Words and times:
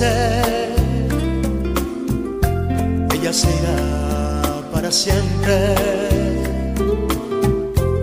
vencer. 0.00 0.74
Ella 3.14 3.32
será 3.32 4.60
para 4.72 4.90
siempre. 4.90 5.74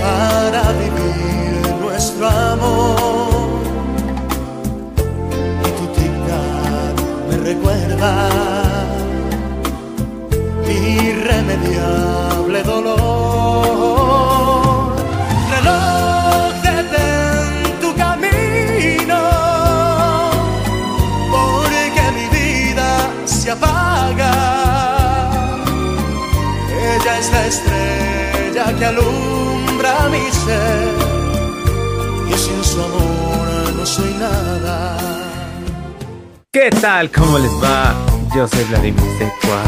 para 0.00 0.72
vivir 0.72 1.74
nuestro 1.80 2.28
amor. 2.28 3.26
Y 5.64 5.70
tu 5.78 5.86
tic 5.94 6.12
me 7.28 7.36
recuerda 7.38 8.55
irremediable 11.26 12.62
dolor. 12.62 14.06
Reloj 15.54 16.52
detén 16.62 17.80
tu 17.82 17.90
camino, 18.02 19.20
porque 21.34 22.04
mi 22.16 22.26
vida 22.38 22.88
se 23.24 23.50
apaga. 23.50 24.34
Ella 26.94 27.12
es 27.18 27.28
la 27.32 27.42
estrella 27.52 28.64
que 28.78 28.84
alumbra 28.92 29.92
mi 30.14 30.26
ser, 30.44 30.94
y 32.30 32.34
sin 32.44 32.62
su 32.70 32.78
amor 32.88 33.74
no 33.76 33.84
soy 33.84 34.12
nada. 34.26 34.76
¿Qué 36.52 36.70
tal? 36.70 37.10
¿Cómo 37.10 37.38
les 37.38 37.52
va? 37.62 38.05
Yo 38.36 38.46
soy 38.46 38.64
Vladimir 38.64 39.00
Secua. 39.16 39.62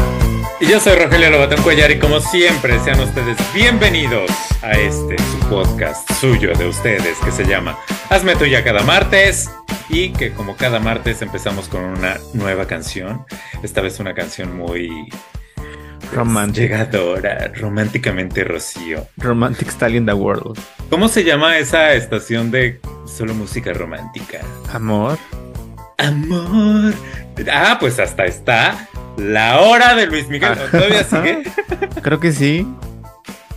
Y 0.59 0.67
yo 0.67 0.79
soy 0.79 0.93
Rogelio 0.93 1.31
Lobatón 1.31 1.59
Cuellar 1.63 1.89
y 1.89 1.97
como 1.97 2.19
siempre 2.19 2.79
sean 2.81 2.99
ustedes 2.99 3.35
bienvenidos 3.51 4.29
a 4.61 4.73
este 4.73 5.17
su 5.17 5.39
podcast 5.49 6.07
suyo 6.19 6.53
de 6.53 6.67
ustedes 6.67 7.17
que 7.25 7.31
se 7.31 7.45
llama 7.47 7.79
Hazme 8.11 8.35
tuya 8.35 8.63
cada 8.63 8.83
martes 8.83 9.49
y 9.89 10.11
que 10.11 10.33
como 10.33 10.55
cada 10.55 10.79
martes 10.79 11.23
empezamos 11.23 11.67
con 11.67 11.83
una 11.83 12.17
nueva 12.35 12.67
canción. 12.67 13.25
Esta 13.63 13.81
vez 13.81 13.99
una 13.99 14.13
canción 14.13 14.55
muy 14.55 15.09
pues, 15.55 16.13
Romantic. 16.13 16.69
llegadora, 16.69 17.51
románticamente 17.55 18.43
Rocío. 18.43 19.07
Romantic 19.17 19.69
Stallion 19.69 20.05
the 20.05 20.13
World. 20.13 20.59
¿Cómo 20.91 21.07
se 21.07 21.23
llama 21.23 21.57
esa 21.57 21.95
estación 21.95 22.51
de 22.51 22.79
solo 23.07 23.33
música 23.33 23.73
romántica? 23.73 24.41
Amor. 24.71 25.17
Amor. 25.99 26.93
Ah, 27.51 27.77
pues 27.79 27.99
hasta 27.99 28.25
está 28.25 28.87
la 29.17 29.59
hora 29.61 29.95
de 29.95 30.07
Luis 30.07 30.27
Miguel. 30.27 30.53
¿Todavía 30.71 31.03
sigue? 31.03 31.43
Creo 32.01 32.19
que 32.19 32.31
sí. 32.31 32.65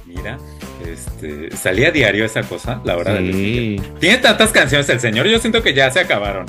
Mira, 0.06 0.38
este, 0.86 1.56
salía 1.56 1.90
diario 1.90 2.24
esa 2.24 2.42
cosa, 2.42 2.80
la 2.84 2.96
hora 2.96 3.14
de 3.14 3.20
Luis 3.20 3.34
Miguel. 3.36 3.82
Tiene 4.00 4.18
tantas 4.18 4.50
canciones 4.50 4.88
el 4.88 5.00
señor, 5.00 5.26
yo 5.26 5.38
siento 5.38 5.62
que 5.62 5.74
ya 5.74 5.90
se 5.90 6.00
acabaron. 6.00 6.46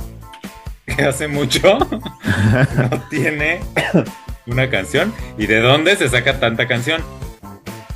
Que 0.86 1.04
hace 1.06 1.28
mucho 1.28 1.78
no 2.92 3.02
tiene 3.10 3.62
una 4.48 4.70
canción. 4.70 5.14
¿Y 5.38 5.46
de 5.48 5.60
dónde 5.60 5.96
se 5.96 6.10
saca 6.10 6.40
tanta 6.40 6.68
canción? 6.68 7.02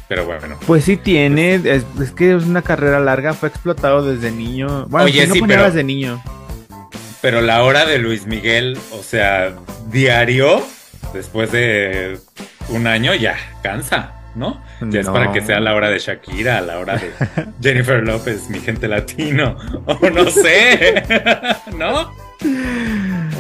Pero 0.08 0.26
bueno. 0.26 0.58
Pues 0.66 0.86
sí 0.86 0.96
tiene, 0.96 1.56
es, 1.56 1.84
es 2.02 2.12
que 2.12 2.34
es 2.36 2.44
una 2.46 2.62
carrera 2.62 3.00
larga, 3.02 3.34
fue 3.34 3.50
explotado 3.50 4.06
desde 4.10 4.32
niño. 4.32 4.86
Bueno, 4.88 5.06
Oye, 5.06 5.24
si 5.24 5.28
no 5.28 5.34
sí, 5.34 5.42
pero- 5.46 5.66
desde 5.66 5.84
niño. 5.84 6.24
Pero 7.28 7.42
la 7.42 7.62
hora 7.64 7.86
de 7.86 7.98
Luis 7.98 8.26
Miguel, 8.26 8.78
o 8.94 9.04
sea, 9.04 9.54
diario, 9.90 10.66
después 11.14 11.52
de 11.52 12.18
un 12.70 12.88
año, 12.88 13.14
ya 13.16 13.36
cansa, 13.62 14.14
¿no? 14.34 14.64
Ya 14.80 15.02
es 15.02 15.10
para 15.10 15.34
que 15.34 15.42
sea 15.42 15.60
la 15.60 15.76
hora 15.76 15.90
de 15.90 16.00
Shakira, 16.00 16.62
la 16.62 16.80
hora 16.80 16.96
de 16.96 17.12
Jennifer 17.62 18.02
López, 18.02 18.50
mi 18.50 18.60
gente 18.60 18.88
latino, 18.88 19.58
o 19.88 20.10
no 20.10 20.32
sé, 20.32 21.04
¿no? 21.78 22.14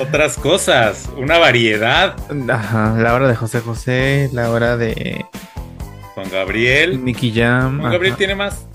Otras 0.02 0.36
cosas, 0.36 1.10
una 1.16 1.38
variedad. 1.38 2.18
Ajá, 2.50 2.94
la 3.00 3.14
hora 3.14 3.30
de 3.30 3.38
José 3.38 3.62
José, 3.62 4.30
la 4.34 4.52
hora 4.52 4.76
de 4.76 5.26
Juan 6.14 6.30
Gabriel. 6.30 7.06
Nicky 7.06 7.32
Jam. 7.34 7.80
Juan 7.80 7.94
Gabriel 7.94 8.12
ajá. 8.16 8.18
tiene 8.18 8.36
más. 8.36 8.68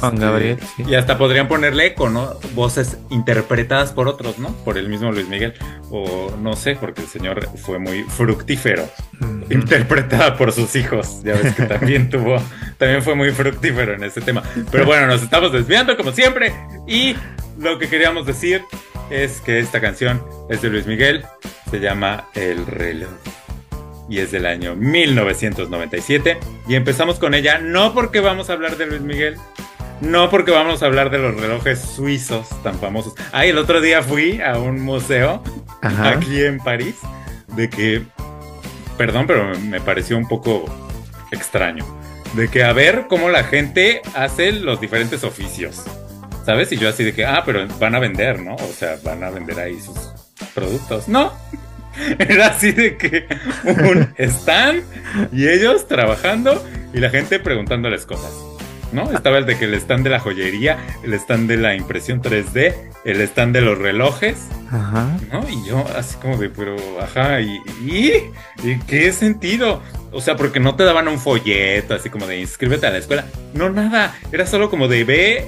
Juan 0.00 0.14
Este, 0.14 0.26
Gabriel, 0.26 0.58
sí. 0.76 0.84
Y 0.88 0.94
hasta 0.94 1.18
podrían 1.18 1.48
ponerle 1.48 1.86
eco, 1.86 2.10
¿no? 2.10 2.34
Voces 2.54 2.98
interpretadas 3.10 3.92
por 3.92 4.08
otros, 4.08 4.38
¿no? 4.38 4.48
Por 4.64 4.78
el 4.78 4.88
mismo 4.88 5.12
Luis 5.12 5.28
Miguel. 5.28 5.54
O 5.90 6.34
no 6.40 6.56
sé, 6.56 6.76
porque 6.76 7.02
el 7.02 7.08
señor 7.08 7.48
fue 7.56 7.78
muy 7.78 8.02
fructífero. 8.04 8.88
Mm. 9.20 9.52
Interpretada 9.52 10.36
por 10.36 10.52
sus 10.52 10.74
hijos. 10.76 11.22
Ya 11.22 11.34
ves 11.34 11.54
que 11.54 11.64
también 11.64 12.10
tuvo, 12.10 12.36
también 12.78 13.02
fue 13.02 13.14
muy 13.14 13.30
fructífero 13.30 13.94
en 13.94 14.04
este 14.04 14.20
tema. 14.20 14.42
Pero 14.70 14.86
bueno, 14.86 15.06
nos 15.06 15.22
estamos 15.22 15.52
desviando 15.52 15.96
como 15.96 16.12
siempre. 16.12 16.52
Y 16.86 17.16
lo 17.58 17.78
que 17.78 17.88
queríamos 17.88 18.26
decir 18.26 18.62
es 19.10 19.40
que 19.40 19.58
esta 19.58 19.80
canción 19.80 20.22
es 20.48 20.62
de 20.62 20.70
Luis 20.70 20.86
Miguel. 20.86 21.24
Se 21.70 21.80
llama 21.80 22.28
El 22.34 22.66
reloj. 22.66 23.10
Y 24.08 24.18
es 24.18 24.30
del 24.30 24.46
año 24.46 24.74
1997. 24.74 26.38
Y 26.68 26.74
empezamos 26.74 27.18
con 27.18 27.34
ella 27.34 27.58
no 27.58 27.94
porque 27.94 28.20
vamos 28.20 28.50
a 28.50 28.54
hablar 28.54 28.76
de 28.76 28.86
Luis 28.86 29.00
Miguel. 29.00 29.36
No 30.02 30.30
porque 30.30 30.50
vamos 30.50 30.82
a 30.82 30.86
hablar 30.86 31.10
de 31.10 31.18
los 31.18 31.40
relojes 31.40 31.80
suizos 31.80 32.48
tan 32.62 32.78
famosos. 32.78 33.14
Ay, 33.32 33.50
el 33.50 33.58
otro 33.58 33.80
día 33.80 34.02
fui 34.02 34.40
a 34.40 34.58
un 34.58 34.80
museo 34.80 35.42
Ajá. 35.80 36.10
aquí 36.10 36.42
en 36.42 36.58
París 36.58 36.96
de 37.54 37.70
que, 37.70 38.02
perdón, 38.98 39.26
pero 39.26 39.44
me- 39.44 39.58
me 39.58 39.80
pareció 39.80 40.18
un 40.18 40.26
poco 40.26 40.64
extraño. 41.30 41.84
De 42.34 42.48
que 42.48 42.64
a 42.64 42.72
ver 42.72 43.06
cómo 43.08 43.28
la 43.28 43.44
gente 43.44 44.00
hace 44.14 44.52
los 44.52 44.80
diferentes 44.80 45.22
oficios. 45.22 45.82
¿Sabes? 46.44 46.72
Y 46.72 46.76
yo 46.78 46.88
así 46.88 47.04
de 47.04 47.14
que, 47.14 47.24
ah, 47.24 47.42
pero 47.46 47.66
van 47.78 47.94
a 47.94 48.00
vender, 48.00 48.40
¿no? 48.40 48.56
O 48.56 48.72
sea, 48.76 48.96
van 49.04 49.22
a 49.22 49.30
vender 49.30 49.60
ahí 49.60 49.78
sus 49.80 49.96
productos. 50.54 51.06
No. 51.06 51.32
Era 52.18 52.46
así 52.48 52.72
de 52.72 52.96
que 52.96 53.26
un 53.64 54.12
stand 54.18 54.82
y 55.30 55.46
ellos 55.48 55.86
trabajando 55.86 56.64
y 56.92 56.98
la 56.98 57.10
gente 57.10 57.38
preguntándoles 57.38 58.04
cosas. 58.06 58.32
¿No? 58.92 59.10
Estaba 59.10 59.38
el 59.38 59.46
de 59.46 59.58
que 59.58 59.64
el 59.64 59.74
stand 59.74 60.04
de 60.04 60.10
la 60.10 60.20
joyería, 60.20 60.78
el 61.02 61.14
stand 61.14 61.48
de 61.48 61.56
la 61.56 61.74
impresión 61.74 62.20
3D, 62.20 62.74
el 63.04 63.20
stand 63.22 63.54
de 63.54 63.62
los 63.62 63.78
relojes, 63.78 64.48
Ajá. 64.70 65.16
¿no? 65.32 65.48
Y 65.48 65.66
yo 65.66 65.84
así 65.96 66.16
como 66.16 66.36
de, 66.36 66.50
pero, 66.50 66.76
ajá, 67.00 67.40
¿y, 67.40 67.60
y, 67.82 68.12
¿y 68.62 68.78
qué 68.86 69.12
sentido? 69.12 69.82
O 70.12 70.20
sea, 70.20 70.36
porque 70.36 70.60
no 70.60 70.76
te 70.76 70.84
daban 70.84 71.08
un 71.08 71.18
folleto 71.18 71.94
así 71.94 72.10
como 72.10 72.26
de 72.26 72.40
inscríbete 72.40 72.86
a 72.86 72.90
la 72.90 72.98
escuela. 72.98 73.24
No, 73.54 73.70
nada, 73.70 74.14
era 74.30 74.46
solo 74.46 74.68
como 74.68 74.88
de 74.88 75.04
ve, 75.04 75.46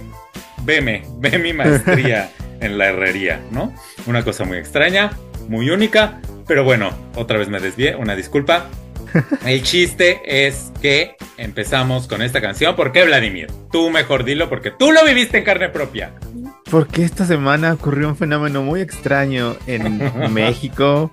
veme, 0.62 1.05
ve 1.19 1.38
mi 1.38 1.53
maestría 1.53 2.31
en 2.61 2.78
la 2.78 2.87
herrería, 2.87 3.41
¿no? 3.50 3.75
Una 4.06 4.25
cosa 4.25 4.44
muy 4.44 4.56
extraña, 4.56 5.11
muy 5.49 5.69
única, 5.71 6.21
pero 6.47 6.65
bueno, 6.65 6.91
otra 7.15 7.38
vez 7.38 7.49
me 7.49 7.61
desvié, 7.61 7.94
una 7.97 8.16
disculpa. 8.16 8.69
El 9.44 9.62
chiste 9.62 10.20
es 10.47 10.72
que 10.82 11.16
empezamos 11.36 12.06
con 12.08 12.22
esta 12.22 12.41
canción. 12.41 12.75
¿Por 12.76 12.92
qué, 12.92 13.04
Vladimir? 13.04 13.48
Tú 13.70 13.91
mejor 13.91 14.25
dilo 14.25 14.48
porque 14.48 14.70
tú 14.70 14.92
lo 14.92 15.04
viviste 15.04 15.38
en 15.38 15.44
carne 15.44 15.69
propia. 15.69 16.12
Porque 16.70 17.04
esta 17.04 17.25
semana 17.26 17.72
ocurrió 17.75 18.08
un 18.08 18.16
fenómeno 18.16 18.62
muy 18.62 18.80
extraño 18.80 19.56
en 19.66 20.00
México. 20.32 21.12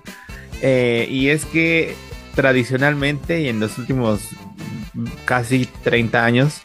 eh, 0.62 1.06
y 1.10 1.28
es 1.28 1.44
que 1.44 1.94
tradicionalmente 2.34 3.40
y 3.42 3.48
en 3.48 3.60
los 3.60 3.78
últimos 3.78 4.20
casi 5.24 5.66
30 5.84 6.24
años, 6.24 6.60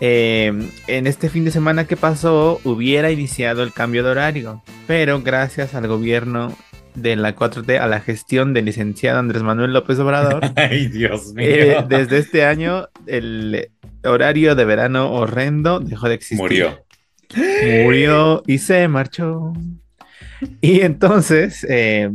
eh, 0.00 0.52
en 0.88 1.06
este 1.06 1.28
fin 1.30 1.44
de 1.44 1.50
semana 1.52 1.86
que 1.86 1.96
pasó 1.96 2.60
hubiera 2.64 3.10
iniciado 3.10 3.62
el 3.62 3.72
cambio 3.72 4.02
de 4.04 4.10
horario. 4.10 4.62
Pero 4.86 5.22
gracias 5.22 5.74
al 5.74 5.86
gobierno 5.86 6.52
de 6.94 7.16
la 7.16 7.34
4T, 7.34 7.78
a 7.78 7.86
la 7.86 8.00
gestión 8.00 8.54
del 8.54 8.66
licenciado 8.66 9.18
Andrés 9.18 9.42
Manuel 9.42 9.72
López 9.72 9.98
Obrador, 9.98 10.42
Ay, 10.56 10.86
Dios 10.88 11.32
mío. 11.34 11.46
eh, 11.48 11.84
desde 11.88 12.18
este 12.18 12.44
año 12.44 12.88
el 13.06 13.70
horario 14.04 14.54
de 14.54 14.64
verano 14.64 15.10
horrendo 15.12 15.80
dejó 15.80 16.08
de 16.08 16.14
existir 16.14 16.38
Murió. 16.38 16.84
murió 17.84 18.42
y 18.46 18.58
se 18.58 18.86
marchó. 18.88 19.52
Y 20.60 20.80
entonces, 20.82 21.66
eh, 21.68 22.10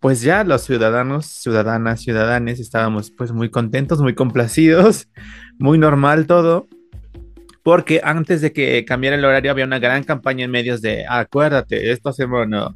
pues 0.00 0.22
ya 0.22 0.44
los 0.44 0.62
ciudadanos, 0.62 1.26
ciudadanas, 1.26 2.00
ciudadanes 2.00 2.58
estábamos 2.58 3.10
pues 3.10 3.32
muy 3.32 3.48
contentos, 3.50 4.00
muy 4.00 4.14
complacidos, 4.14 5.08
muy 5.58 5.78
normal 5.78 6.26
todo. 6.26 6.66
Porque 7.62 8.00
antes 8.02 8.40
de 8.40 8.52
que 8.52 8.84
cambiara 8.86 9.16
el 9.16 9.24
horario 9.24 9.50
había 9.50 9.66
una 9.66 9.78
gran 9.78 10.02
campaña 10.02 10.46
en 10.46 10.50
medios 10.50 10.80
de, 10.80 11.04
acuérdate, 11.06 11.92
esta 11.92 12.12
semana, 12.12 12.74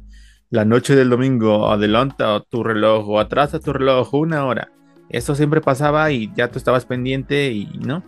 la 0.49 0.65
noche 0.65 0.95
del 0.95 1.09
domingo, 1.09 1.71
adelanta 1.71 2.39
tu 2.41 2.63
reloj 2.63 3.07
o 3.09 3.19
atrasa 3.19 3.59
tu 3.59 3.73
reloj 3.73 4.13
una 4.13 4.45
hora. 4.45 4.69
Eso 5.09 5.35
siempre 5.35 5.61
pasaba 5.61 6.11
y 6.11 6.31
ya 6.35 6.49
tú 6.49 6.57
estabas 6.57 6.85
pendiente 6.85 7.51
y 7.51 7.65
no. 7.85 8.03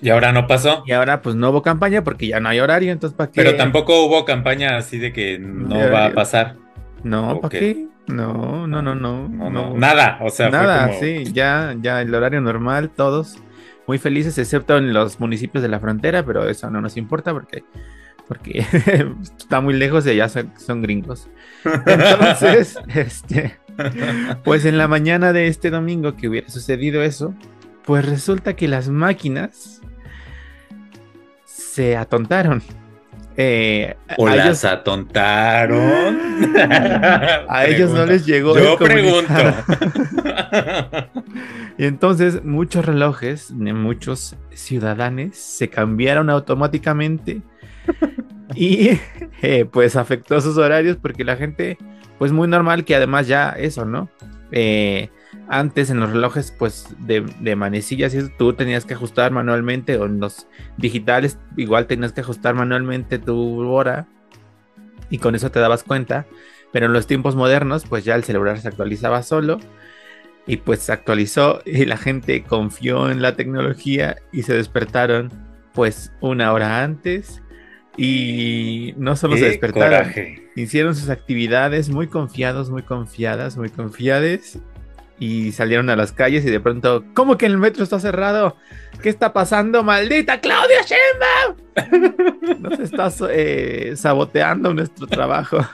Y 0.00 0.10
ahora 0.10 0.32
no 0.32 0.46
pasó. 0.46 0.82
Y 0.86 0.92
ahora 0.92 1.22
pues 1.22 1.36
no 1.36 1.50
hubo 1.50 1.62
campaña 1.62 2.02
porque 2.02 2.26
ya 2.26 2.40
no 2.40 2.48
hay 2.48 2.60
horario, 2.60 2.92
entonces 2.92 3.16
¿para 3.16 3.30
qué? 3.30 3.42
Pero 3.42 3.56
tampoco 3.56 4.04
hubo 4.04 4.24
campaña 4.24 4.76
así 4.76 4.98
de 4.98 5.12
que 5.12 5.38
no 5.38 5.76
va 5.90 6.06
a 6.06 6.12
pasar. 6.12 6.56
No. 7.04 7.40
¿para 7.40 7.58
qué? 7.58 7.86
No, 8.08 8.66
no, 8.66 8.82
no, 8.82 8.94
no. 8.94 9.28
No, 9.28 9.50
no, 9.50 9.76
nada, 9.76 10.18
o 10.22 10.30
sea, 10.30 10.50
Nada, 10.50 10.88
como... 10.88 11.00
sí, 11.00 11.24
ya, 11.32 11.74
ya 11.80 12.00
el 12.02 12.12
horario 12.14 12.40
normal, 12.40 12.90
todos 12.90 13.38
muy 13.86 13.98
felices, 13.98 14.38
excepto 14.38 14.76
en 14.76 14.92
los 14.92 15.20
municipios 15.20 15.62
de 15.62 15.68
la 15.68 15.80
frontera, 15.80 16.24
pero 16.24 16.48
eso 16.48 16.70
no 16.70 16.80
nos 16.80 16.96
importa 16.96 17.32
porque, 17.32 17.64
porque 18.28 18.64
está 19.38 19.60
muy 19.60 19.74
lejos 19.74 20.06
y 20.06 20.10
allá 20.10 20.28
son, 20.28 20.52
son 20.58 20.82
gringos. 20.82 21.28
Entonces, 21.64 22.78
este, 22.94 23.58
pues 24.44 24.64
en 24.64 24.78
la 24.78 24.88
mañana 24.88 25.32
de 25.32 25.48
este 25.48 25.70
domingo 25.70 26.16
que 26.16 26.28
hubiera 26.28 26.48
sucedido 26.48 27.02
eso, 27.02 27.34
pues 27.84 28.04
resulta 28.04 28.54
que 28.54 28.68
las 28.68 28.88
máquinas 28.88 29.80
se 31.44 31.96
atontaron. 31.96 32.62
Eh, 33.36 33.96
O 34.18 34.26
a 34.26 34.36
las 34.36 34.46
ellos, 34.46 34.64
atontaron. 34.66 36.20
a 37.48 37.64
ellos 37.66 37.90
no 37.90 38.04
les 38.04 38.26
llegó. 38.26 38.58
Yo 38.58 38.76
pregunto. 38.76 39.32
Y 41.78 41.86
entonces 41.86 42.44
muchos 42.44 42.84
relojes 42.84 43.48
de 43.56 43.72
muchos 43.72 44.36
ciudadanos 44.52 45.36
se 45.36 45.70
cambiaron 45.70 46.28
automáticamente 46.28 47.40
y 48.54 48.98
eh, 49.42 49.64
pues 49.64 49.96
afectó 49.96 50.40
sus 50.40 50.56
horarios 50.56 50.96
porque 51.00 51.24
la 51.24 51.36
gente, 51.36 51.78
pues 52.18 52.32
muy 52.32 52.48
normal 52.48 52.84
que 52.84 52.94
además 52.94 53.26
ya 53.26 53.50
eso, 53.50 53.84
¿no? 53.84 54.08
Eh, 54.50 55.10
antes 55.48 55.90
en 55.90 55.98
los 55.98 56.10
relojes 56.10 56.54
pues 56.58 56.94
de, 56.98 57.22
de 57.40 57.56
manecillas 57.56 58.14
eso, 58.14 58.28
tú 58.38 58.52
tenías 58.52 58.84
que 58.84 58.94
ajustar 58.94 59.32
manualmente 59.32 59.96
o 59.96 60.04
en 60.04 60.20
los 60.20 60.46
digitales 60.76 61.38
igual 61.56 61.86
tenías 61.86 62.12
que 62.12 62.20
ajustar 62.20 62.54
manualmente 62.54 63.18
tu 63.18 63.60
hora 63.66 64.06
y 65.08 65.18
con 65.18 65.34
eso 65.34 65.50
te 65.50 65.60
dabas 65.60 65.84
cuenta. 65.84 66.26
Pero 66.72 66.86
en 66.86 66.92
los 66.92 67.06
tiempos 67.06 67.36
modernos 67.36 67.84
pues 67.88 68.04
ya 68.04 68.14
el 68.14 68.24
celular 68.24 68.58
se 68.58 68.68
actualizaba 68.68 69.22
solo 69.22 69.58
y 70.46 70.56
pues 70.56 70.80
se 70.80 70.92
actualizó 70.92 71.60
y 71.64 71.84
la 71.84 71.96
gente 71.96 72.44
confió 72.44 73.10
en 73.10 73.22
la 73.22 73.36
tecnología 73.36 74.16
y 74.32 74.42
se 74.42 74.54
despertaron 74.54 75.30
pues 75.74 76.12
una 76.20 76.52
hora 76.52 76.82
antes 76.82 77.41
y 77.96 78.94
no 78.96 79.16
solo 79.16 79.36
se 79.36 79.46
despertaron, 79.46 79.90
coraje. 79.90 80.48
hicieron 80.56 80.94
sus 80.94 81.10
actividades 81.10 81.90
muy 81.90 82.06
confiados, 82.06 82.70
muy 82.70 82.82
confiadas, 82.82 83.56
muy 83.56 83.68
confiades 83.68 84.58
y 85.18 85.52
salieron 85.52 85.88
a 85.90 85.94
las 85.94 86.10
calles 86.10 86.44
y 86.44 86.50
de 86.50 86.58
pronto, 86.58 87.04
¿cómo 87.14 87.38
que 87.38 87.46
el 87.46 87.58
metro 87.58 87.84
está 87.84 88.00
cerrado? 88.00 88.56
¿Qué 89.02 89.08
está 89.08 89.32
pasando, 89.32 89.84
maldita 89.84 90.40
Claudia 90.40 90.78
Sheinbaum? 90.84 92.60
Nos 92.60 92.80
estás 92.80 93.22
eh, 93.30 93.92
saboteando 93.96 94.74
nuestro 94.74 95.06
trabajo. 95.06 95.58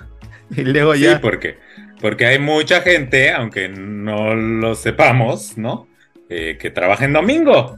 Y 0.50 0.62
luego 0.64 0.94
Sí, 0.94 1.02
ya 1.02 1.20
porque, 1.20 1.58
porque 2.00 2.24
hay 2.24 2.38
mucha 2.38 2.80
gente, 2.80 3.32
aunque 3.32 3.68
no 3.68 4.34
lo 4.34 4.74
sepamos, 4.74 5.58
¿no? 5.58 5.88
Eh, 6.30 6.56
que 6.58 6.70
trabaja 6.70 7.04
en 7.04 7.12
domingo 7.12 7.76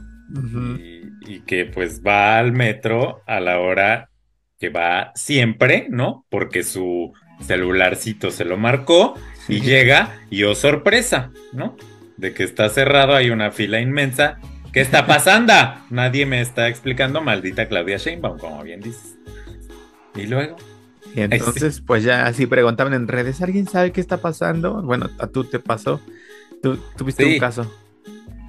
y, 0.79 1.01
y 1.27 1.41
que 1.41 1.65
pues 1.65 2.01
va 2.01 2.39
al 2.39 2.53
metro 2.53 3.23
a 3.27 3.41
la 3.41 3.59
hora 3.59 4.10
que 4.61 4.69
va 4.69 5.11
siempre, 5.15 5.87
¿no? 5.89 6.25
Porque 6.29 6.63
su 6.63 7.11
celularcito 7.41 8.29
se 8.29 8.45
lo 8.45 8.55
marcó 8.57 9.15
y 9.49 9.55
Sí. 9.55 9.61
llega 9.61 10.19
y 10.29 10.43
oh 10.43 10.53
sorpresa, 10.55 11.31
¿no? 11.51 11.75
De 12.17 12.33
que 12.35 12.43
está 12.43 12.69
cerrado, 12.69 13.15
hay 13.15 13.31
una 13.31 13.49
fila 13.51 13.81
inmensa. 13.81 14.39
¿Qué 14.71 14.81
está 14.81 15.05
pasando? 15.07 15.53
Nadie 15.89 16.27
me 16.27 16.39
está 16.41 16.67
explicando, 16.69 17.21
maldita 17.21 17.67
Claudia 17.67 17.97
Sheinbaum, 17.97 18.37
como 18.37 18.61
bien 18.63 18.81
dices. 18.81 19.17
Y 20.15 20.27
luego, 20.27 20.55
Y 21.15 21.21
entonces, 21.21 21.81
pues 21.81 22.03
ya 22.03 22.27
así 22.27 22.45
preguntaban 22.45 22.93
en 22.93 23.07
redes, 23.07 23.41
¿alguien 23.41 23.67
sabe 23.67 23.91
qué 23.91 23.99
está 23.99 24.17
pasando? 24.21 24.81
Bueno, 24.83 25.09
a 25.19 25.25
tú 25.27 25.43
te 25.43 25.57
pasó. 25.59 25.99
Tú 26.61 26.77
tuviste 26.95 27.23
Sí. 27.25 27.33
un 27.33 27.39
caso. 27.39 27.69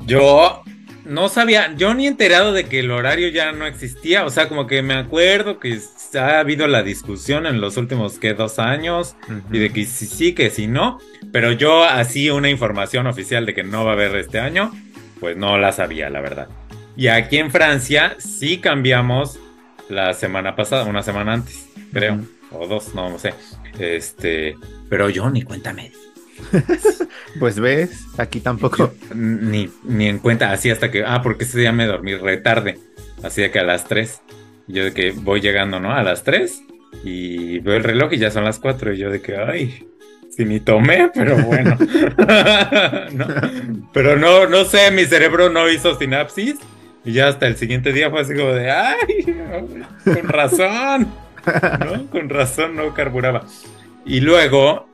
Yo 0.07 0.63
no 1.05 1.29
sabía, 1.29 1.75
yo 1.77 1.95
ni 1.95 2.07
enterado 2.07 2.53
de 2.53 2.65
que 2.65 2.81
el 2.81 2.91
horario 2.91 3.29
ya 3.29 3.53
no 3.53 3.67
existía, 3.67 4.25
o 4.25 4.31
sea, 4.31 4.49
como 4.49 4.67
que 4.67 4.83
me 4.83 4.95
acuerdo 4.95 5.59
que 5.59 5.79
ha 6.15 6.39
habido 6.39 6.67
la 6.67 6.83
discusión 6.83 7.47
en 7.47 7.61
los 7.61 7.77
últimos, 7.77 8.19
que 8.19 8.35
Dos 8.35 8.59
años, 8.59 9.17
y 9.51 9.59
de 9.59 9.71
que 9.71 9.85
sí, 9.85 10.07
sí, 10.07 10.35
que 10.35 10.51
sí, 10.51 10.67
no, 10.67 10.99
pero 11.33 11.53
yo 11.53 11.85
así 11.85 12.31
una 12.31 12.51
información 12.51 13.07
oficial 13.07 13.47
de 13.47 13.55
que 13.55 13.63
no 13.63 13.85
va 13.85 13.91
a 13.91 13.95
haber 13.95 14.15
este 14.17 14.41
año, 14.41 14.73
pues 15.21 15.37
no 15.37 15.59
la 15.59 15.73
sabía, 15.73 16.09
la 16.11 16.21
verdad. 16.21 16.49
Y 16.97 17.09
aquí 17.09 17.39
en 17.39 17.51
Francia 17.51 18.17
sí 18.19 18.59
cambiamos 18.59 19.39
la 19.89 20.15
semana 20.15 20.57
pasada, 20.57 20.85
una 20.85 21.03
semana 21.03 21.35
antes, 21.35 21.69
creo, 21.93 22.21
o 22.51 22.67
dos, 22.67 22.95
no, 22.95 23.11
no 23.11 23.19
sé. 23.19 23.35
Este, 23.79 24.57
pero 24.89 25.09
yo 25.09 25.29
ni 25.31 25.43
cuenta 25.43 25.73
me 25.73 25.91
di. 25.91 26.12
Pues 27.39 27.59
ves, 27.59 28.07
aquí 28.19 28.41
tampoco. 28.41 28.93
Ni, 29.15 29.71
ni 29.85 30.07
en 30.07 30.19
cuenta, 30.19 30.53
así 30.53 30.71
hasta 30.71 30.91
que, 30.91 31.05
ah, 31.05 31.23
porque 31.23 31.45
ese 31.45 31.59
día 31.59 31.73
me 31.73 31.87
dormí 31.87 32.15
re 32.15 32.37
tarde, 32.37 32.79
así 33.23 33.41
de 33.41 33.51
que 33.51 33.59
a 33.59 33.65
las 33.65 33.87
3. 33.87 34.21
Yo 34.69 34.85
de 34.85 34.93
que 34.93 35.13
voy 35.13 35.41
llegando, 35.41 35.81
¿no? 35.81 35.93
A 35.93 36.03
las 36.03 36.23
3 36.25 36.63
y 37.05 37.59
veo 37.61 37.77
el 37.77 37.85
reloj 37.85 38.13
y 38.13 38.19
ya 38.19 38.31
son 38.31 38.45
las 38.45 38.59
4 38.59 38.93
y 38.93 38.99
yo 38.99 39.11
de 39.11 39.21
que, 39.21 39.37
ay, 39.37 39.89
si 40.31 40.45
ni 40.45 40.61
tomé, 40.61 41.11
pero 41.13 41.37
bueno. 41.39 41.77
No, 43.13 43.27
pero 43.93 44.17
no, 44.17 44.47
no 44.47 44.65
sé, 44.65 44.91
mi 44.91 45.05
cerebro 45.05 45.51
no 45.51 45.69
hizo 45.69 45.99
sinapsis 45.99 46.57
y 47.05 47.13
ya 47.13 47.29
hasta 47.29 47.47
el 47.47 47.57
siguiente 47.57 47.93
día 47.93 48.11
fue 48.11 48.21
así 48.21 48.35
como 48.35 48.53
de, 48.53 48.71
ay, 48.71 49.37
con 50.05 50.29
razón, 50.29 51.13
¿no? 51.81 52.11
Con 52.11 52.29
razón 52.29 52.77
no 52.77 52.95
carburaba. 52.95 53.45
Y 54.05 54.21
luego, 54.21 54.89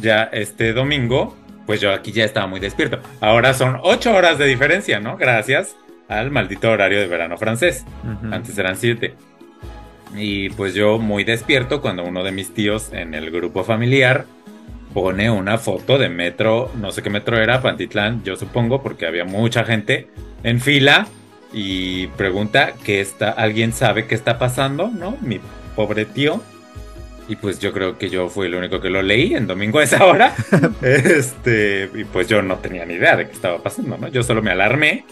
ya 0.00 0.24
este 0.24 0.72
domingo, 0.72 1.36
pues 1.66 1.80
yo 1.80 1.92
aquí 1.92 2.12
ya 2.12 2.24
estaba 2.24 2.46
muy 2.46 2.60
despierto. 2.60 3.00
Ahora 3.20 3.54
son 3.54 3.78
ocho 3.82 4.14
horas 4.14 4.38
de 4.38 4.46
diferencia, 4.46 5.00
¿no? 5.00 5.16
Gracias 5.16 5.76
al 6.08 6.30
maldito 6.30 6.70
horario 6.70 6.98
de 6.98 7.06
verano 7.06 7.36
francés. 7.36 7.84
Antes 8.30 8.56
eran 8.56 8.76
siete. 8.76 9.14
Y 10.16 10.48
pues 10.50 10.74
yo 10.74 10.98
muy 10.98 11.24
despierto 11.24 11.82
cuando 11.82 12.04
uno 12.04 12.24
de 12.24 12.32
mis 12.32 12.54
tíos 12.54 12.90
en 12.92 13.14
el 13.14 13.30
grupo 13.30 13.64
familiar 13.64 14.24
pone 14.94 15.30
una 15.30 15.58
foto 15.58 15.98
de 15.98 16.08
metro, 16.08 16.70
no 16.80 16.90
sé 16.90 17.02
qué 17.02 17.10
metro 17.10 17.38
era, 17.38 17.60
Pantitlán, 17.60 18.24
yo 18.24 18.36
supongo, 18.36 18.82
porque 18.82 19.06
había 19.06 19.24
mucha 19.24 19.64
gente 19.64 20.08
en 20.42 20.60
fila 20.60 21.06
y 21.52 22.06
pregunta 22.08 22.72
que 22.84 23.00
está, 23.00 23.30
alguien 23.30 23.72
sabe 23.72 24.06
qué 24.06 24.14
está 24.14 24.38
pasando, 24.38 24.88
¿no? 24.88 25.16
Mi 25.20 25.40
pobre 25.76 26.06
tío. 26.06 26.42
Y 27.28 27.36
pues 27.36 27.58
yo 27.58 27.72
creo 27.72 27.98
que 27.98 28.08
yo 28.08 28.28
fui 28.30 28.46
el 28.46 28.54
único 28.54 28.80
que 28.80 28.88
lo 28.88 29.02
leí 29.02 29.34
en 29.34 29.46
domingo 29.46 29.78
a 29.78 29.84
esa 29.84 30.04
hora. 30.04 30.34
este, 30.82 31.90
y 31.94 32.04
pues 32.04 32.26
yo 32.26 32.40
no 32.40 32.56
tenía 32.56 32.86
ni 32.86 32.94
idea 32.94 33.16
de 33.16 33.26
qué 33.26 33.32
estaba 33.32 33.62
pasando, 33.62 33.98
¿no? 33.98 34.08
Yo 34.08 34.22
solo 34.22 34.42
me 34.42 34.50
alarmé 34.50 35.04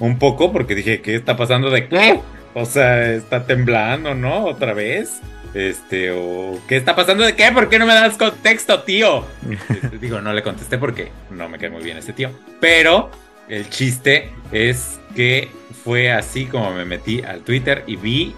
un 0.00 0.18
poco 0.18 0.52
porque 0.52 0.74
dije, 0.74 1.00
¿qué 1.00 1.14
está 1.14 1.36
pasando 1.36 1.70
de 1.70 1.88
qué? 1.88 2.20
O 2.54 2.64
sea, 2.64 3.12
está 3.12 3.46
temblando, 3.46 4.14
¿no? 4.14 4.46
Otra 4.46 4.74
vez. 4.74 5.20
Este, 5.54 6.12
o 6.12 6.60
¿qué 6.68 6.76
está 6.76 6.94
pasando 6.94 7.24
de 7.24 7.34
qué? 7.34 7.50
¿Por 7.52 7.68
qué 7.68 7.78
no 7.78 7.86
me 7.86 7.94
das 7.94 8.16
contexto, 8.16 8.82
tío? 8.82 9.24
Este, 9.68 9.98
digo, 9.98 10.20
no 10.20 10.32
le 10.32 10.42
contesté 10.42 10.78
porque 10.78 11.10
no 11.30 11.48
me 11.48 11.58
cae 11.58 11.70
muy 11.70 11.82
bien 11.82 11.96
ese 11.98 12.12
tío. 12.12 12.30
Pero 12.60 13.10
el 13.48 13.68
chiste 13.68 14.30
es 14.52 15.00
que 15.14 15.48
fue 15.84 16.12
así 16.12 16.46
como 16.46 16.72
me 16.72 16.84
metí 16.84 17.22
al 17.22 17.40
Twitter 17.40 17.84
y 17.86 17.96
vi 17.96 18.34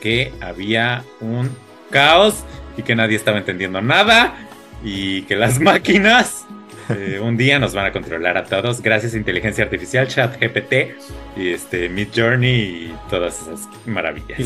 que 0.00 0.32
había 0.40 1.04
un 1.20 1.50
caos 1.90 2.44
y 2.76 2.82
que 2.82 2.94
nadie 2.94 3.16
estaba 3.16 3.38
entendiendo 3.38 3.80
nada 3.80 4.34
y 4.82 5.22
que 5.22 5.36
las 5.36 5.60
máquinas 5.60 6.44
eh, 6.90 7.18
un 7.22 7.36
día 7.36 7.58
nos 7.58 7.74
van 7.74 7.86
a 7.86 7.92
controlar 7.92 8.36
a 8.36 8.44
todos 8.44 8.82
gracias 8.82 9.14
a 9.14 9.16
inteligencia 9.16 9.64
artificial, 9.64 10.06
chat 10.06 10.38
GPT 10.38 10.96
y 11.36 11.48
este 11.48 11.88
Mid 11.88 12.08
Journey 12.14 12.60
y 12.60 12.94
todas 13.08 13.40
esas 13.42 13.68
maravillas. 13.86 14.38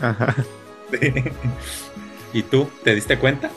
Ajá. 0.00 0.34
¿Y 2.32 2.42
tú 2.42 2.68
te 2.82 2.94
diste 2.94 3.18
cuenta? 3.18 3.50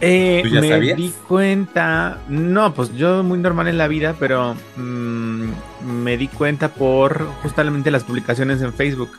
Eh, 0.00 0.40
¿Tú 0.42 0.48
ya 0.48 0.60
me 0.60 0.68
sabías? 0.68 0.96
di 0.96 1.14
cuenta, 1.26 2.18
no, 2.28 2.74
pues 2.74 2.94
yo 2.94 3.22
muy 3.22 3.38
normal 3.38 3.68
en 3.68 3.78
la 3.78 3.88
vida, 3.88 4.16
pero 4.18 4.56
mm, 4.76 5.48
me 5.84 6.16
di 6.16 6.28
cuenta 6.28 6.68
por 6.68 7.26
justamente 7.42 7.90
las 7.90 8.04
publicaciones 8.04 8.60
en 8.60 8.74
Facebook. 8.74 9.10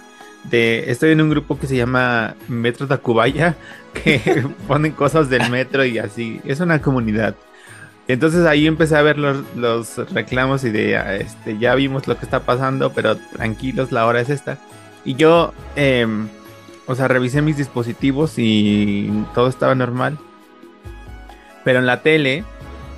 De, 0.50 0.92
estoy 0.92 1.12
en 1.12 1.22
un 1.22 1.30
grupo 1.30 1.58
que 1.58 1.68
se 1.68 1.76
llama 1.76 2.36
Metro 2.48 2.88
Tacubaya, 2.88 3.56
que 3.94 4.46
ponen 4.68 4.92
cosas 4.92 5.30
del 5.30 5.50
metro 5.50 5.84
y 5.86 5.98
así. 5.98 6.42
Es 6.46 6.60
una 6.60 6.82
comunidad. 6.82 7.36
Entonces 8.08 8.46
ahí 8.46 8.68
empecé 8.68 8.96
a 8.96 9.02
ver 9.02 9.18
los, 9.18 9.38
los 9.56 9.98
reclamos 10.14 10.64
y 10.64 10.70
de, 10.70 10.96
ah, 10.98 11.16
este, 11.16 11.58
ya 11.58 11.74
vimos 11.74 12.08
lo 12.08 12.18
que 12.18 12.26
está 12.26 12.42
pasando, 12.42 12.92
pero 12.94 13.18
tranquilos, 13.18 13.92
la 13.92 14.06
hora 14.06 14.22
es 14.22 14.30
esta. 14.30 14.60
Y 15.04 15.16
yo, 15.16 15.54
em, 15.76 16.28
o 16.86 16.94
sea, 16.94 17.08
revisé 17.08 17.42
mis 17.42 17.58
dispositivos 17.58 18.34
y 18.38 19.10
todo 19.34 19.48
estaba 19.48 19.74
normal. 19.74 20.20
Pero 21.64 21.80
en 21.80 21.88
la 21.88 22.04
tele, 22.04 22.44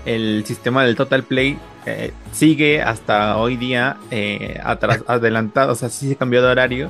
el 0.05 0.43
sistema 0.45 0.83
del 0.83 0.97
Total 0.97 1.23
Play 1.23 1.57
eh, 1.85 2.11
sigue 2.33 2.81
hasta 2.81 3.37
hoy 3.37 3.55
día 3.55 3.95
eh, 4.11 4.59
atras- 4.61 5.03
adelantado, 5.07 5.71
o 5.71 5.75
sea, 5.75 5.87
sí 5.87 6.09
se 6.09 6.17
cambió 6.17 6.41
de 6.41 6.49
horario. 6.49 6.89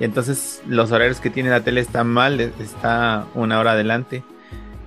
Y 0.00 0.04
entonces 0.04 0.62
los 0.66 0.92
horarios 0.92 1.20
que 1.20 1.30
tiene 1.30 1.50
la 1.50 1.60
tele 1.60 1.80
están 1.80 2.08
mal, 2.08 2.40
es- 2.40 2.58
está 2.60 3.26
una 3.34 3.58
hora 3.58 3.72
adelante. 3.72 4.22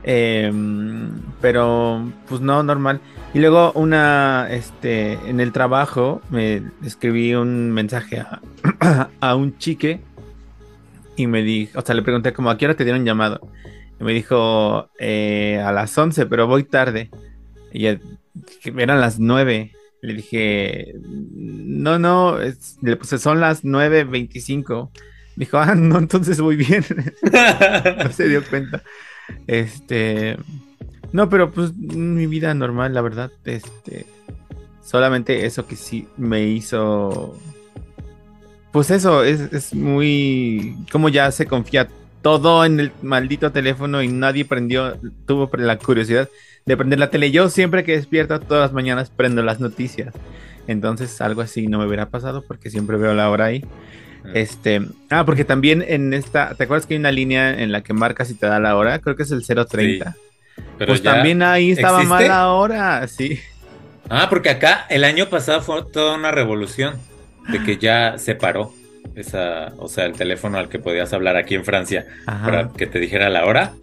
Em, 0.03 1.09
pero, 1.41 2.03
pues 2.27 2.41
no, 2.41 2.63
normal. 2.63 3.01
Y 3.33 3.39
luego 3.39 3.71
una, 3.73 4.47
este, 4.49 5.13
en 5.29 5.39
el 5.39 5.51
trabajo 5.51 6.21
me 6.29 6.63
escribí 6.83 7.35
un 7.35 7.71
mensaje 7.71 8.19
a, 8.21 8.39
a 9.19 9.35
un 9.35 9.57
chique 9.57 9.99
y 11.15 11.27
me 11.27 11.41
dijo, 11.43 11.79
o 11.79 11.81
sea, 11.83 11.95
le 11.95 12.01
pregunté 12.01 12.31
como, 12.33 12.49
¿a 12.49 12.57
qué 12.57 12.65
hora 12.65 12.75
te 12.75 12.85
dieron 12.85 13.05
llamado? 13.05 13.41
Y 13.99 14.03
me 14.03 14.13
dijo, 14.13 14.89
eh, 14.99 15.61
a 15.63 15.71
las 15.73 15.95
11, 15.97 16.25
pero 16.27 16.47
voy 16.47 16.63
tarde. 16.63 17.09
Y 17.73 17.85
eran 17.85 19.01
las 19.01 19.19
9. 19.19 19.73
Le 20.01 20.13
dije, 20.13 20.93
no, 21.03 21.99
no, 21.99 22.37
puse, 22.99 23.17
son 23.17 23.39
las 23.39 23.63
9.25. 23.63 24.89
Dijo, 25.35 25.57
ah, 25.57 25.75
no, 25.75 25.97
entonces 25.97 26.39
voy 26.39 26.55
bien. 26.55 26.85
no 28.03 28.11
se 28.11 28.27
dio 28.27 28.43
cuenta. 28.49 28.83
Este, 29.47 30.37
no, 31.11 31.29
pero 31.29 31.51
pues 31.51 31.75
mi 31.75 32.27
vida 32.27 32.53
normal, 32.53 32.93
la 32.93 33.01
verdad, 33.01 33.31
este, 33.45 34.05
solamente 34.83 35.45
eso 35.45 35.67
que 35.67 35.75
sí 35.75 36.07
me 36.17 36.47
hizo, 36.47 37.37
pues 38.71 38.91
eso, 38.91 39.23
es, 39.23 39.41
es 39.53 39.73
muy, 39.73 40.75
como 40.91 41.09
ya 41.09 41.31
se 41.31 41.45
confía 41.45 41.87
todo 42.21 42.65
en 42.65 42.79
el 42.79 42.91
maldito 43.01 43.51
teléfono 43.51 44.03
y 44.03 44.07
nadie 44.07 44.45
prendió, 44.45 44.97
tuvo 45.25 45.49
la 45.57 45.77
curiosidad 45.77 46.29
de 46.69 46.77
prender 46.77 46.99
la 46.99 47.09
tele. 47.09 47.31
Yo 47.31 47.49
siempre 47.49 47.83
que 47.83 47.93
despierto 47.93 48.39
todas 48.39 48.61
las 48.61 48.73
mañanas 48.73 49.09
prendo 49.09 49.41
las 49.41 49.59
noticias. 49.59 50.13
Entonces 50.67 51.19
algo 51.19 51.41
así 51.41 51.65
no 51.65 51.79
me 51.79 51.87
hubiera 51.87 52.09
pasado 52.09 52.43
porque 52.47 52.69
siempre 52.69 52.95
veo 52.95 53.15
la 53.15 53.31
hora 53.31 53.45
ahí. 53.45 53.65
Ah. 54.23 54.29
Este, 54.35 54.81
ah, 55.09 55.25
porque 55.25 55.45
también 55.45 55.83
en 55.87 56.13
esta, 56.13 56.53
¿te 56.53 56.65
acuerdas 56.65 56.85
que 56.85 56.93
hay 56.93 56.99
una 56.99 57.11
línea 57.11 57.59
en 57.59 57.71
la 57.71 57.81
que 57.81 57.93
marcas 57.93 58.29
y 58.29 58.35
te 58.35 58.45
da 58.45 58.59
la 58.59 58.75
hora? 58.75 58.99
Creo 58.99 59.15
que 59.15 59.23
es 59.23 59.31
el 59.31 59.43
030. 59.43 60.15
pues 60.77 61.01
también 61.01 61.41
ahí 61.41 61.71
estaba 61.71 62.03
mal 62.03 62.27
la 62.27 62.51
hora, 62.51 63.07
sí. 63.07 63.39
Ah, 64.07 64.27
porque 64.29 64.51
acá 64.51 64.85
el 64.89 65.05
año 65.05 65.27
pasado 65.27 65.61
fue 65.61 65.83
toda 65.91 66.15
una 66.15 66.29
revolución 66.29 66.99
de 67.47 67.63
que 67.63 67.77
ya 67.77 68.19
se 68.19 68.35
paró 68.35 68.73
esa, 69.15 69.73
o 69.77 69.87
sea, 69.87 70.05
el 70.05 70.13
teléfono 70.13 70.59
al 70.59 70.69
que 70.69 70.77
podías 70.77 71.13
hablar 71.13 71.35
aquí 71.35 71.55
en 71.55 71.65
Francia 71.65 72.05
para 72.25 72.69
que 72.69 72.85
te 72.85 72.99
dijera 72.99 73.31
la 73.31 73.45
hora. 73.45 73.73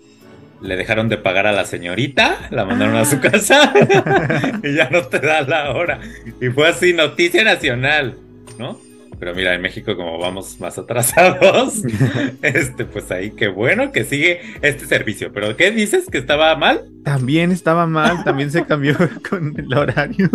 Le 0.61 0.77
dejaron 0.77 1.09
de 1.09 1.19
pagar 1.19 1.47
a 1.47 1.53
la 1.53 1.65
señorita, 1.65 2.49
la 2.51 2.65
mandaron 2.65 2.97
a 2.97 3.05
su 3.05 3.21
casa 3.21 3.73
y 4.63 4.75
ya 4.75 4.89
no 4.91 5.05
te 5.05 5.21
da 5.21 5.43
la 5.43 5.73
hora. 5.73 6.01
Y 6.41 6.49
fue 6.49 6.69
así, 6.69 6.93
noticia 6.93 7.45
nacional, 7.45 8.17
¿no? 8.59 8.81
Pero 9.19 9.35
mira, 9.35 9.55
en 9.55 9.63
México 9.63 9.97
como 9.97 10.19
vamos 10.19 10.61
más 10.61 10.79
atrasados, 10.79 11.83
este, 12.43 12.85
pues 12.85 13.11
ahí 13.11 13.31
qué 13.31 13.49
bueno 13.49 13.93
que 13.93 14.05
sigue 14.05 14.41
este 14.63 14.87
servicio. 14.87 15.33
Pero 15.33 15.57
¿qué 15.57 15.71
dices? 15.71 16.07
¿Que 16.11 16.19
estaba 16.19 16.55
mal? 16.57 16.85
También 17.03 17.51
estaba 17.51 17.87
mal, 17.87 18.25
también 18.25 18.51
se 18.51 18.65
cambió 18.65 18.97
con 19.29 19.55
el 19.59 19.73
horario. 19.75 20.31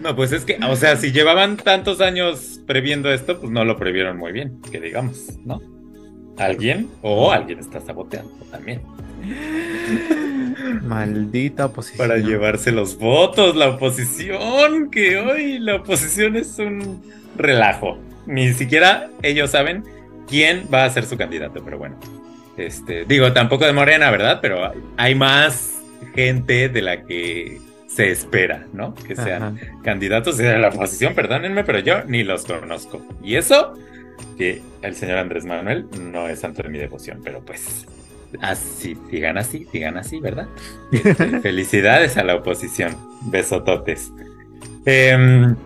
No, 0.00 0.16
pues 0.16 0.32
es 0.32 0.44
que, 0.44 0.58
o 0.68 0.76
sea, 0.76 0.96
si 0.96 1.12
llevaban 1.12 1.56
tantos 1.56 2.00
años 2.00 2.60
previendo 2.66 3.12
esto, 3.12 3.40
pues 3.40 3.52
no 3.52 3.64
lo 3.64 3.76
previeron 3.78 4.18
muy 4.18 4.32
bien, 4.32 4.60
que 4.70 4.80
digamos, 4.80 5.38
¿no? 5.44 5.62
¿Alguien? 6.38 6.88
O 7.02 7.30
alguien 7.30 7.58
está 7.58 7.80
saboteando 7.80 8.32
también. 8.50 8.82
Maldita 10.82 11.66
oposición. 11.66 12.08
Para 12.08 12.18
llevarse 12.20 12.72
los 12.72 12.98
votos, 12.98 13.56
la 13.56 13.68
oposición, 13.70 14.90
que 14.90 15.18
hoy 15.18 15.58
la 15.58 15.76
oposición 15.76 16.36
es 16.36 16.58
un 16.58 17.02
relajo. 17.36 17.98
Ni 18.26 18.52
siquiera 18.52 19.10
ellos 19.22 19.50
saben 19.50 19.84
quién 20.28 20.68
va 20.72 20.84
a 20.84 20.90
ser 20.90 21.04
su 21.04 21.16
candidato, 21.16 21.62
pero 21.64 21.78
bueno. 21.78 21.96
Este, 22.56 23.04
digo, 23.04 23.32
tampoco 23.32 23.66
de 23.66 23.72
Morena, 23.72 24.10
¿verdad? 24.10 24.38
Pero 24.40 24.72
hay 24.96 25.14
más 25.14 25.82
gente 26.14 26.68
de 26.68 26.82
la 26.82 27.02
que 27.02 27.60
se 27.86 28.10
espera, 28.10 28.66
¿no? 28.72 28.94
Que 28.94 29.16
sean 29.16 29.60
candidatos 29.82 30.36
de 30.36 30.58
la 30.58 30.68
oposición, 30.68 31.14
perdónenme, 31.14 31.64
pero 31.64 31.78
yo 31.80 32.04
ni 32.04 32.24
los 32.24 32.44
conozco. 32.44 33.02
Y 33.22 33.36
eso, 33.36 33.74
que 34.36 34.62
el 34.82 34.94
señor 34.94 35.18
Andrés 35.18 35.44
Manuel 35.44 35.86
no 36.00 36.28
es 36.28 36.40
santo 36.40 36.62
de 36.62 36.68
mi 36.68 36.78
devoción, 36.78 37.20
pero 37.24 37.40
pues 37.40 37.86
así, 38.40 38.96
digan 39.10 39.38
así, 39.38 39.66
digan 39.72 39.96
así, 39.96 40.20
¿verdad? 40.20 40.48
Este, 40.92 41.14
felicidades 41.40 42.16
a 42.16 42.24
la 42.24 42.36
oposición, 42.36 42.96
besototes. 43.26 44.12
Em, 44.86 45.56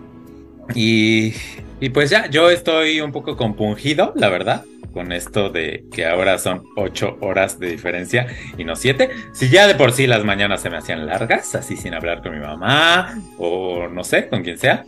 y, 0.75 1.33
y 1.79 1.89
pues 1.89 2.09
ya, 2.09 2.27
yo 2.29 2.49
estoy 2.49 3.01
un 3.01 3.11
poco 3.11 3.35
compungido, 3.35 4.13
la 4.15 4.29
verdad 4.29 4.63
con 4.93 5.11
esto 5.11 5.49
de 5.49 5.85
que 5.91 6.05
ahora 6.05 6.37
son 6.37 6.63
ocho 6.75 7.17
horas 7.21 7.59
de 7.59 7.71
diferencia 7.71 8.27
y 8.57 8.63
no 8.63 8.75
siete. 8.75 9.09
Si 9.33 9.49
ya 9.49 9.67
de 9.67 9.75
por 9.75 9.91
sí 9.91 10.07
las 10.07 10.23
mañanas 10.23 10.61
se 10.61 10.69
me 10.69 10.77
hacían 10.77 11.05
largas, 11.05 11.55
así 11.55 11.77
sin 11.77 11.93
hablar 11.93 12.21
con 12.21 12.33
mi 12.33 12.39
mamá 12.39 13.19
o 13.37 13.87
no 13.87 14.03
sé, 14.03 14.27
con 14.27 14.43
quien 14.43 14.57
sea, 14.57 14.85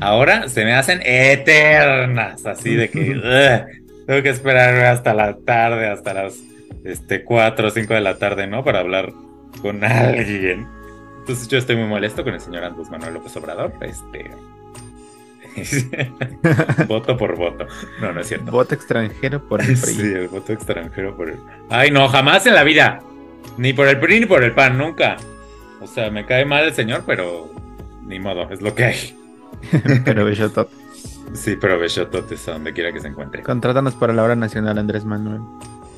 ahora 0.00 0.48
se 0.48 0.64
me 0.64 0.74
hacen 0.74 1.00
eternas, 1.04 2.46
así 2.46 2.74
de 2.74 2.90
que 2.90 3.64
tengo 4.06 4.22
que 4.22 4.30
esperar 4.30 4.74
hasta 4.86 5.14
la 5.14 5.36
tarde, 5.36 5.88
hasta 5.88 6.14
las 6.14 6.40
este, 6.84 7.24
4 7.24 7.68
o 7.68 7.70
5 7.70 7.94
de 7.94 8.00
la 8.00 8.18
tarde, 8.18 8.46
¿no? 8.46 8.64
Para 8.64 8.80
hablar 8.80 9.12
con 9.60 9.84
alguien. 9.84 10.66
Entonces 11.20 11.48
yo 11.48 11.58
estoy 11.58 11.76
muy 11.76 11.88
molesto 11.88 12.24
con 12.24 12.32
el 12.32 12.40
señor 12.40 12.64
Andrés 12.64 12.88
Manuel 12.90 13.14
López 13.14 13.36
Obrador. 13.36 13.72
Este, 13.82 14.30
voto 16.88 17.16
por 17.16 17.36
voto. 17.36 17.66
No, 18.00 18.12
no 18.12 18.20
es 18.20 18.28
cierto. 18.28 18.50
Voto 18.50 18.74
extranjero 18.74 19.46
por 19.46 19.60
el 19.60 19.66
PRI. 19.80 19.92
Sí, 19.92 20.02
el 20.02 20.28
voto 20.28 20.52
extranjero 20.52 21.16
por 21.16 21.30
el. 21.30 21.38
Ay, 21.70 21.90
no, 21.90 22.08
jamás 22.08 22.46
en 22.46 22.54
la 22.54 22.64
vida. 22.64 23.00
Ni 23.56 23.72
por 23.72 23.88
el 23.88 23.98
PRI 23.98 24.20
ni 24.20 24.26
por 24.26 24.42
el 24.44 24.52
PAN, 24.52 24.78
nunca. 24.78 25.16
O 25.80 25.86
sea, 25.86 26.10
me 26.10 26.26
cae 26.26 26.44
mal 26.44 26.64
el 26.64 26.74
señor, 26.74 27.04
pero 27.06 27.50
ni 28.06 28.18
modo, 28.18 28.50
es 28.50 28.60
lo 28.60 28.74
que 28.74 28.84
hay. 28.84 29.16
pero 30.04 30.24
Bellotot. 30.24 30.70
Sí, 31.34 31.56
pero 31.60 31.78
Bellotot 31.78 32.30
es 32.32 32.48
a 32.48 32.52
donde 32.52 32.72
quiera 32.72 32.92
que 32.92 33.00
se 33.00 33.08
encuentre. 33.08 33.42
Contrátanos 33.42 33.94
para 33.94 34.12
la 34.12 34.22
hora 34.22 34.36
nacional, 34.36 34.78
Andrés 34.78 35.04
Manuel. 35.04 35.40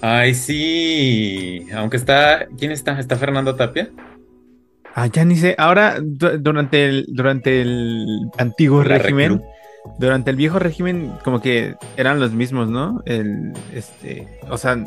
Ay, 0.00 0.34
sí. 0.34 1.66
Aunque 1.74 1.96
está. 1.96 2.46
¿Quién 2.58 2.72
está? 2.72 2.98
¿Está 2.98 3.16
Fernando 3.16 3.54
Tapia? 3.54 3.90
Ah, 4.94 5.06
ya 5.06 5.24
ni 5.24 5.36
sé. 5.36 5.54
Ahora, 5.58 5.98
durante 6.00 6.86
el, 6.86 7.06
durante 7.08 7.62
el 7.62 8.28
antiguo 8.38 8.82
régimen, 8.82 9.42
durante 9.98 10.30
el 10.30 10.36
viejo 10.36 10.58
régimen, 10.58 11.12
como 11.24 11.40
que 11.40 11.74
eran 11.96 12.20
los 12.20 12.32
mismos, 12.32 12.68
¿no? 12.68 13.02
El, 13.06 13.52
este, 13.74 14.28
o 14.48 14.58
sea, 14.58 14.84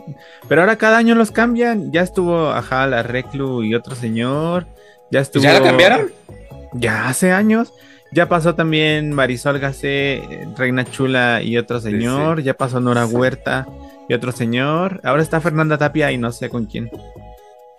pero 0.48 0.62
ahora 0.62 0.76
cada 0.78 0.98
año 0.98 1.16
los 1.16 1.32
cambian. 1.32 1.92
Ya 1.92 2.02
estuvo, 2.02 2.50
ajá, 2.50 2.86
la 2.88 3.04
Reclu 3.04 3.64
y 3.64 3.76
otro 3.76 3.96
señor. 3.96 4.68
Ya 5.12 5.22
estuvo. 5.22 5.44
¿Ya 5.44 5.54
la 5.54 5.64
cambiaron? 5.64 6.12
Ya 6.74 7.08
hace 7.08 7.32
años. 7.32 7.74
Ya 8.12 8.30
pasó 8.30 8.54
también 8.54 9.12
Marisol 9.12 9.58
Gacé, 9.58 10.22
Reina 10.56 10.86
Chula 10.86 11.42
y 11.42 11.58
otro 11.58 11.80
señor. 11.80 12.44
Ya 12.44 12.54
pasó 12.54 12.80
Nora 12.80 13.08
Huerta 13.08 13.68
y 14.08 14.14
otro 14.14 14.32
señor. 14.32 15.02
Ahora 15.04 15.24
está 15.24 15.42
Fernanda 15.42 15.80
Tapia 15.80 16.12
y 16.12 16.20
no 16.20 16.32
sé 16.32 16.50
con 16.50 16.66
quién. 16.66 16.92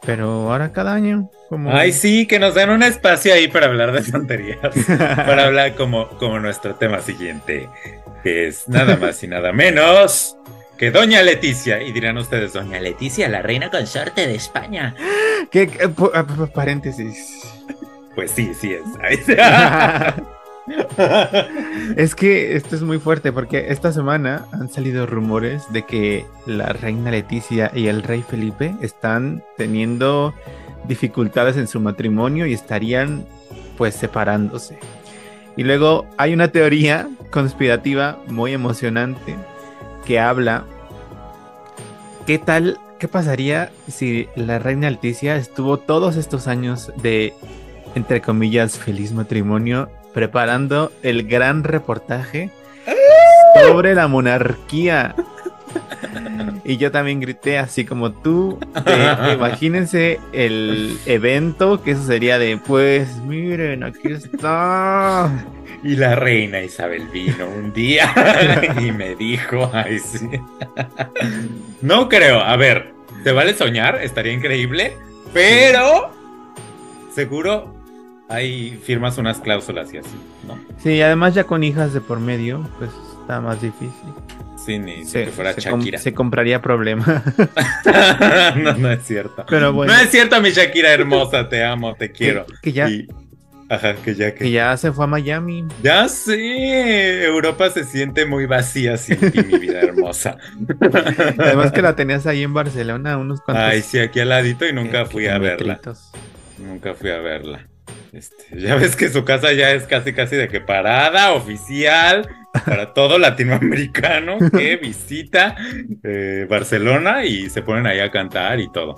Pero 0.07 0.51
ahora 0.51 0.73
cada 0.73 0.93
año, 0.93 1.31
como. 1.49 1.73
Ay, 1.73 1.93
sí, 1.93 2.27
que 2.27 2.39
nos 2.39 2.55
den 2.55 2.71
un 2.71 2.83
espacio 2.83 3.33
ahí 3.33 3.49
para 3.49 3.67
hablar 3.67 3.93
de 3.93 4.03
tonterías. 4.11 4.59
para 5.17 5.47
hablar 5.47 5.75
como, 5.75 6.09
como 6.19 6.39
nuestro 6.39 6.75
tema 6.75 7.01
siguiente, 7.01 7.69
que 8.23 8.49
es 8.49 8.69
nada 8.69 8.97
más 8.97 9.23
y 9.23 9.29
nada 9.29 9.53
menos 9.53 10.37
que 10.77 10.91
Doña 10.91 11.23
Leticia. 11.23 11.83
Y 11.83 11.93
dirán 11.93 12.19
ustedes, 12.19 12.53
Doña 12.53 12.81
Leticia, 12.81 13.29
la 13.29 13.43
reina 13.43 13.71
consorte 13.71 14.27
de 14.27 14.35
España. 14.35 14.95
¿Qué? 15.51 15.71
Ah, 16.15 16.27
paréntesis. 16.55 17.43
Pues 18.15 18.31
sí, 18.31 18.53
sí 18.55 18.75
es. 18.75 18.85
es 21.97 22.15
que 22.15 22.57
esto 22.57 22.77
es 22.77 22.83
muy 22.83 22.99
fuerte 22.99 23.33
porque 23.33 23.67
esta 23.69 23.93
semana 23.93 24.47
han 24.53 24.71
salido 24.71 25.07
rumores 25.07 25.65
de 25.73 25.83
que 25.83 26.27
la 26.47 26.73
reina 26.73 27.11
Leticia 27.11 27.71
y 27.75 27.89
el 27.89 28.03
rey 28.03 28.25
Felipe 28.27 28.75
están 28.81 29.43
teniendo 29.57 30.35
dificultades 30.89 31.57
en 31.57 31.69
su 31.69 31.81
matrimonio 31.81 32.47
y 32.47 32.55
estarían 32.55 33.27
pues 33.77 33.95
separándose. 33.95 34.79
Y 35.57 35.65
luego 35.65 36.07
hay 36.17 36.33
una 36.33 36.49
teoría 36.49 37.09
conspirativa 37.31 38.19
muy 38.27 38.53
emocionante 38.53 39.37
que 40.05 40.19
habla 40.19 40.65
qué 42.27 42.39
tal, 42.39 42.79
qué 42.99 43.07
pasaría 43.09 43.71
si 43.89 44.29
la 44.35 44.59
reina 44.59 44.91
Leticia 44.91 45.37
estuvo 45.37 45.79
todos 45.79 46.17
estos 46.17 46.49
años 46.49 46.93
de 47.03 47.35
entre 47.95 48.21
comillas 48.21 48.79
feliz 48.79 49.13
matrimonio 49.13 49.89
preparando 50.15 50.93
el 51.03 51.27
gran 51.27 51.65
reportaje 51.65 52.51
sobre 53.61 53.95
la 53.95 54.09
monarquía. 54.09 55.15
Y 56.65 56.79
yo 56.79 56.91
también 56.91 57.21
grité 57.21 57.59
así 57.59 57.85
como 57.85 58.13
tú. 58.13 58.59
imagínense 59.35 60.21
el 60.33 60.97
evento 61.05 61.83
que 61.83 61.91
eso 61.91 62.05
sería 62.05 62.39
de 62.39 62.57
pues 62.57 63.17
miren, 63.19 63.83
aquí 63.83 64.13
está. 64.13 65.31
Y 65.83 65.97
la 65.97 66.15
reina 66.15 66.63
Isabel 66.63 67.09
vino 67.09 67.47
un 67.47 67.73
día 67.75 68.11
y 68.81 68.93
me 68.93 69.15
dijo, 69.17 69.71
ay 69.75 69.99
sí. 69.99 70.31
No 71.83 72.09
creo, 72.09 72.41
a 72.41 72.57
ver, 72.57 72.95
te 73.23 73.33
vale 73.33 73.53
soñar, 73.55 74.03
estaría 74.03 74.33
increíble, 74.33 74.97
pero 75.35 76.11
seguro 77.15 77.74
hay 78.29 78.79
firmas 78.83 79.19
unas 79.19 79.41
cláusulas 79.41 79.93
y 79.93 79.99
así, 79.99 80.17
¿no? 80.47 80.59
Sí, 80.83 81.01
además 81.03 81.35
ya 81.35 81.45
con 81.45 81.63
hijas 81.65 81.93
de 81.93 82.01
por 82.01 82.21
medio, 82.21 82.69
pues 82.79 82.91
está 83.21 83.41
más 83.41 83.61
difícil. 83.61 83.91
Sí, 84.65 84.79
ni 84.79 85.05
se, 85.05 85.25
que 85.27 85.31
fuera 85.31 85.53
se 85.53 85.61
Shakira. 85.61 85.99
se 85.99 86.15
compraría 86.15 86.63
problema. 86.63 87.23
no, 88.57 88.73
no 88.75 88.91
es 88.91 89.03
cierto. 89.05 89.45
Pero 89.49 89.73
bueno. 89.73 89.93
No 89.93 89.99
es 89.99 90.11
cierto, 90.11 90.41
mi 90.41 90.51
Shakira 90.51 90.93
hermosa, 90.93 91.49
te 91.49 91.63
amo, 91.65 91.95
te 91.95 92.11
quiero. 92.13 92.47
Que, 92.47 92.55
que 92.63 92.73
ya, 92.73 92.89
Y- 92.89 93.07
Ajá, 93.69 93.95
que 93.97 94.15
ya 94.15 94.33
que... 94.33 94.45
que 94.45 94.51
ya 94.51 94.77
se 94.77 94.93
fue 94.93 95.05
a 95.05 95.09
Miami. 95.09 95.65
Ya 95.83 96.09
sé, 96.09 97.25
Europa 97.25 97.71
se 97.71 97.85
siente 97.85 98.27
muy 98.27 98.47
vacía 98.47 98.97
sin 98.99 99.17
ti, 99.33 99.43
mi 99.43 99.59
vida 99.59 99.81
hermosa. 99.81 100.37
Además 101.39 101.73
que 101.73 101.83
la 101.83 101.97
tenías 101.97 102.27
ahí 102.27 102.43
en 102.43 102.53
Barcelona, 102.53 103.17
unos 103.17 103.41
cuantos. 103.41 103.65
Ay, 103.65 103.83
sí, 103.83 103.99
aquí 103.99 104.21
al 104.21 104.29
ladito 104.31 104.67
y 104.67 104.73
nunca 104.73 105.03
eh, 105.03 105.07
fui 105.07 105.27
a 105.27 105.39
verla. 105.39 105.81
Nunca 106.59 106.95
fui 106.95 107.11
a 107.11 107.19
verla. 107.21 107.67
Este, 108.13 108.45
ya 108.61 108.77
ves 108.77 108.97
que 108.97 109.09
su 109.09 109.25
casa 109.25 109.53
ya 109.53 109.73
es 109.73 109.85
casi 109.85 110.13
casi 110.13 110.37
de 110.37 110.49
que 110.49 110.61
parada 110.61 111.33
oficial 111.33 112.29
para 112.65 112.95
todo 112.95 113.19
latinoamericano 113.19 114.39
que 114.57 114.77
visita 114.83 115.57
eh, 116.03 116.47
Barcelona 116.49 117.25
y 117.25 117.51
se 117.51 117.63
ponen 117.63 117.87
ahí 117.87 118.01
a 118.01 118.11
cantar 118.11 118.61
y 118.61 118.71
todo. 118.71 118.95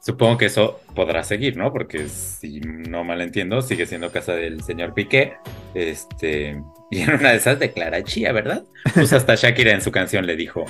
Supongo 0.00 0.36
que 0.36 0.46
eso 0.46 0.80
podrá 0.96 1.22
seguir, 1.22 1.56
¿no? 1.56 1.72
Porque 1.72 2.08
si 2.08 2.58
no 2.60 3.04
mal 3.04 3.20
entiendo, 3.20 3.62
sigue 3.62 3.86
siendo 3.86 4.10
casa 4.10 4.34
del 4.34 4.60
señor 4.64 4.94
Piqué. 4.94 5.34
Este, 5.74 6.60
y 6.90 7.00
en 7.02 7.12
una 7.12 7.30
de 7.30 7.36
esas 7.36 7.60
declara 7.60 8.02
chía, 8.02 8.32
¿verdad? 8.32 8.64
Pues 8.94 9.12
hasta 9.12 9.36
Shakira 9.36 9.70
en 9.70 9.80
su 9.80 9.92
canción 9.92 10.26
le 10.26 10.34
dijo: 10.34 10.66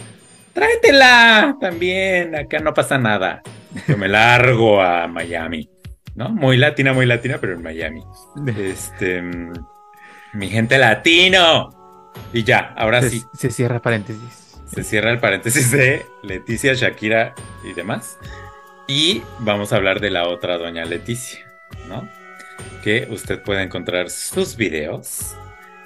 Tráetela 0.52 1.56
también, 1.60 2.34
acá 2.34 2.58
no 2.58 2.74
pasa 2.74 2.98
nada. 2.98 3.42
Yo 3.88 3.96
me 3.96 4.06
largo 4.06 4.82
a 4.82 5.08
Miami, 5.08 5.66
¿no? 6.14 6.28
Muy 6.30 6.56
latina, 6.56 6.92
muy 6.92 7.06
latina, 7.06 7.38
pero 7.40 7.54
en 7.54 7.62
Miami. 7.62 8.04
Este, 8.58 9.22
mi 10.32 10.48
gente 10.48 10.78
latino. 10.78 11.70
Y 12.32 12.44
ya, 12.44 12.74
ahora 12.76 13.00
se, 13.02 13.10
sí, 13.10 13.24
se 13.34 13.50
cierra 13.50 13.80
paréntesis. 13.80 14.60
se 14.66 14.82
cierra 14.82 15.10
el 15.10 15.18
paréntesis 15.18 15.70
de 15.70 16.04
Leticia, 16.22 16.74
Shakira 16.74 17.34
y 17.64 17.72
demás. 17.72 18.18
Y 18.86 19.22
vamos 19.38 19.72
a 19.72 19.76
hablar 19.76 20.00
de 20.00 20.10
la 20.10 20.28
otra 20.28 20.58
doña 20.58 20.84
Leticia, 20.84 21.40
¿no? 21.88 22.08
Que 22.82 23.06
usted 23.10 23.42
puede 23.42 23.62
encontrar 23.62 24.10
sus 24.10 24.56
videos 24.56 25.34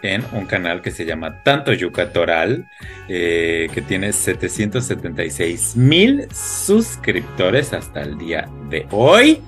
en 0.03 0.25
un 0.33 0.47
canal 0.47 0.83
que 0.83 0.91
se 0.91 1.05
llama 1.05 1.43
Tanto 1.43 1.73
Yucatoral, 1.73 2.69
eh, 3.09 3.69
que 3.73 3.83
tiene 3.83 4.13
776 4.13 5.77
mil 5.77 6.27
suscriptores 6.33 7.73
hasta 7.73 8.03
el 8.03 8.19
día 8.19 8.49
de 8.69 8.87
hoy. 8.91 9.43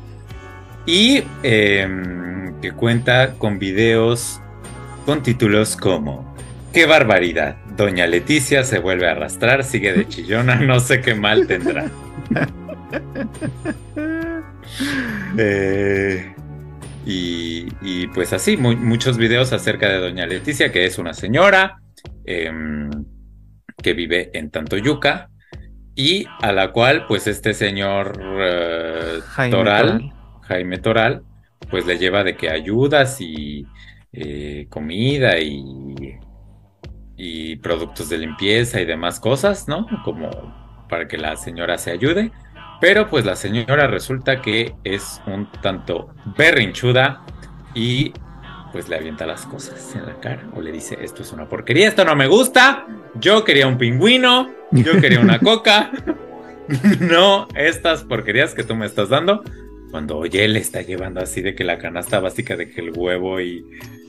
Y 0.89 1.23
em, 1.43 2.59
que 2.63 2.73
cuenta 2.73 3.35
con 3.35 3.59
videos 3.59 4.41
con 5.05 5.23
títulos 5.23 5.77
como 5.77 6.35
¡Qué 6.73 6.87
barbaridad! 6.87 7.57
Doña 7.77 8.07
Leticia 8.07 8.65
se 8.65 8.79
vuelve 8.79 9.07
a 9.07 9.11
arrastrar, 9.11 9.65
sigue 9.65 9.93
de 9.93 10.09
chillona, 10.09 10.55
no 10.55 10.81
sé 10.81 11.03
qué 11.03 11.15
mal 11.15 11.47
tendrá. 11.47 11.91
Eh, 15.37 16.35
y, 17.07 17.69
y, 17.81 18.07
pues 18.09 18.33
así, 18.33 18.57
mu 18.57 18.77
muchos 18.77 19.17
videos 19.17 19.53
acerca 19.53 19.89
de 19.89 19.99
Doña 19.99 20.27
Leticia, 20.27 20.73
que 20.73 20.85
es 20.85 20.99
una 20.99 21.15
señora 21.15 21.81
eh, 22.25 22.51
que 23.83 23.95
vive 23.95 24.31
en 24.35 24.51
Tantoyuca 24.51 25.31
y 25.95 26.27
a 26.43 26.53
la 26.53 26.73
cual 26.73 27.07
pues 27.07 27.27
este 27.27 27.55
señor 27.55 28.21
eh, 28.41 29.21
Toral. 29.51 30.13
Jaime 30.49 30.79
Toral, 30.79 31.23
pues 31.71 31.87
le 31.87 31.99
lleva 31.99 32.25
de 32.25 32.37
que 32.37 32.51
ayudas 32.51 33.21
y 33.21 33.67
eh, 34.13 34.67
comida 34.71 35.39
y, 35.39 36.19
y 37.17 37.57
productos 37.57 38.09
de 38.09 38.19
limpieza 38.19 38.81
y 38.81 38.87
demás 38.87 39.21
cosas, 39.21 39.69
¿no? 39.69 39.87
Como 40.05 40.31
para 40.89 41.07
que 41.07 41.19
la 41.19 41.37
señora 41.37 41.79
se 41.79 41.91
ayude. 41.91 42.33
Pero 42.81 43.09
pues 43.09 43.25
la 43.25 43.37
señora 43.37 43.87
resulta 43.89 44.41
que 44.41 44.75
es 44.85 45.21
un 45.27 45.51
tanto 45.61 46.15
berrinchuda 46.37 47.25
y 47.75 48.13
pues 48.73 48.89
le 48.89 48.97
avienta 48.97 49.27
las 49.27 49.47
cosas 49.47 49.95
en 49.97 50.07
la 50.07 50.21
cara 50.21 50.45
o 50.55 50.61
le 50.61 50.71
dice 50.71 50.99
esto 51.01 51.23
es 51.23 51.33
una 51.33 51.49
porquería, 51.49 51.89
esto 51.89 52.05
no 52.05 52.15
me 52.15 52.27
gusta, 52.27 52.87
yo 53.15 53.45
quería 53.45 53.67
un 53.67 53.79
pingüino, 53.79 54.51
yo 54.71 55.01
quería 55.01 55.21
una 55.21 55.39
coca, 55.41 55.91
no 57.01 57.49
estas 57.55 58.05
porquerías 58.05 58.55
que 58.55 58.63
tú 58.63 58.75
me 58.75 58.87
estás 58.87 59.09
dando. 59.09 59.43
Cuando 59.91 60.19
oye 60.19 60.47
le 60.49 60.59
está 60.59 60.83
llevando 60.83 61.21
así 61.21 61.41
de 61.41 61.55
que 61.55 61.65
la 61.65 61.79
canasta 61.79 62.21
básica 62.21 62.57
de 62.57 62.71
que 62.71 62.81
el 62.81 62.91
huevo 62.91 63.41
y, 63.41 63.65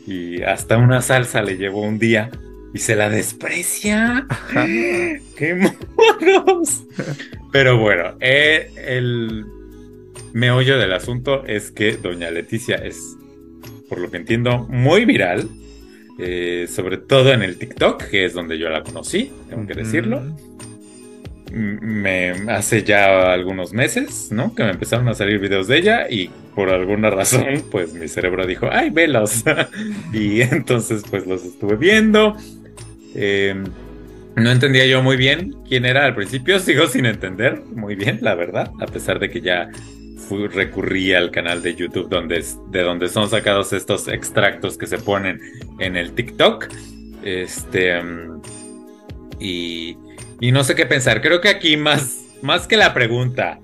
y 0.06 0.42
hasta 0.42 0.78
una 0.78 1.02
salsa 1.02 1.42
le 1.42 1.58
llevó 1.58 1.82
un 1.82 2.00
día 2.00 2.32
y 2.74 2.80
se 2.80 2.96
la 2.96 3.10
desprecia. 3.10 4.26
Ajá. 4.30 4.66
¡Qué 5.38 5.56
monos! 5.56 6.84
Pero 7.52 7.78
bueno, 7.80 8.16
eh, 8.20 8.72
el 8.86 9.46
meollo 10.34 10.78
del 10.78 10.94
asunto 10.94 11.46
es 11.48 11.72
que 11.72 11.94
Doña 11.98 12.30
Leticia 12.30 12.76
es, 12.76 13.16
por 13.88 14.00
lo 14.00 14.12
que 14.12 14.18
entiendo, 14.18 14.68
muy 14.70 15.06
viral. 15.06 15.50
eh, 16.22 16.68
sobre 16.70 16.98
todo 16.98 17.32
en 17.32 17.42
el 17.42 17.58
TikTok, 17.58 18.04
que 18.10 18.26
es 18.26 18.34
donde 18.34 18.58
yo 18.60 18.68
la 18.70 18.84
conocí, 18.84 19.32
tengo 19.50 19.66
que 19.66 19.74
decirlo. 19.74 20.22
Me 21.52 22.32
hace 22.50 22.84
ya 22.84 23.34
algunos 23.34 23.74
meses, 23.74 24.32
¿no? 24.32 24.54
Que 24.54 24.64
me 24.64 24.72
empezaron 24.72 25.08
a 25.08 25.14
salir 25.14 25.40
videos 25.40 25.68
de 25.68 25.78
ella 25.78 26.10
y 26.10 26.30
por 26.56 26.70
alguna 26.70 27.10
razón, 27.10 27.64
pues 27.72 27.94
mi 27.94 28.08
cerebro 28.08 28.46
dijo, 28.46 28.68
¡ay, 28.72 28.90
velos! 28.90 29.44
y 30.14 30.42
entonces, 30.42 31.04
pues 31.10 31.26
los 31.26 31.44
estuve 31.44 31.76
viendo. 31.76 32.36
Eh, 33.16 33.56
no 34.36 34.52
entendía 34.52 34.86
yo 34.86 35.02
muy 35.04 35.18
bien 35.18 35.56
quién 35.68 35.86
era 35.86 36.06
al 36.06 36.16
principio, 36.16 36.60
sigo 36.60 36.88
sin 36.88 37.06
entender 37.06 37.62
muy 37.66 37.96
bien, 37.96 38.20
la 38.22 38.36
verdad, 38.36 38.72
a 38.80 38.86
pesar 38.86 39.20
de 39.20 39.30
que 39.30 39.42
ya 39.42 39.70
fui, 40.28 40.48
recurrí 40.48 41.14
al 41.14 41.32
canal 41.32 41.62
de 41.62 41.76
YouTube 41.76 42.10
donde 42.10 42.44
de 42.72 42.82
donde 42.84 43.10
son 43.10 43.30
sacados 43.30 43.74
estos 43.74 44.08
extractos 44.08 44.78
que 44.78 44.88
se 44.88 44.98
ponen 44.98 45.40
en 45.80 45.96
el 45.98 46.14
TikTok. 46.14 46.68
Este 47.24 48.00
um, 48.00 48.42
y, 49.40 49.98
y 50.40 50.52
no 50.52 50.64
sé 50.64 50.76
qué 50.76 50.86
pensar. 50.86 51.22
Creo 51.22 51.42
que 51.42 51.50
aquí 51.50 51.78
más, 51.78 52.18
más 52.42 52.68
que 52.68 52.78
la 52.78 52.94
pregunta, 52.94 53.60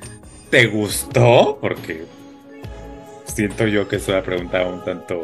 ¿te 0.50 0.68
gustó? 0.68 1.58
Porque 1.62 2.06
siento 3.26 3.68
yo 3.68 3.88
que 3.88 3.98
es 3.98 4.08
una 4.08 4.22
pregunta 4.22 4.66
un 4.66 4.84
tanto 4.84 5.24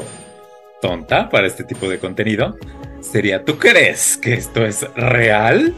tonta 0.81 1.29
para 1.29 1.47
este 1.47 1.63
tipo 1.63 1.87
de 1.87 1.99
contenido 1.99 2.57
sería, 3.01 3.43
¿tú 3.43 3.57
crees 3.57 4.17
que 4.17 4.33
esto 4.33 4.65
es 4.65 4.85
real? 4.95 5.73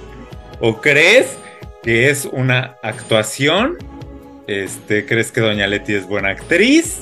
¿O 0.59 0.81
crees 0.81 1.37
que 1.81 2.09
es 2.09 2.25
una 2.25 2.77
actuación? 2.83 3.77
Este, 4.47 5.05
¿Crees 5.05 5.31
que 5.31 5.41
Doña 5.41 5.67
Leti 5.67 5.93
es 5.93 6.07
buena 6.07 6.29
actriz? 6.29 7.01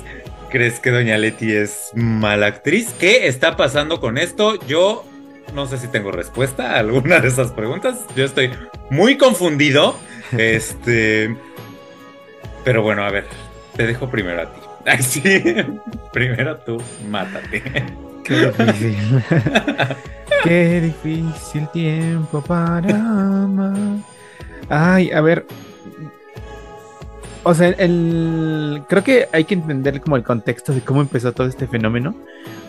¿Crees 0.50 0.80
que 0.80 0.92
Doña 0.92 1.18
Leti 1.18 1.52
es 1.52 1.92
mala 1.96 2.48
actriz? 2.48 2.94
¿Qué 3.00 3.28
está 3.28 3.58
pasando 3.58 4.00
con 4.00 4.18
esto? 4.18 4.64
Yo 4.68 5.06
no 5.54 5.66
sé 5.68 5.78
si 5.78 5.88
tengo 5.88 6.12
respuesta 6.12 6.76
a 6.76 6.80
alguna 6.80 7.20
de 7.20 7.28
esas 7.28 7.52
preguntas. 7.52 8.06
Yo 8.16 8.26
estoy 8.26 8.52
muy 8.90 9.18
confundido. 9.18 9.96
Este. 10.38 11.36
Pero 12.64 12.84
bueno, 12.84 13.04
a 13.04 13.12
ver, 13.12 13.26
te 13.76 13.86
dejo 13.86 14.10
primero 14.10 14.44
a 14.44 14.46
ti. 14.46 14.62
Ay, 14.86 15.04
sí. 15.04 15.56
Primero 16.14 16.58
tú, 16.60 16.82
mátate. 17.10 17.62
Qué 18.24 18.46
difícil. 18.48 19.24
Qué 20.44 20.82
difícil 20.82 21.68
tiempo 21.74 22.42
para 22.42 22.96
amar. 22.96 23.98
Ay, 24.70 25.12
a 25.12 25.20
ver. 25.20 25.46
O 27.44 27.54
sea, 27.54 27.70
el 27.70 28.84
creo 28.88 29.04
que 29.04 29.28
hay 29.32 29.46
que 29.46 29.56
entender 29.56 30.00
como 30.02 30.16
el 30.16 30.24
contexto 30.24 30.74
de 30.74 30.82
cómo 30.82 31.02
empezó 31.02 31.32
todo 31.34 31.48
este 31.48 31.68
fenómeno. 31.68 32.16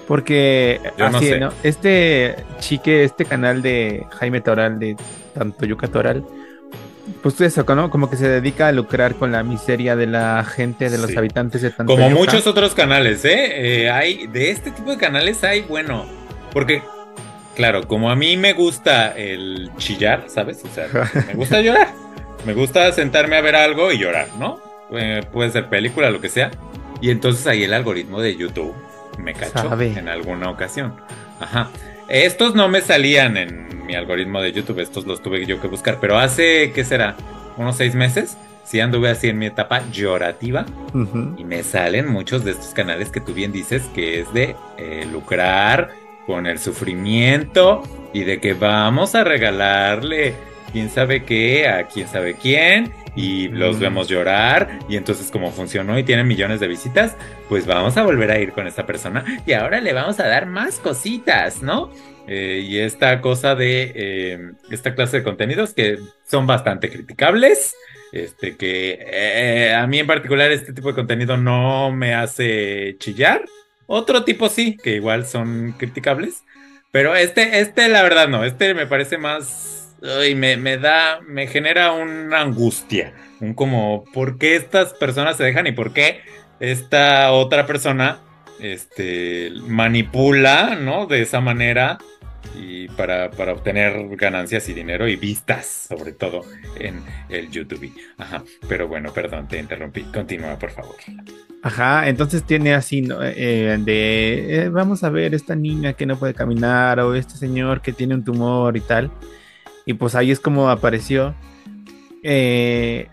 Porque 0.09 0.81
Yo 0.99 1.11
no 1.11 1.19
así, 1.19 1.29
sé. 1.29 1.41
¿no? 1.41 1.51
Este 1.63 2.35
chique, 2.59 3.05
este 3.05 3.25
canal 3.25 3.63
de 3.63 4.05
Jaime 4.19 4.41
Toral, 4.41 4.79
de 4.79 4.97
tanto 5.33 5.65
Yuca 5.65 5.87
Toral, 5.89 6.25
pues 7.23 7.41
eso, 7.41 7.65
¿no? 7.75 7.89
Como 7.91 8.11
que 8.11 8.17
se 8.17 8.29
dedica 8.29 8.69
a 8.69 8.73
lucrar 8.73 9.15
con 9.15 9.31
la 9.33 9.43
miseria 9.43 9.95
de 9.97 10.07
la 10.07 10.45
gente, 10.45 10.91
de 10.91 10.99
los 10.99 11.11
Sí. 11.11 11.17
habitantes 11.17 11.63
de 11.63 11.71
tanto 11.71 11.93
Como 11.95 12.11
muchos 12.11 12.47
otros 12.47 12.75
canales, 12.75 13.25
¿eh? 13.25 13.83
Eh, 13.85 13.91
Hay, 13.91 14.27
de 14.27 14.51
este 14.51 14.71
tipo 14.73 14.91
de 14.91 14.97
canales 14.99 15.43
hay, 15.45 15.63
bueno, 15.63 16.05
porque, 16.53 16.83
claro, 17.55 17.87
como 17.87 18.11
a 18.11 18.17
mí 18.17 18.37
me 18.37 18.53
gusta 18.55 19.13
el 19.17 19.71
chillar, 19.79 20.25
¿sabes? 20.29 20.63
O 20.65 20.75
sea, 20.75 20.89
me 21.29 21.35
gusta 21.35 21.61
llorar. 21.63 21.89
Me 22.44 22.55
gusta 22.55 22.90
sentarme 22.92 23.37
a 23.37 23.40
ver 23.40 23.57
algo 23.57 23.92
y 23.92 23.98
llorar, 23.98 24.28
¿no? 24.38 24.61
Eh, 24.92 25.22
puede 25.33 25.50
ser 25.50 25.68
película, 25.68 26.11
lo 26.11 26.20
que 26.20 26.28
sea. 26.28 26.50
Y 27.00 27.11
entonces 27.11 27.46
ahí 27.46 27.64
el 27.64 27.72
algoritmo 27.72 28.20
de 28.20 28.37
YouTube 28.37 28.74
me 29.18 29.35
cachó 29.35 29.68
Sabe. 29.68 29.92
en 29.98 30.09
alguna 30.09 30.50
ocasión. 30.50 30.94
Ajá. 31.40 31.70
Estos 32.09 32.55
no 32.55 32.68
me 32.68 32.81
salían 32.81 33.37
en 33.37 33.87
mi 33.87 33.94
algoritmo 33.94 34.40
de 34.40 34.52
YouTube, 34.52 34.81
estos 34.81 35.07
los 35.07 35.22
tuve 35.22 35.44
yo 35.46 35.61
que 35.61 35.68
buscar, 35.68 35.98
pero 36.00 36.18
hace, 36.18 36.72
¿qué 36.72 36.85
será? 36.85 37.16
Unos 37.57 37.76
seis 37.76 37.94
meses 37.94 38.37
sí 38.64 38.81
anduve 38.81 39.11
así 39.11 39.28
en 39.28 39.38
mi 39.38 39.46
etapa 39.46 39.83
llorativa 39.90 40.64
y 41.37 41.44
me 41.44 41.62
salen 41.62 42.09
muchos 42.09 42.44
de 42.44 42.52
estos 42.52 42.68
canales 42.74 43.11
que 43.11 43.20
tú 43.20 43.35
bien 43.35 43.52
dices 43.52 43.83
que 43.94 44.20
es 44.20 44.33
de 44.33 44.57
eh, 44.78 45.07
lucrar 45.11 45.90
con 46.26 46.46
el 46.46 46.59
sufrimiento 46.59 47.83
y 48.12 48.24
de 48.24 48.40
que 48.40 48.55
vamos 48.55 49.14
a 49.14 49.24
regalarle 49.24 50.35
quién 50.73 50.91
sabe 50.91 51.25
qué 51.25 51.69
a 51.69 51.87
quién 51.87 52.09
sabe 52.09 52.35
quién 52.35 52.93
y 53.15 53.49
los 53.49 53.77
Mm. 53.77 53.81
vemos 53.81 54.09
llorar 54.09 54.79
y 54.89 54.97
entonces 54.97 55.31
como 55.31 55.51
funcionó 55.53 55.99
y 55.99 56.03
tienen 56.03 56.27
millones 56.27 56.61
de 56.61 56.69
visitas, 56.69 57.17
pues 57.49 57.67
vamos 57.67 57.97
a 57.97 58.03
volver 58.05 58.31
a 58.31 58.39
ir 58.39 58.53
con 58.53 58.67
esta 58.67 58.87
persona 58.87 59.25
y 59.47 59.53
ahora 59.53 59.81
le 59.81 59.93
vamos 59.93 60.19
a 60.21 60.27
dar 60.27 60.47
más 60.47 60.79
cositas, 60.79 61.63
¿no? 61.63 61.91
Eh, 62.29 62.63
y 62.65 62.79
esta 62.79 63.21
cosa 63.21 63.55
de 63.55 63.93
eh, 63.95 64.39
esta 64.71 64.95
clase 64.95 65.19
de 65.19 65.23
contenidos 65.25 65.75
que 65.75 65.99
son 66.25 66.47
bastante 66.47 66.89
criticables, 66.89 67.75
este 68.13 68.57
que 68.57 68.99
eh, 69.01 69.75
a 69.75 69.87
mí 69.87 69.99
en 69.99 70.07
particular 70.07 70.51
este 70.53 70.73
tipo 70.73 70.89
de 70.89 70.95
contenido 70.95 71.37
no 71.37 71.91
me 71.93 72.15
hace 72.15 72.97
chillar, 72.99 73.45
otro 73.87 74.23
tipo 74.25 74.49
sí, 74.49 74.77
que 74.83 74.95
igual 74.95 75.27
son 75.27 75.73
criticables, 75.79 76.45
pero 76.93 77.15
este, 77.17 77.59
este 77.61 77.89
la 77.89 78.03
verdad 78.03 78.29
no, 78.29 78.45
este 78.45 78.73
me 78.75 78.87
parece 78.87 79.19
más, 79.19 79.82
ay, 80.05 80.35
me, 80.35 80.57
me 80.57 80.79
da, 80.79 81.21
me 81.21 81.47
genera 81.47 81.93
una 81.93 82.41
angustia, 82.41 83.15
un 83.41 83.55
como, 83.55 84.05
¿por 84.12 84.38
qué 84.38 84.57
estas 84.57 84.95
personas 84.95 85.37
se 85.37 85.45
dejan 85.45 85.67
y 85.67 85.73
por 85.73 85.93
qué 85.93 86.21
esta 86.61 87.33
otra 87.33 87.67
persona 87.67 88.21
este, 88.61 89.51
manipula, 89.67 90.77
¿no? 90.77 91.07
De 91.07 91.23
esa 91.23 91.41
manera 91.41 91.99
y 92.57 92.88
para, 92.88 93.31
para 93.31 93.53
obtener 93.53 94.09
ganancias 94.17 94.69
y 94.69 94.73
dinero 94.73 95.09
y 95.09 95.17
vistas, 95.17 95.87
sobre 95.88 96.12
todo 96.12 96.43
en 96.79 97.03
el 97.29 97.51
YouTube. 97.51 97.93
Ajá, 98.19 98.43
pero 98.69 98.88
bueno, 98.88 99.12
perdón, 99.12 99.49
te 99.49 99.59
interrumpí. 99.59 100.03
Continúa, 100.03 100.59
por 100.59 100.71
favor. 100.71 100.97
Ajá, 101.62 102.09
entonces 102.09 102.45
tiene 102.45 102.75
así, 102.75 103.03
¿no? 103.03 103.23
Eh, 103.23 103.79
de, 103.81 104.65
eh, 104.65 104.69
vamos 104.69 105.05
a 105.05 105.11
ver 105.11 105.35
esta 105.35 105.55
niña 105.55 105.95
que 105.95 106.07
no 106.07 106.19
puede 106.19 106.35
caminar 106.35 107.01
o 107.01 107.15
este 107.15 107.37
señor 107.37 107.81
que 107.81 107.93
tiene 107.93 108.15
un 108.15 108.25
tumor 108.25 108.77
y 108.77 108.81
tal. 108.81 109.11
Y 109.87 109.95
pues 109.95 110.14
ahí 110.14 110.31
es 110.31 110.40
como 110.40 110.68
apareció. 110.71 111.35
eh, 112.23 113.09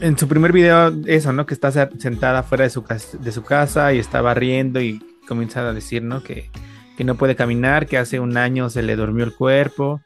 en 0.00 0.16
su 0.16 0.26
primer 0.28 0.52
video, 0.52 0.92
eso, 1.06 1.32
¿no? 1.32 1.44
Que 1.44 1.52
está 1.54 1.70
se- 1.70 1.88
sentada 1.98 2.42
fuera 2.42 2.64
de 2.64 2.70
su, 2.70 2.82
cas- 2.82 3.18
de 3.20 3.32
su 3.32 3.42
casa 3.42 3.92
y 3.92 3.98
está 3.98 4.22
barriendo 4.22 4.80
y 4.80 5.00
comienza 5.28 5.60
a 5.68 5.72
decir, 5.72 6.02
¿no? 6.02 6.22
Que, 6.22 6.50
que 6.96 7.04
no 7.04 7.16
puede 7.16 7.36
caminar, 7.36 7.86
que 7.86 7.98
hace 7.98 8.18
un 8.20 8.36
año 8.38 8.70
se 8.70 8.82
le 8.82 8.96
durmió 8.96 9.24
el 9.24 9.34
cuerpo. 9.34 10.00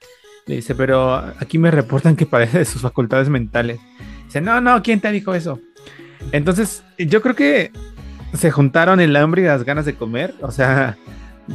Le 0.46 0.56
dice, 0.56 0.74
pero 0.74 1.14
aquí 1.38 1.58
me 1.58 1.70
reportan 1.70 2.16
que 2.16 2.26
padece 2.26 2.58
de 2.58 2.64
sus 2.64 2.82
facultades 2.82 3.28
mentales. 3.28 3.78
Dice, 4.24 4.40
no, 4.40 4.60
no, 4.60 4.82
¿quién 4.82 5.00
te 5.00 5.12
dijo 5.12 5.34
eso? 5.34 5.60
Entonces, 6.32 6.82
yo 6.98 7.22
creo 7.22 7.34
que 7.36 7.70
se 8.34 8.50
juntaron 8.50 8.98
el 9.00 9.14
hambre 9.16 9.42
y 9.42 9.44
las 9.44 9.64
ganas 9.64 9.84
de 9.84 9.94
comer. 9.94 10.34
O 10.40 10.50
sea, 10.50 10.96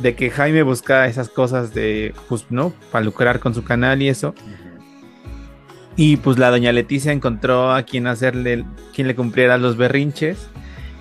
de 0.01 0.15
que 0.15 0.29
Jaime 0.29 0.63
busca 0.63 1.07
esas 1.07 1.29
cosas 1.29 1.73
de, 1.73 2.13
pues, 2.27 2.45
¿no? 2.49 2.73
Para 2.91 3.05
lucrar 3.05 3.39
con 3.39 3.53
su 3.53 3.63
canal 3.63 4.01
y 4.01 4.09
eso. 4.09 4.35
Y 5.95 6.17
pues 6.17 6.37
la 6.37 6.49
doña 6.49 6.71
Leticia 6.73 7.11
encontró 7.11 7.71
a 7.71 7.83
quien 7.83 8.07
hacerle, 8.07 8.65
quien 8.93 9.07
le 9.07 9.15
cumpliera 9.15 9.57
los 9.57 9.77
berrinches. 9.77 10.49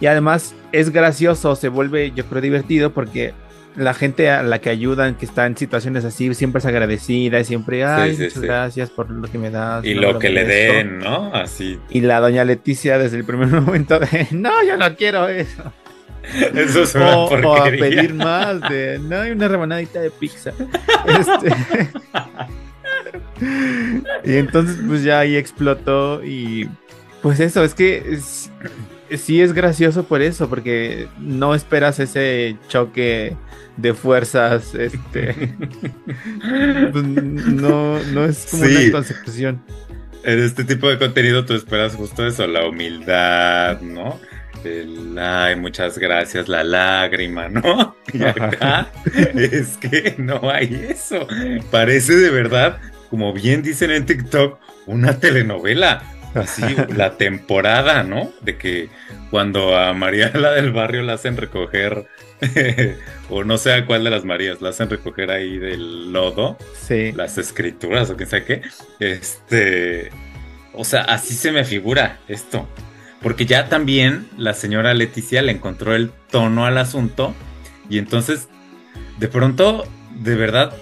Y 0.00 0.06
además 0.06 0.54
es 0.72 0.90
gracioso, 0.90 1.56
se 1.56 1.68
vuelve, 1.68 2.12
yo 2.14 2.24
creo, 2.26 2.40
divertido 2.40 2.92
porque 2.92 3.32
la 3.74 3.92
gente 3.94 4.30
a 4.30 4.44
la 4.44 4.60
que 4.60 4.70
ayudan, 4.70 5.16
que 5.16 5.24
está 5.24 5.46
en 5.46 5.56
situaciones 5.56 6.04
así, 6.04 6.32
siempre 6.34 6.60
es 6.60 6.66
agradecida 6.66 7.40
y 7.40 7.44
siempre, 7.44 7.84
ay, 7.84 8.14
sí, 8.14 8.22
muchas 8.22 8.40
sí. 8.40 8.46
gracias 8.46 8.90
por 8.90 9.10
lo 9.10 9.28
que 9.28 9.38
me 9.38 9.50
das. 9.50 9.84
Y 9.84 9.94
no 9.94 10.02
lo 10.02 10.12
me 10.14 10.18
que 10.20 10.30
le 10.30 10.44
merezco". 10.44 10.74
den, 10.74 10.98
¿no? 11.00 11.34
Así. 11.34 11.78
Y 11.90 12.00
la 12.02 12.20
doña 12.20 12.44
Leticia 12.44 12.98
desde 12.98 13.16
el 13.16 13.24
primer 13.24 13.48
momento 13.60 13.98
de, 13.98 14.28
no, 14.30 14.62
yo 14.64 14.76
no 14.76 14.94
quiero 14.94 15.28
eso. 15.28 15.72
Eso 16.54 16.82
es 16.82 16.94
una 16.94 17.16
O, 17.16 17.28
o 17.48 17.56
a 17.56 17.64
pedir 17.64 18.14
más 18.14 18.60
de, 18.62 18.98
no 18.98 19.20
hay 19.20 19.30
una 19.32 19.48
rebanadita 19.48 20.00
de 20.00 20.10
pizza. 20.10 20.52
Este... 21.06 21.54
y 24.24 24.36
entonces 24.36 24.78
pues 24.86 25.02
ya 25.02 25.20
ahí 25.20 25.36
explotó 25.36 26.24
y 26.24 26.68
pues 27.22 27.40
eso, 27.40 27.62
es 27.64 27.74
que 27.74 28.02
es- 28.10 28.50
sí 29.18 29.40
es 29.40 29.52
gracioso 29.52 30.04
por 30.04 30.22
eso, 30.22 30.48
porque 30.48 31.08
no 31.18 31.54
esperas 31.54 32.00
ese 32.00 32.56
choque 32.68 33.36
de 33.76 33.94
fuerzas, 33.94 34.74
este... 34.74 35.34
pues, 36.92 37.04
no, 37.04 37.98
no 38.02 38.24
es 38.24 38.46
como 38.50 38.64
Sí. 38.64 38.76
una 38.84 38.92
consecución. 38.92 39.62
En 40.24 40.38
este 40.38 40.64
tipo 40.64 40.88
de 40.88 40.98
contenido 40.98 41.44
tú 41.44 41.54
esperas 41.54 41.94
justo 41.94 42.26
eso, 42.26 42.46
la 42.46 42.66
humildad, 42.66 43.80
¿no? 43.82 44.18
Ay, 45.18 45.56
muchas 45.56 45.98
gracias, 45.98 46.48
la 46.48 46.64
lágrima, 46.64 47.48
¿no? 47.48 47.96
Y 48.12 48.22
acá 48.22 48.88
es 49.34 49.76
que 49.76 50.14
no 50.18 50.50
hay 50.50 50.86
eso. 50.90 51.26
Parece 51.70 52.14
de 52.16 52.30
verdad, 52.30 52.78
como 53.10 53.32
bien 53.32 53.62
dicen 53.62 53.90
en 53.90 54.06
TikTok, 54.06 54.58
una 54.86 55.18
telenovela. 55.18 56.02
Así, 56.34 56.62
la 56.96 57.16
temporada, 57.16 58.02
¿no? 58.02 58.32
De 58.40 58.56
que 58.56 58.88
cuando 59.30 59.76
a 59.78 59.92
María 59.94 60.32
la 60.34 60.50
del 60.52 60.72
barrio 60.72 61.02
la 61.02 61.12
hacen 61.14 61.36
recoger, 61.36 62.06
o 63.30 63.44
no 63.44 63.56
sé 63.56 63.72
a 63.72 63.86
cuál 63.86 64.02
de 64.04 64.10
las 64.10 64.24
Marías, 64.24 64.60
la 64.60 64.70
hacen 64.70 64.90
recoger 64.90 65.30
ahí 65.30 65.58
del 65.58 66.12
lodo 66.12 66.58
Sí. 66.86 67.12
las 67.12 67.38
escrituras 67.38 68.10
o 68.10 68.16
quién 68.16 68.28
sabe 68.28 68.44
qué. 68.44 68.62
Este, 68.98 70.10
o 70.72 70.84
sea, 70.84 71.02
así 71.02 71.34
se 71.34 71.52
me 71.52 71.64
figura 71.64 72.18
esto. 72.26 72.68
Porque 73.24 73.46
ya 73.46 73.70
también 73.70 74.28
la 74.36 74.52
señora 74.52 74.92
Leticia 74.92 75.40
le 75.40 75.50
encontró 75.50 75.94
el 75.94 76.12
tono 76.30 76.66
al 76.66 76.76
asunto 76.76 77.34
y 77.88 77.96
entonces 77.96 78.48
de 79.18 79.28
pronto, 79.28 79.86
de 80.14 80.34
verdad, 80.34 80.74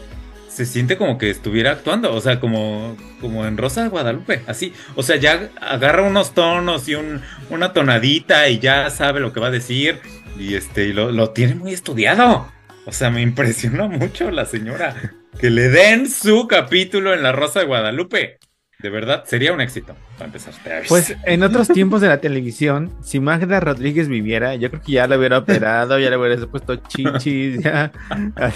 se 0.49 0.67
siente 0.67 0.97
como 0.97 1.19
que 1.19 1.31
estuviera 1.31 1.71
actuando, 1.71 2.13
o 2.13 2.21
sea, 2.21 2.41
como, 2.41 2.97
como 3.21 3.47
en 3.47 3.57
Rosa 3.57 3.85
de 3.85 3.91
Guadalupe, 3.91 4.43
así. 4.49 4.73
O 4.97 5.05
sea, 5.05 5.17
ya 5.17 5.51
agarra 5.61 6.03
unos 6.03 6.35
tonos 6.35 6.89
y 6.89 6.97
un, 6.97 7.23
una 7.49 7.73
tonadita 7.73 8.49
y 8.49 8.59
ya 8.59 8.91
sabe 8.91 9.21
lo 9.21 9.33
que 9.33 9.39
va 9.39 9.47
a 9.47 9.53
decir 9.53 10.01
y 10.37 10.55
este, 10.55 10.87
y 10.87 10.93
lo, 10.93 11.13
lo 11.13 11.31
tiene 11.31 11.55
muy 11.55 11.73
estudiado. 11.73 12.51
O 12.87 12.93
sea, 12.93 13.11
me 13.11 13.23
impresiona 13.23 13.87
mucho 13.87 14.33
la 14.33 14.47
señora. 14.47 15.15
Que 15.39 15.49
le 15.49 15.69
den 15.69 16.11
su 16.11 16.49
capítulo 16.49 17.15
en 17.15 17.23
La 17.23 17.31
Rosa 17.31 17.61
de 17.61 17.67
Guadalupe. 17.67 18.39
De 18.83 18.91
verdad, 18.91 19.23
sería 19.27 19.53
un 19.53 19.61
éxito. 19.61 19.95
Para 20.19 20.27
empezar, 20.27 20.55
te 20.63 20.73
aviso. 20.73 20.89
Pues 20.89 21.17
en 21.25 21.43
otros 21.45 21.69
tiempos 21.69 22.01
de 22.01 22.09
la 22.09 22.19
televisión, 22.19 22.91
si 23.01 23.21
Magda 23.21 23.61
Rodríguez 23.61 24.09
viviera, 24.09 24.57
yo 24.57 24.71
creo 24.71 24.83
que 24.83 24.93
ya 24.93 25.07
le 25.07 25.17
hubiera 25.17 25.39
operado, 25.39 26.01
ya 26.01 26.11
le 26.11 26.17
hubiera 26.17 26.45
puesto 26.49 26.75
chichis, 26.77 27.63
ya 27.63 27.93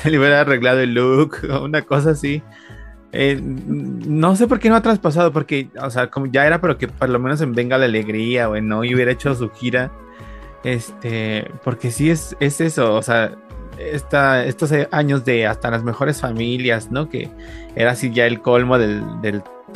le 0.05 0.19
hubiera 0.19 0.41
arreglado 0.41 0.81
el 0.81 0.95
look, 0.95 1.39
una 1.63 1.83
cosa 1.83 2.11
así. 2.11 2.43
Eh, 3.13 3.41
no 3.41 4.35
sé 4.35 4.49
por 4.49 4.59
qué 4.59 4.69
no 4.69 4.75
ha 4.75 4.83
traspasado, 4.83 5.33
porque, 5.33 5.69
o 5.81 5.91
sea, 5.91 6.09
como 6.09 6.27
ya 6.27 6.45
era, 6.45 6.61
pero 6.61 6.77
que 6.77 6.89
por 6.89 7.09
lo 7.09 7.21
menos 7.21 7.41
en 7.41 7.53
Venga 7.53 7.79
la 7.79 7.85
Alegría 7.85 8.51
o 8.51 8.57
y 8.57 8.95
hubiera 8.95 9.13
hecho 9.13 9.33
su 9.37 9.49
gira. 9.51 9.93
Este, 10.65 11.49
porque 11.63 11.93
sí 11.93 12.11
es, 12.11 12.37
es 12.41 12.61
eso, 12.61 12.95
o 12.95 13.03
sea, 13.03 13.37
esta, 13.79 14.45
estos 14.45 14.73
años 14.91 15.25
de 15.25 15.47
hasta 15.47 15.71
las 15.71 15.85
mejores 15.85 16.21
familias, 16.21 16.91
¿no? 16.91 17.09
Que 17.09 17.31
era 17.77 17.93
así 17.93 18.11
ya 18.11 18.27
el 18.27 18.41
colmo 18.41 18.77
del 18.77 19.05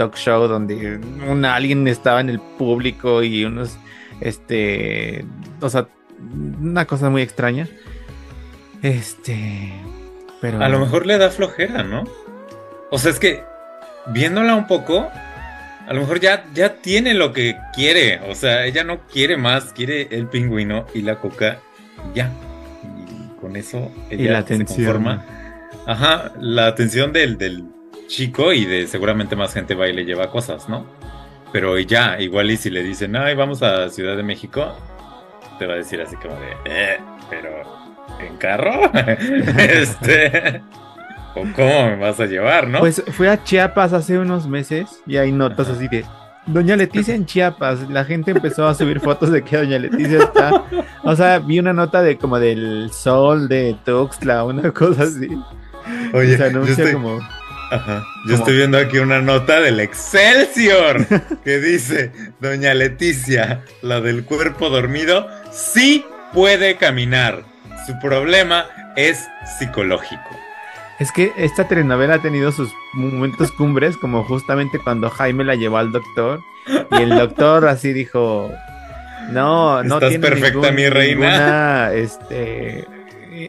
talk 0.01 0.17
show 0.17 0.49
donde 0.49 0.99
un, 1.29 1.45
alguien 1.45 1.87
estaba 1.87 2.23
en 2.23 2.31
el 2.31 2.41
público 2.41 3.23
y 3.23 3.45
unos, 3.45 3.77
este, 4.23 5.27
o 5.61 5.69
sea, 5.69 5.89
una 6.59 6.87
cosa 6.87 7.11
muy 7.11 7.21
extraña. 7.21 7.69
Este, 8.81 9.75
pero... 10.41 10.63
A 10.63 10.71
lo 10.71 10.81
mejor 10.81 11.05
le 11.05 11.19
da 11.19 11.29
flojera, 11.29 11.83
¿no? 11.83 12.05
O 12.91 12.99
sea, 12.99 13.11
es 13.11 13.19
que 13.19 13.45
viéndola 14.07 14.55
un 14.55 14.67
poco, 14.67 15.11
a 15.87 15.93
lo 15.93 16.01
mejor 16.01 16.19
ya, 16.19 16.47
ya 16.55 16.77
tiene 16.77 17.13
lo 17.13 17.35
que 17.35 17.57
quiere. 17.75 18.21
O 18.31 18.35
sea, 18.35 18.65
ella 18.65 18.85
no 18.85 19.07
quiere 19.07 19.37
más, 19.37 19.75
quiere 19.75 20.09
el 20.13 20.29
pingüino 20.29 20.87
y 20.95 21.03
la 21.03 21.17
coca, 21.17 21.59
y 22.11 22.17
ya. 22.17 22.31
Y 23.07 23.39
con 23.39 23.55
eso 23.55 23.93
ella 24.09 24.23
Y 24.23 24.29
la 24.29 24.47
se 24.47 24.65
conforma. 24.65 25.27
Ajá, 25.87 26.33
la 26.41 26.69
atención 26.69 27.13
del, 27.13 27.37
del 27.37 27.67
chico 28.11 28.53
y 28.53 28.65
de 28.65 28.87
seguramente 28.87 29.37
más 29.37 29.55
gente 29.55 29.75
va 29.75 29.89
y 29.89 29.93
le 29.93 30.05
lleva 30.05 30.31
cosas, 30.31 30.69
¿no? 30.69 30.85
Pero 31.53 31.79
ya, 31.79 32.21
igual 32.21 32.51
y 32.51 32.57
si 32.57 32.69
le 32.69 32.83
dicen, 32.83 33.17
ay, 33.17 33.35
vamos 33.35 33.63
a 33.63 33.89
Ciudad 33.89 34.17
de 34.17 34.23
México, 34.23 34.77
te 35.59 35.67
va 35.67 35.75
a 35.75 35.77
decir 35.77 36.01
así 36.01 36.17
como 36.17 36.35
de, 36.35 36.57
eh, 36.65 36.99
pero 37.31 37.51
¿en 38.21 38.37
carro? 38.37 38.91
este, 39.59 40.61
¿o 41.35 41.43
cómo 41.55 41.87
me 41.87 41.97
vas 41.97 42.21
a 42.21 42.27
llevar, 42.27 42.69
no? 42.69 42.81
Pues 42.81 43.03
fue 43.13 43.29
a 43.29 43.43
Chiapas 43.43 43.93
hace 43.93 44.19
unos 44.19 44.47
meses 44.47 45.03
y 45.07 45.17
hay 45.17 45.33
notas 45.33 45.69
así 45.69 45.89
de 45.89 46.05
Doña 46.47 46.77
Leticia 46.77 47.15
en 47.15 47.27
Chiapas. 47.27 47.89
La 47.91 48.05
gente 48.05 48.33
empezó 48.33 48.67
a 48.67 48.75
subir 48.75 49.01
fotos 49.01 49.31
de 49.31 49.43
que 49.43 49.57
Doña 49.57 49.79
Leticia 49.79 50.19
está. 50.19 50.65
O 51.05 51.15
sea, 51.15 51.39
vi 51.39 51.59
una 51.59 51.73
nota 51.73 52.03
de 52.03 52.17
como 52.19 52.39
del 52.39 52.91
sol 52.93 53.49
de 53.49 53.77
Tuxtla, 53.85 54.45
una 54.45 54.73
cosa 54.73 55.05
así. 55.05 55.29
Oye, 56.13 56.37
se 56.37 56.45
anuncia 56.45 56.73
estoy, 56.73 56.93
como. 56.93 57.21
Ajá. 57.71 58.05
Yo 58.27 58.35
estoy 58.35 58.57
viendo 58.57 58.79
aquí 58.79 58.99
una 58.99 59.21
nota 59.21 59.61
del 59.61 59.81
Excelsior 59.81 61.07
que 61.45 61.59
dice, 61.59 62.11
doña 62.41 62.75
Leticia, 62.75 63.63
la 63.83 64.01
del 64.01 64.25
cuerpo 64.25 64.69
dormido, 64.71 65.29
sí 65.53 66.05
puede 66.33 66.77
caminar. 66.77 67.43
Su 67.87 67.99
problema 68.01 68.67
es 68.97 69.27
psicológico. 69.59 70.23
Es 70.99 71.13
que 71.13 71.33
esta 71.39 71.67
telenovela 71.67 72.17
ha 72.17 72.23
tenido 72.23 72.53
sus 72.53 72.71
momentos 72.93 73.51
cumbres, 73.53 73.97
como 73.97 74.23
justamente 74.25 74.79
cuando 74.79 75.09
Jaime 75.09 75.45
la 75.45 75.55
llevó 75.55 75.79
al 75.79 75.93
doctor 75.93 76.41
y 76.91 77.03
el 77.03 77.09
doctor 77.11 77.67
así 77.69 77.93
dijo, 77.95 78.53
no, 79.31 79.83
no 79.83 79.95
Estás 79.95 80.11
tiene 80.11 80.27
perfecta, 80.29 80.59
ningún- 80.71 80.75
mi 80.75 80.89
reina. 80.91 81.31
ninguna, 81.31 81.93
este 81.95 82.85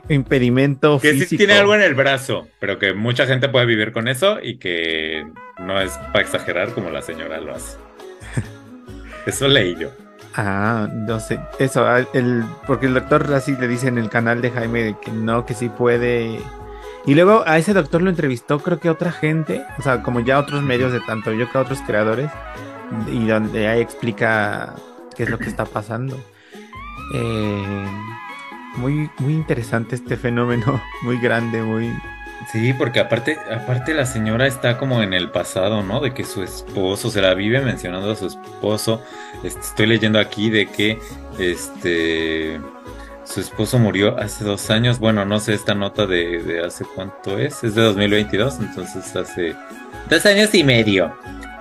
impedimento 0.10 1.00
Que 1.00 1.12
físico. 1.12 1.30
sí 1.30 1.38
tiene 1.38 1.54
algo 1.54 1.76
en 1.76 1.82
el 1.82 1.96
brazo, 1.96 2.48
pero 2.60 2.80
que 2.80 2.94
mucha 2.94 3.26
gente 3.26 3.50
puede 3.50 3.65
vivir 3.65 3.91
con 3.91 4.08
eso 4.08 4.39
y 4.41 4.58
que 4.58 5.26
no 5.60 5.80
es 5.80 5.91
para 6.12 6.22
exagerar 6.22 6.74
como 6.74 6.89
la 6.89 7.02
señora 7.02 7.39
lo 7.39 7.56
hace. 7.56 7.78
Eso 9.26 9.48
leí 9.48 9.76
yo. 9.80 9.89
Ah, 10.36 10.88
no 10.91 11.20
sé, 11.20 11.39
eso, 11.60 11.86
ah, 11.86 12.06
el, 12.13 12.46
porque 12.65 12.86
el 12.86 12.94
doctor 12.94 13.34
así 13.34 13.54
le 13.58 13.67
dice 13.67 13.89
en 13.89 13.98
el 13.98 14.10
canal 14.10 14.41
de 14.41 14.50
Jaime 14.50 14.96
que 15.02 15.12
no, 15.12 15.46
que 15.46 15.54
sí 15.54 15.67
puede. 15.67 16.39
Y 17.06 17.15
luego 17.15 17.44
a 17.46 17.58
ese 17.58 17.74
doctor 17.74 18.02
lo 18.02 18.10
entrevistó 18.10 18.60
creo 18.60 18.80
que 18.80 18.89
otra 18.89 19.12
gente, 19.12 19.62
o 19.78 19.82
sea, 19.82 20.02
como 20.02 20.22
ya 20.22 20.39
otros 20.39 20.63
medios 20.63 20.94
de 20.94 21.02
tanto 21.02 21.34
yo 21.34 21.52
que 21.52 21.58
otros 21.58 21.82
creadores, 21.86 22.30
y 23.12 23.28
donde 23.28 23.67
ahí 23.67 23.82
explica 23.82 24.74
qué 25.17 25.24
es 25.24 25.30
lo 25.30 25.38
que 25.38 25.50
está 25.50 25.65
pasando. 25.65 26.17
Eh, 27.13 27.86
muy, 28.75 29.10
muy 29.19 29.34
interesante 29.34 29.95
este 29.95 30.17
fenómeno, 30.17 30.81
muy 31.03 31.19
grande, 31.19 31.62
muy... 31.62 31.91
Sí, 32.51 32.73
porque 32.73 32.99
aparte, 32.99 33.38
aparte 33.55 33.93
la 33.93 34.07
señora 34.07 34.47
está 34.47 34.79
como 34.79 35.03
en 35.03 35.13
el 35.13 35.29
pasado, 35.29 35.84
¿no? 35.84 35.99
De 35.99 36.13
que 36.13 36.23
su 36.23 36.41
esposo 36.41 37.12
se 37.12 37.21
la 37.21 37.36
vive 37.36 37.62
mencionando 37.62 38.12
a 38.12 38.15
su 38.15 38.25
esposo. 38.25 39.03
Este, 39.43 39.62
estoy 39.62 39.86
leyendo 39.86 40.19
aquí 40.19 40.49
de 40.49 40.65
que 40.65 40.97
este 41.38 42.60
su 43.25 43.39
esposo 43.39 43.77
murió 43.77 44.17
hace 44.17 44.43
dos 44.43 44.71
años. 44.71 44.97
Bueno, 44.97 45.23
no 45.23 45.39
sé 45.39 45.53
esta 45.53 45.75
nota 45.75 46.07
de, 46.07 46.41
de 46.41 46.65
hace 46.65 46.84
cuánto 46.84 47.38
es. 47.38 47.63
Es 47.63 47.75
de 47.75 47.84
2022, 47.84 48.57
entonces 48.60 49.15
hace 49.15 49.55
dos 50.10 50.25
años 50.25 50.53
y 50.55 50.63
medio. 50.63 51.13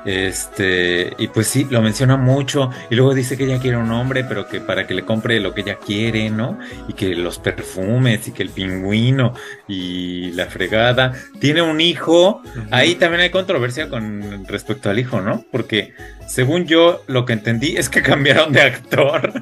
Este, 0.05 1.15
y 1.19 1.29
pues 1.29 1.47
sí, 1.49 1.67
lo 1.71 1.83
menciona 1.83 2.17
mucho. 2.17 2.71
Y 2.91 2.95
luego 2.95 3.15
dice 3.15 3.37
que 3.37 3.45
ella 3.45 3.59
quiere 3.59 3.77
un 3.77 3.91
hombre, 3.91 4.25
pero 4.25 4.49
que 4.49 4.61
para 4.61 4.87
que 4.87 4.95
le 4.95 5.05
compre 5.05 5.41
lo 5.41 5.55
que 5.55 5.63
ella 5.63 5.77
quiere, 5.77 6.31
¿no? 6.31 6.59
Y 6.89 6.95
que 6.95 7.15
los 7.15 7.39
perfumes 7.39 8.29
y 8.29 8.33
que 8.33 8.43
el 8.43 8.51
pingüino 8.51 9.35
y 9.69 10.33
la 10.33 10.47
fregada. 10.47 11.13
Tiene 11.41 11.63
un 11.63 11.81
hijo. 11.81 12.43
Ahí 12.71 12.95
también 12.95 13.23
hay 13.23 13.31
controversia 13.31 13.89
con 13.89 14.47
respecto 14.47 14.91
al 14.91 14.99
hijo, 14.99 15.21
¿no? 15.21 15.45
Porque 15.51 15.95
según 16.27 16.67
yo 16.67 17.03
lo 17.07 17.25
que 17.25 17.33
entendí 17.33 17.77
es 17.77 17.89
que 17.89 18.03
cambiaron 18.11 18.53
de 18.53 18.63
actor. 18.63 19.33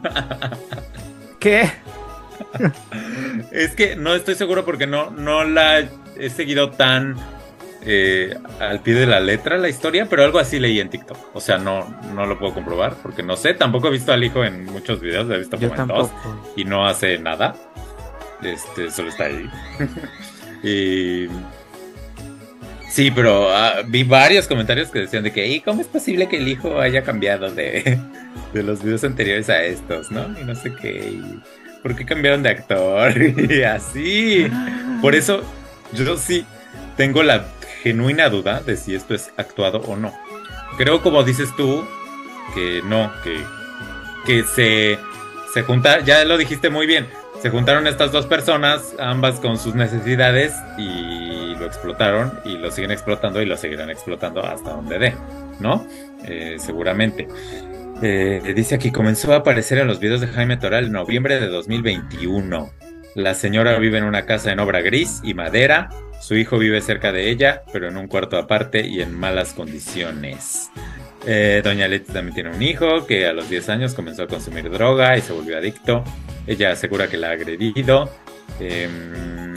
¿Qué? 1.40 1.70
es 3.52 3.74
que 3.74 3.96
no 3.96 4.14
estoy 4.14 4.34
seguro 4.34 4.64
porque 4.64 4.86
no, 4.86 5.10
no 5.10 5.44
la 5.44 5.88
he 6.18 6.30
seguido 6.30 6.70
tan 6.70 7.16
eh, 7.90 8.36
al 8.60 8.80
pie 8.80 8.92
de 8.92 9.06
la 9.06 9.18
letra 9.18 9.56
la 9.56 9.70
historia, 9.70 10.06
pero 10.10 10.22
algo 10.22 10.38
así 10.38 10.60
leí 10.60 10.78
en 10.78 10.90
TikTok. 10.90 11.34
O 11.34 11.40
sea, 11.40 11.56
no, 11.56 11.88
no 12.14 12.26
lo 12.26 12.38
puedo 12.38 12.52
comprobar 12.52 12.96
porque 13.02 13.22
no 13.22 13.34
sé. 13.34 13.54
Tampoco 13.54 13.88
he 13.88 13.90
visto 13.90 14.12
al 14.12 14.22
hijo 14.22 14.44
en 14.44 14.66
muchos 14.66 15.00
videos, 15.00 15.26
lo 15.26 15.36
he 15.36 15.38
visto 15.38 15.56
como 15.56 15.74
en 15.74 15.86
dos 15.86 16.10
y 16.54 16.64
no 16.66 16.86
hace 16.86 17.18
nada. 17.18 17.56
Este, 18.42 18.90
solo 18.90 19.08
está 19.08 19.24
ahí. 19.24 19.48
y. 20.62 21.28
Sí, 22.90 23.10
pero 23.10 23.48
ah, 23.54 23.76
vi 23.86 24.04
varios 24.04 24.46
comentarios 24.46 24.90
que 24.90 24.98
decían 24.98 25.22
de 25.22 25.32
que, 25.32 25.46
¿y 25.46 25.60
cómo 25.60 25.80
es 25.80 25.86
posible 25.86 26.28
que 26.28 26.36
el 26.36 26.48
hijo 26.48 26.78
haya 26.80 27.02
cambiado 27.02 27.50
de, 27.50 27.98
de 28.52 28.62
los 28.62 28.82
videos 28.82 29.02
anteriores 29.04 29.48
a 29.48 29.62
estos, 29.62 30.10
no? 30.10 30.38
Y 30.38 30.44
no 30.44 30.54
sé 30.54 30.74
qué. 30.74 31.08
y 31.10 31.40
¿Por 31.82 31.96
qué 31.96 32.04
cambiaron 32.04 32.42
de 32.42 32.50
actor? 32.50 33.14
y 33.50 33.62
así. 33.62 34.46
Por 35.00 35.14
eso, 35.14 35.42
yo 35.94 36.18
sí 36.18 36.44
tengo 36.98 37.22
la 37.22 37.46
genuina 37.82 38.28
duda 38.28 38.60
de 38.60 38.76
si 38.76 38.94
esto 38.94 39.14
es 39.14 39.32
actuado 39.36 39.80
o 39.80 39.96
no. 39.96 40.12
Creo, 40.76 41.02
como 41.02 41.22
dices 41.24 41.54
tú, 41.56 41.84
que 42.54 42.82
no, 42.84 43.12
que, 43.22 43.40
que 44.26 44.44
se, 44.44 44.98
se 45.52 45.62
juntaron, 45.62 46.04
ya 46.04 46.24
lo 46.24 46.36
dijiste 46.36 46.70
muy 46.70 46.86
bien, 46.86 47.06
se 47.40 47.50
juntaron 47.50 47.86
estas 47.86 48.10
dos 48.10 48.26
personas, 48.26 48.94
ambas 48.98 49.38
con 49.38 49.58
sus 49.58 49.74
necesidades, 49.74 50.52
y 50.76 51.54
lo 51.56 51.66
explotaron, 51.66 52.40
y 52.44 52.58
lo 52.58 52.70
siguen 52.70 52.90
explotando, 52.90 53.40
y 53.40 53.46
lo 53.46 53.56
seguirán 53.56 53.90
explotando 53.90 54.44
hasta 54.44 54.70
donde 54.70 54.98
dé, 54.98 55.14
¿no? 55.60 55.86
Eh, 56.24 56.56
seguramente. 56.58 57.28
Eh, 58.02 58.52
dice 58.54 58.74
aquí, 58.74 58.90
comenzó 58.90 59.32
a 59.32 59.36
aparecer 59.36 59.78
en 59.78 59.86
los 59.86 60.00
videos 60.00 60.20
de 60.20 60.26
Jaime 60.28 60.56
Toral 60.56 60.86
en 60.86 60.92
noviembre 60.92 61.38
de 61.38 61.46
2021. 61.46 62.70
La 63.14 63.34
señora 63.34 63.78
vive 63.78 63.98
en 63.98 64.04
una 64.04 64.26
casa 64.26 64.52
en 64.52 64.60
obra 64.60 64.80
gris 64.80 65.20
y 65.22 65.34
madera. 65.34 65.90
Su 66.28 66.36
hijo 66.36 66.58
vive 66.58 66.82
cerca 66.82 67.10
de 67.10 67.30
ella, 67.30 67.62
pero 67.72 67.88
en 67.88 67.96
un 67.96 68.06
cuarto 68.06 68.36
aparte 68.36 68.86
y 68.86 69.00
en 69.00 69.18
malas 69.18 69.54
condiciones. 69.54 70.68
Eh, 71.26 71.62
Doña 71.64 71.88
Leti 71.88 72.12
también 72.12 72.34
tiene 72.34 72.50
un 72.50 72.60
hijo 72.60 73.06
que 73.06 73.26
a 73.26 73.32
los 73.32 73.48
10 73.48 73.70
años 73.70 73.94
comenzó 73.94 74.24
a 74.24 74.26
consumir 74.26 74.70
droga 74.70 75.16
y 75.16 75.22
se 75.22 75.32
volvió 75.32 75.56
adicto. 75.56 76.04
Ella 76.46 76.72
asegura 76.72 77.08
que 77.08 77.16
la 77.16 77.28
ha 77.28 77.30
agredido. 77.30 78.10
Em, 78.60 79.54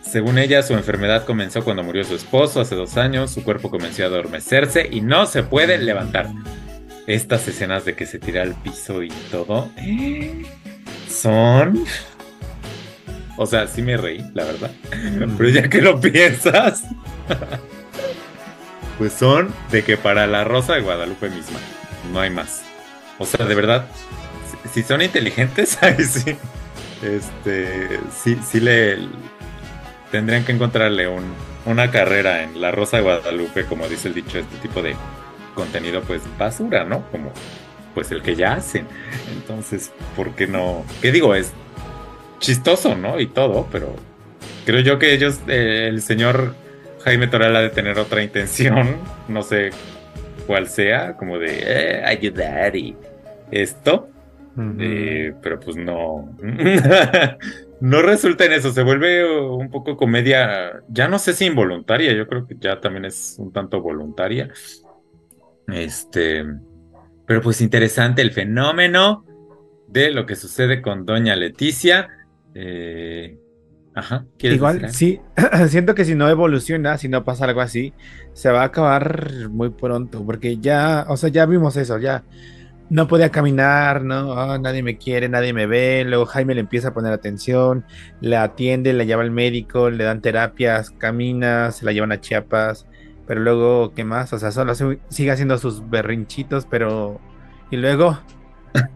según 0.00 0.38
ella, 0.38 0.62
su 0.62 0.72
enfermedad 0.72 1.26
comenzó 1.26 1.62
cuando 1.62 1.82
murió 1.82 2.02
su 2.04 2.14
esposo 2.14 2.62
hace 2.62 2.74
dos 2.74 2.96
años. 2.96 3.30
Su 3.30 3.44
cuerpo 3.44 3.70
comenzó 3.70 4.04
a 4.04 4.06
adormecerse 4.06 4.88
y 4.90 5.02
no 5.02 5.26
se 5.26 5.42
puede 5.42 5.76
levantar. 5.76 6.30
Estas 7.06 7.46
escenas 7.48 7.84
de 7.84 7.94
que 7.94 8.06
se 8.06 8.18
tira 8.18 8.40
al 8.40 8.54
piso 8.54 9.02
y 9.02 9.10
todo 9.30 9.70
eh, 9.76 10.46
son. 11.06 11.84
O 13.40 13.46
sea, 13.46 13.68
sí 13.68 13.82
me 13.82 13.96
reí, 13.96 14.28
la 14.34 14.44
verdad. 14.44 14.72
Pero 15.38 15.48
ya 15.48 15.70
que 15.70 15.80
lo 15.80 16.00
piensas, 16.00 16.82
pues 18.98 19.12
son 19.12 19.54
de 19.70 19.84
que 19.84 19.96
para 19.96 20.26
la 20.26 20.42
Rosa 20.42 20.74
de 20.74 20.80
Guadalupe 20.80 21.30
misma, 21.30 21.60
no 22.12 22.20
hay 22.20 22.30
más. 22.30 22.62
O 23.16 23.24
sea, 23.24 23.46
de 23.46 23.54
verdad, 23.54 23.86
si, 24.72 24.82
son 24.82 25.02
inteligentes, 25.02 25.78
ahí 25.82 26.02
sí. 26.02 26.36
Este, 27.00 28.00
sí, 28.12 28.36
sí 28.44 28.58
le 28.58 28.98
tendrían 30.10 30.44
que 30.44 30.50
encontrarle 30.50 31.06
un, 31.06 31.32
una 31.64 31.92
carrera 31.92 32.42
en 32.42 32.60
la 32.60 32.72
Rosa 32.72 32.96
de 32.96 33.04
Guadalupe, 33.04 33.66
como 33.66 33.88
dice 33.88 34.08
el 34.08 34.14
dicho, 34.14 34.40
este 34.40 34.56
tipo 34.56 34.82
de 34.82 34.96
contenido, 35.54 36.02
pues 36.02 36.22
basura, 36.36 36.82
¿no? 36.82 37.08
Como 37.12 37.32
pues 37.94 38.10
el 38.10 38.20
que 38.20 38.34
ya 38.34 38.54
hacen. 38.54 38.88
Entonces, 39.32 39.92
¿por 40.16 40.34
qué 40.34 40.48
no? 40.48 40.84
¿Qué 41.00 41.12
digo? 41.12 41.36
Es 41.36 41.52
chistoso, 42.38 42.96
¿no? 42.96 43.20
Y 43.20 43.26
todo, 43.26 43.66
pero 43.70 43.94
creo 44.64 44.80
yo 44.80 44.98
que 44.98 45.12
ellos, 45.12 45.40
eh, 45.48 45.88
el 45.88 46.02
señor 46.02 46.54
Jaime 47.04 47.26
Toral 47.26 47.56
ha 47.56 47.60
de 47.60 47.70
tener 47.70 47.98
otra 47.98 48.22
intención, 48.22 48.96
no 49.28 49.42
sé 49.42 49.70
cuál 50.46 50.68
sea, 50.68 51.16
como 51.16 51.38
de 51.38 51.58
eh, 51.62 52.04
ayudar 52.04 52.74
y 52.76 52.96
esto, 53.50 54.08
eh, 54.80 55.34
pero 55.40 55.60
pues 55.60 55.76
no, 55.76 56.36
no 57.80 58.02
resulta 58.02 58.44
en 58.44 58.52
eso, 58.52 58.72
se 58.72 58.82
vuelve 58.82 59.40
un 59.48 59.70
poco 59.70 59.96
comedia, 59.96 60.82
ya 60.88 61.06
no 61.06 61.18
sé 61.18 61.32
si 61.32 61.46
involuntaria, 61.46 62.12
yo 62.12 62.26
creo 62.26 62.46
que 62.46 62.56
ya 62.58 62.80
también 62.80 63.04
es 63.04 63.36
un 63.38 63.52
tanto 63.52 63.80
voluntaria, 63.80 64.48
este, 65.68 66.44
pero 67.26 67.42
pues 67.42 67.60
interesante 67.60 68.22
el 68.22 68.32
fenómeno 68.32 69.24
de 69.86 70.10
lo 70.10 70.26
que 70.26 70.36
sucede 70.36 70.82
con 70.82 71.04
Doña 71.04 71.36
Leticia. 71.36 72.08
Eh, 72.54 73.38
ajá, 73.94 74.26
¿quieres 74.38 74.56
Igual, 74.56 74.90
sí, 74.92 75.20
siento 75.68 75.94
que 75.94 76.04
si 76.04 76.14
no 76.14 76.28
evoluciona, 76.28 76.98
si 76.98 77.08
no 77.08 77.24
pasa 77.24 77.44
algo 77.44 77.60
así, 77.60 77.92
se 78.32 78.50
va 78.50 78.62
a 78.62 78.66
acabar 78.66 79.48
muy 79.50 79.70
pronto, 79.70 80.24
porque 80.24 80.58
ya, 80.58 81.06
o 81.08 81.16
sea, 81.16 81.28
ya 81.28 81.46
vimos 81.46 81.76
eso, 81.76 81.98
ya 81.98 82.24
no 82.90 83.06
podía 83.06 83.30
caminar, 83.30 84.02
¿no? 84.02 84.32
Ah, 84.32 84.58
nadie 84.58 84.82
me 84.82 84.96
quiere, 84.96 85.28
nadie 85.28 85.52
me 85.52 85.66
ve, 85.66 86.04
luego 86.06 86.26
Jaime 86.26 86.54
le 86.54 86.60
empieza 86.60 86.88
a 86.88 86.94
poner 86.94 87.12
atención, 87.12 87.84
la 88.20 88.42
atiende, 88.44 88.92
la 88.92 89.04
lleva 89.04 89.22
al 89.22 89.30
médico, 89.30 89.90
le 89.90 90.04
dan 90.04 90.22
terapias, 90.22 90.90
camina, 90.90 91.70
se 91.70 91.84
la 91.84 91.92
llevan 91.92 92.12
a 92.12 92.20
Chiapas, 92.20 92.86
pero 93.26 93.40
luego, 93.40 93.92
¿qué 93.94 94.04
más? 94.04 94.32
O 94.32 94.38
sea, 94.38 94.52
solo 94.52 94.74
sigue 94.74 95.30
haciendo 95.30 95.58
sus 95.58 95.88
berrinchitos, 95.88 96.66
pero... 96.66 97.20
Y 97.70 97.76
luego... 97.76 98.18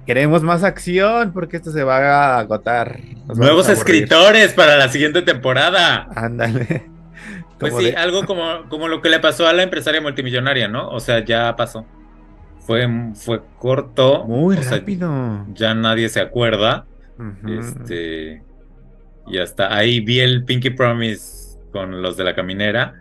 Queremos 0.07 0.43
más 0.43 0.65
acción 0.65 1.33
porque 1.33 1.57
esto 1.57 1.71
se 1.71 1.85
va 1.85 1.99
a 1.99 2.39
agotar. 2.41 2.99
Nos 3.27 3.39
Nuevos 3.39 3.69
a 3.69 3.73
escritores 3.73 4.53
para 4.53 4.77
la 4.77 4.89
siguiente 4.89 5.23
temporada. 5.23 6.09
Ándale. 6.15 6.91
Pues 7.59 7.75
sí, 7.77 7.85
de- 7.87 7.97
algo 7.97 8.25
como, 8.27 8.69
como 8.69 8.89
lo 8.89 9.01
que 9.01 9.09
le 9.11 9.21
pasó 9.21 9.47
a 9.47 9.53
la 9.53 9.63
empresaria 9.63 10.01
multimillonaria, 10.01 10.69
¿no? 10.69 10.89
O 10.91 11.01
sea, 11.01 11.25
ya 11.25 11.55
pasó. 11.57 11.87
Fue, 12.61 12.89
fue 13.15 13.41
corto. 13.59 14.25
Muy 14.25 14.57
sea, 14.57 14.79
rápido. 14.79 15.47
ya 15.55 15.75
nadie 15.75 16.09
se 16.09 16.21
acuerda. 16.21 16.87
Este. 17.47 18.43
Y 19.29 19.39
hasta 19.39 19.75
ahí 19.75 20.01
vi 20.01 20.21
el 20.21 20.45
Pinky 20.45 20.71
Promise 20.71 21.59
con 21.73 22.03
los 22.03 22.17
de 22.17 22.25
la 22.25 22.35
caminera. 22.35 22.95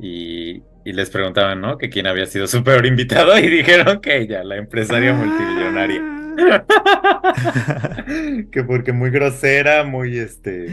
y, 0.00 0.62
y 0.84 0.92
les 0.92 1.10
preguntaban, 1.10 1.60
¿no? 1.60 1.78
Que 1.78 1.90
quién 1.90 2.06
había 2.06 2.26
sido 2.26 2.46
su 2.46 2.62
peor 2.64 2.86
invitado 2.86 3.38
y 3.38 3.48
dijeron 3.48 4.00
que 4.00 4.18
ella, 4.18 4.44
la 4.44 4.56
empresaria 4.56 5.12
multimillonaria. 5.12 6.02
que 8.50 8.64
porque 8.64 8.92
muy 8.92 9.10
grosera, 9.10 9.84
muy 9.84 10.18
este. 10.18 10.68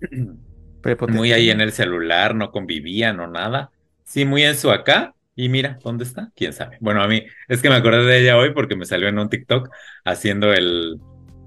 Muy 1.08 1.32
ahí 1.32 1.50
en 1.50 1.60
el 1.60 1.72
celular, 1.72 2.34
no 2.34 2.50
convivían 2.50 3.20
o 3.20 3.26
nada. 3.26 3.70
Sí, 4.04 4.24
muy 4.24 4.44
en 4.44 4.54
su 4.54 4.70
acá. 4.70 5.12
Y 5.34 5.50
mira, 5.50 5.78
¿dónde 5.84 6.04
está? 6.04 6.30
¿Quién 6.34 6.54
sabe? 6.54 6.78
Bueno, 6.80 7.02
a 7.02 7.08
mí 7.08 7.24
es 7.46 7.60
que 7.60 7.68
me 7.68 7.74
acordé 7.74 8.04
de 8.04 8.20
ella 8.20 8.38
hoy 8.38 8.54
porque 8.54 8.74
me 8.74 8.86
salió 8.86 9.08
en 9.08 9.18
un 9.18 9.28
TikTok 9.28 9.68
haciendo 10.04 10.54
el, 10.54 10.98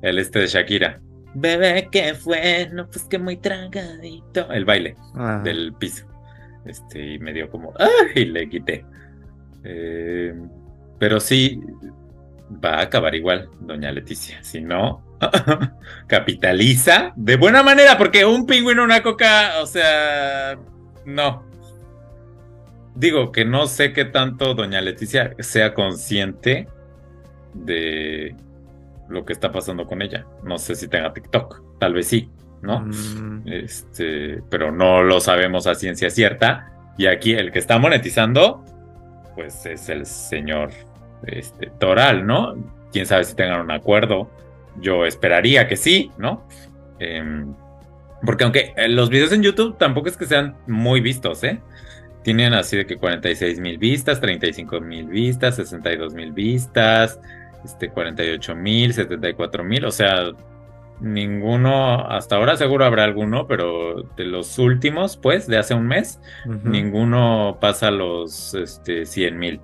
el 0.03 0.19
este 0.19 0.39
de 0.39 0.47
Shakira. 0.47 1.01
Bebé, 1.33 1.87
¿qué 1.91 2.13
fue? 2.13 2.69
No, 2.71 2.87
pues 2.87 3.05
que 3.05 3.17
muy 3.17 3.37
tragadito. 3.37 4.51
El 4.51 4.65
baile 4.65 4.95
del 5.43 5.73
piso. 5.73 6.10
Este, 6.65 7.13
y 7.13 7.19
me 7.19 7.33
dio 7.33 7.49
como, 7.49 7.73
¡ay! 7.77 8.23
Y 8.23 8.25
le 8.25 8.49
quité. 8.49 8.85
Eh, 9.63 10.33
pero 10.99 11.19
sí, 11.19 11.61
va 12.63 12.75
a 12.75 12.81
acabar 12.83 13.15
igual, 13.15 13.49
doña 13.59 13.91
Leticia. 13.91 14.43
Si 14.43 14.61
no, 14.61 15.03
capitaliza 16.07 17.13
de 17.15 17.37
buena 17.37 17.63
manera, 17.63 17.97
porque 17.97 18.25
un 18.25 18.45
pingüino, 18.45 18.83
una 18.83 19.01
coca, 19.01 19.61
o 19.61 19.65
sea, 19.65 20.57
no. 21.05 21.45
Digo 22.95 23.31
que 23.31 23.45
no 23.45 23.67
sé 23.67 23.93
qué 23.93 24.05
tanto 24.05 24.53
doña 24.53 24.81
Leticia 24.81 25.33
sea 25.39 25.73
consciente 25.73 26.67
de 27.53 28.35
lo 29.09 29.25
que 29.25 29.33
está 29.33 29.51
pasando 29.51 29.85
con 29.85 30.01
ella. 30.01 30.25
No 30.43 30.57
sé 30.57 30.75
si 30.75 30.87
tenga 30.87 31.13
TikTok, 31.13 31.79
tal 31.79 31.93
vez 31.93 32.07
sí, 32.07 32.29
¿no? 32.61 32.81
Mm. 32.81 33.43
Este, 33.45 34.41
pero 34.49 34.71
no 34.71 35.03
lo 35.03 35.19
sabemos 35.19 35.67
a 35.67 35.75
ciencia 35.75 36.09
cierta. 36.09 36.71
Y 36.97 37.07
aquí 37.07 37.33
el 37.33 37.51
que 37.51 37.59
está 37.59 37.77
monetizando, 37.79 38.63
pues 39.35 39.65
es 39.65 39.89
el 39.89 40.05
señor 40.05 40.71
este, 41.25 41.67
Toral, 41.79 42.25
¿no? 42.25 42.55
Quién 42.91 43.05
sabe 43.05 43.23
si 43.23 43.35
tengan 43.35 43.61
un 43.61 43.71
acuerdo. 43.71 44.29
Yo 44.79 45.05
esperaría 45.05 45.67
que 45.67 45.77
sí, 45.77 46.11
¿no? 46.17 46.47
Em, 46.99 47.53
porque 48.25 48.43
aunque 48.43 48.73
eh, 48.75 48.87
los 48.87 49.09
videos 49.09 49.31
en 49.31 49.41
YouTube 49.41 49.77
tampoco 49.77 50.09
es 50.09 50.17
que 50.17 50.25
sean 50.25 50.55
muy 50.67 51.01
vistos, 51.01 51.43
¿eh? 51.43 51.59
Tienen 52.23 52.53
así 52.53 52.77
de 52.77 52.85
que 52.85 52.97
46 52.97 53.59
mil 53.59 53.79
vistas, 53.79 54.21
35 54.21 54.79
mil 54.79 55.07
vistas, 55.07 55.55
62 55.55 56.13
mil 56.13 56.31
vistas, 56.31 57.19
este, 57.65 57.89
48 57.89 58.55
mil, 58.55 58.93
74 58.93 59.63
mil, 59.63 59.85
o 59.85 59.91
sea, 59.91 60.31
ninguno, 61.01 62.07
hasta 62.07 62.37
ahora 62.37 62.55
seguro 62.55 62.85
habrá 62.85 63.03
alguno, 63.03 63.47
pero 63.47 64.03
de 64.15 64.25
los 64.25 64.57
últimos, 64.59 65.17
pues, 65.17 65.47
de 65.47 65.57
hace 65.57 65.73
un 65.73 65.87
mes, 65.87 66.19
ninguno 66.63 67.57
pasa 67.59 67.91
los 67.91 68.53
este, 68.53 69.05
100 69.05 69.39
mil. 69.39 69.61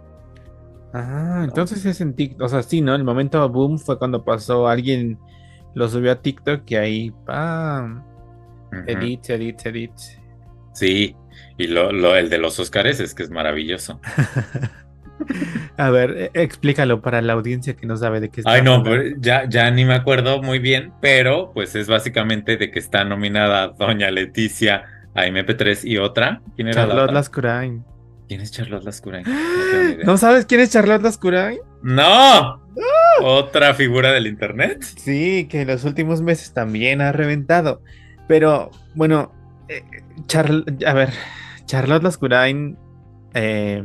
Ah, 0.94 1.42
entonces 1.44 1.86
es 1.86 2.02
en 2.02 2.16
TikTok, 2.16 2.42
o 2.42 2.50
sea, 2.50 2.64
sí, 2.64 2.82
¿no? 2.82 2.96
El 2.96 3.04
momento 3.04 3.48
boom 3.50 3.78
fue 3.78 4.00
cuando 4.00 4.24
pasó, 4.24 4.68
alguien 4.68 5.20
lo 5.76 5.88
subió 5.88 6.12
a 6.12 6.22
TikTok 6.22 6.64
y 6.72 6.76
ahí, 6.76 7.14
¡pam! 7.26 8.04
Edit, 8.88 9.30
edit, 9.30 9.66
edit. 9.66 9.92
Sí, 10.74 11.16
y 11.58 11.68
lo, 11.68 11.92
lo, 11.92 12.16
el 12.16 12.30
de 12.30 12.38
los 12.38 12.60
Oscars 12.60 13.00
es 13.00 13.14
que 13.14 13.24
es 13.24 13.30
maravilloso. 13.30 14.00
A 15.78 15.90
ver, 15.90 16.32
e, 16.34 16.44
explícalo 16.44 17.02
para 17.02 17.22
la 17.22 17.34
audiencia 17.34 17.76
que 17.76 17.86
no 17.86 17.98
sabe 17.98 18.20
de 18.20 18.30
qué 18.30 18.42
está. 18.42 18.52
Ay, 18.52 18.62
no, 18.62 18.84
ya, 19.20 19.48
ya 19.48 19.70
ni 19.72 19.86
me 19.86 19.94
acuerdo 19.94 20.42
muy 20.42 20.60
bien, 20.60 20.94
pero 21.02 21.52
pues 21.54 21.76
es 21.76 21.88
básicamente 21.88 22.58
de 22.58 22.72
que 22.72 22.80
está 22.80 23.04
nominada 23.06 23.70
Doña 23.70 24.12
Leticia 24.12 24.84
a 25.14 25.26
MP3 25.26 25.84
y 25.84 25.98
otra. 25.98 26.42
¿Quién 26.56 26.70
era 26.70 26.86
Charlotte 26.88 27.12
Lascurain. 27.12 27.84
¿Quién 28.28 28.42
es 28.42 28.52
Charlotte 28.52 28.84
Lascurain? 28.84 29.26
No, 30.04 30.18
sabes 30.18 30.46
quién 30.46 30.62
es 30.62 30.72
Charlotte 30.72 31.02
Lascurain? 31.02 31.60
¡No! 31.82 32.04
¡Ah! 32.04 32.60
¿Otra 33.22 33.74
figura 33.74 34.12
del 34.12 34.28
internet? 34.28 34.84
Sí, 34.84 35.48
que 35.50 35.62
en 35.62 35.68
los 35.68 35.86
últimos 35.86 36.22
meses 36.22 36.54
también 36.54 37.02
ha 37.02 37.12
reventado. 37.12 37.82
Pero, 38.28 38.70
bueno, 38.96 39.34
eh, 39.70 39.84
a 40.86 40.94
ver, 40.94 41.10
Charlotte 41.66 42.04
Lascurain 42.04 42.78
eh, 43.34 43.84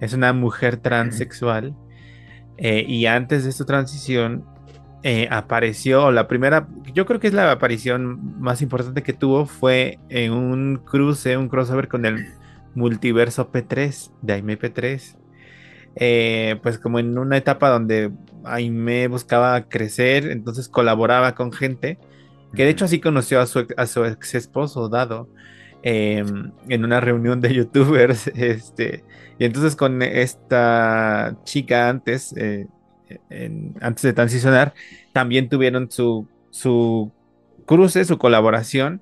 es 0.00 0.12
una 0.12 0.32
mujer 0.32 0.78
transexual 0.78 1.74
eh, 2.56 2.84
y 2.86 3.06
antes 3.06 3.44
de 3.44 3.52
su 3.52 3.64
transición 3.64 4.44
eh, 5.02 5.28
apareció, 5.30 6.10
la 6.10 6.28
primera, 6.28 6.68
yo 6.92 7.06
creo 7.06 7.20
que 7.20 7.26
es 7.26 7.32
la 7.32 7.50
aparición 7.50 8.38
más 8.38 8.60
importante 8.60 9.02
que 9.02 9.14
tuvo 9.14 9.46
fue 9.46 9.98
en 10.10 10.32
un 10.32 10.76
cruce, 10.76 11.38
un 11.38 11.48
crossover 11.48 11.88
con 11.88 12.04
el 12.04 12.26
multiverso 12.74 13.50
P3 13.50 14.10
de 14.20 14.32
Aime 14.34 14.58
P3. 14.58 15.16
Eh, 15.96 16.60
pues 16.62 16.78
como 16.78 16.98
en 16.98 17.18
una 17.18 17.36
etapa 17.36 17.68
donde 17.68 18.12
Aime 18.44 19.08
buscaba 19.08 19.68
crecer, 19.68 20.26
entonces 20.30 20.68
colaboraba 20.68 21.34
con 21.34 21.52
gente, 21.52 21.98
que 22.54 22.64
de 22.64 22.70
hecho 22.70 22.84
así 22.84 23.00
conoció 23.00 23.40
a 23.40 23.46
su, 23.46 23.66
a 23.76 23.86
su 23.86 24.04
ex 24.04 24.34
esposo 24.34 24.88
Dado. 24.88 25.28
Em, 25.82 26.52
en 26.68 26.84
una 26.84 27.00
reunión 27.00 27.40
de 27.40 27.54
youtubers, 27.54 28.26
este, 28.28 29.02
y 29.38 29.46
entonces 29.46 29.76
con 29.76 30.02
esta 30.02 31.36
chica 31.44 31.88
antes, 31.88 32.34
eh, 32.36 32.66
antes 33.80 34.02
de 34.02 34.12
transicionar, 34.12 34.74
también 35.12 35.48
tuvieron 35.48 35.90
su, 35.90 36.28
su 36.50 37.10
cruce, 37.64 38.04
su 38.04 38.18
colaboración, 38.18 39.00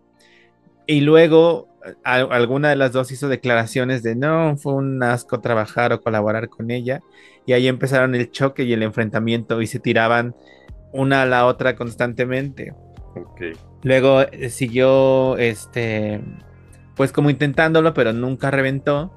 y 0.86 1.00
luego 1.00 1.68
alguna 2.04 2.70
de 2.70 2.76
las 2.76 2.92
dos 2.92 3.10
hizo 3.10 3.28
declaraciones 3.28 4.02
de 4.02 4.14
no, 4.14 4.56
fue 4.56 4.74
un 4.74 5.02
asco 5.02 5.40
trabajar 5.40 5.92
o 5.92 6.00
colaborar 6.00 6.48
con 6.48 6.70
ella, 6.70 7.00
y 7.44 7.54
ahí 7.54 7.66
empezaron 7.66 8.14
el 8.14 8.30
choque 8.30 8.62
y 8.62 8.72
el 8.72 8.84
enfrentamiento 8.84 9.60
y 9.62 9.66
se 9.66 9.80
tiraban 9.80 10.36
una 10.92 11.22
a 11.22 11.26
la 11.26 11.46
otra 11.46 11.74
constantemente. 11.74 12.72
Luego 13.82 14.22
eh, 14.22 14.48
siguió 14.50 15.36
este 15.38 16.20
pues 16.98 17.12
como 17.12 17.30
intentándolo, 17.30 17.94
pero 17.94 18.12
nunca 18.12 18.50
reventó. 18.50 19.14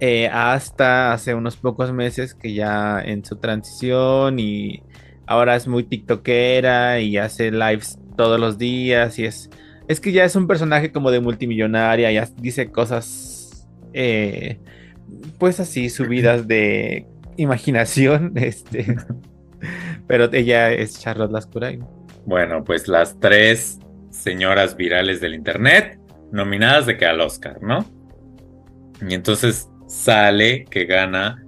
Eh, 0.00 0.28
hasta 0.28 1.12
hace 1.12 1.34
unos 1.34 1.56
pocos 1.56 1.92
meses 1.92 2.34
que 2.34 2.54
ya 2.54 3.00
en 3.00 3.24
su 3.24 3.36
transición 3.36 4.38
y 4.38 4.82
ahora 5.26 5.56
es 5.56 5.68
muy 5.68 5.84
tiktokera 5.84 7.00
y 7.00 7.16
hace 7.16 7.50
lives 7.50 7.98
todos 8.16 8.38
los 8.38 8.58
días 8.58 9.18
y 9.18 9.24
es 9.24 9.48
es 9.88 10.00
que 10.00 10.12
ya 10.12 10.24
es 10.24 10.36
un 10.36 10.46
personaje 10.46 10.92
como 10.92 11.10
de 11.10 11.20
multimillonaria, 11.20 12.10
ya 12.10 12.28
dice 12.38 12.70
cosas 12.70 13.68
eh, 13.92 14.58
pues 15.38 15.60
así 15.60 15.88
subidas 15.88 16.48
de 16.48 17.06
imaginación, 17.36 18.32
este, 18.36 18.96
pero 20.06 20.30
ella 20.32 20.72
es 20.72 21.00
Charlotte 21.00 21.30
Lascurain. 21.30 21.84
Bueno, 22.24 22.64
pues 22.64 22.88
las 22.88 23.18
tres 23.20 23.78
señoras 24.10 24.76
virales 24.76 25.20
del 25.20 25.34
internet 25.34 26.00
nominadas 26.32 26.86
de 26.86 26.96
que 26.96 27.06
al 27.06 27.20
Oscar, 27.20 27.62
¿no? 27.62 27.84
Y 29.06 29.14
entonces 29.14 29.68
sale 29.86 30.64
que 30.64 30.84
gana. 30.84 31.42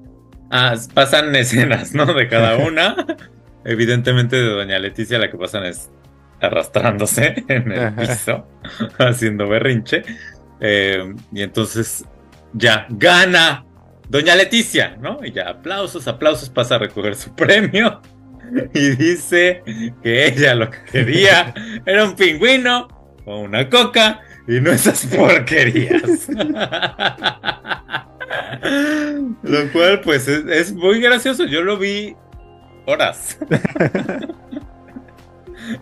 Ah, 0.50 0.74
pasan 0.94 1.34
escenas, 1.36 1.94
¿no? 1.94 2.06
De 2.06 2.28
cada 2.28 2.56
una. 2.66 2.96
Evidentemente 3.64 4.36
de 4.36 4.48
Doña 4.48 4.78
Leticia 4.78 5.18
la 5.18 5.30
que 5.30 5.36
pasan 5.36 5.64
es 5.64 5.90
arrastrándose 6.40 7.44
en 7.48 7.72
el 7.72 7.92
piso, 7.94 8.46
haciendo 8.98 9.48
berrinche. 9.48 10.02
Eh, 10.60 11.14
y 11.32 11.42
entonces 11.42 12.04
ya 12.52 12.86
gana 12.88 13.64
Doña 14.08 14.34
Leticia, 14.36 14.96
¿no? 15.00 15.18
Y 15.22 15.32
ya 15.32 15.50
aplausos, 15.50 16.09
aplausos, 16.09 16.48
pasa 16.48 16.76
a 16.76 16.78
recoger 16.78 17.14
su 17.14 17.34
premio. 17.34 18.00
Y 18.72 18.90
dice 18.96 19.62
que 20.03 20.26
ella 20.26 20.55
lo 20.55 20.70
que 20.70 20.78
quería 20.90 21.53
era 21.84 22.05
un 22.05 22.16
pingüino 22.16 22.88
o 23.26 23.40
una 23.40 23.68
coca 23.68 24.22
y 24.49 24.61
no 24.61 24.72
esas 24.72 25.07
porquerías. 25.07 26.28
lo 29.42 29.72
cual, 29.72 30.01
pues, 30.01 30.26
es, 30.26 30.72
muy 30.72 31.01
gracioso. 31.03 31.44
Yo 31.44 31.62
lo 31.62 31.76
vi 31.76 32.16
horas. 32.86 33.38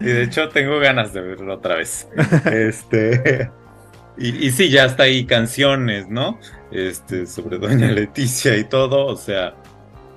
y 0.01 0.05
de 0.05 0.25
hecho, 0.25 0.49
tengo 0.49 0.81
ganas 0.81 1.14
de 1.14 1.21
verlo 1.21 1.55
otra 1.55 1.77
vez. 1.77 2.09
Este. 2.53 3.53
Y, 4.19 4.51
sí, 4.51 4.71
ya 4.71 4.87
está 4.87 5.05
ahí 5.05 5.27
canciones, 5.27 6.09
¿no? 6.09 6.41
Este, 6.73 7.27
sobre 7.27 7.59
Doña 7.59 7.93
Leticia 7.93 8.57
y 8.57 8.64
todo. 8.64 9.07
O 9.07 9.17
sea, 9.17 9.55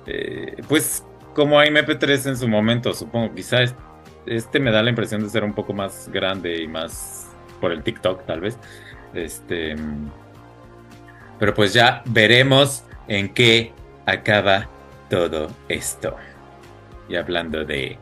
eh, 0.06 0.56
pues, 0.68 1.04
como 1.34 1.60
hay 1.60 1.68
MP3 1.68 2.30
en 2.30 2.36
su 2.36 2.48
momento, 2.48 2.94
supongo, 2.94 3.32
quizás 3.34 3.74
este 4.26 4.58
me 4.58 4.70
da 4.70 4.82
la 4.82 4.90
impresión 4.90 5.22
de 5.22 5.28
ser 5.28 5.44
un 5.44 5.52
poco 5.52 5.72
más 5.72 6.08
grande 6.12 6.62
y 6.62 6.66
más 6.66 7.19
por 7.60 7.72
el 7.72 7.82
TikTok 7.82 8.26
tal 8.26 8.40
vez. 8.40 8.58
Este, 9.14 9.76
pero 11.38 11.54
pues 11.54 11.72
ya 11.72 12.02
veremos 12.06 12.84
en 13.08 13.32
qué 13.32 13.72
acaba 14.06 14.68
todo 15.08 15.50
esto. 15.68 16.16
Y 17.08 17.16
hablando 17.16 17.64
de 17.64 17.98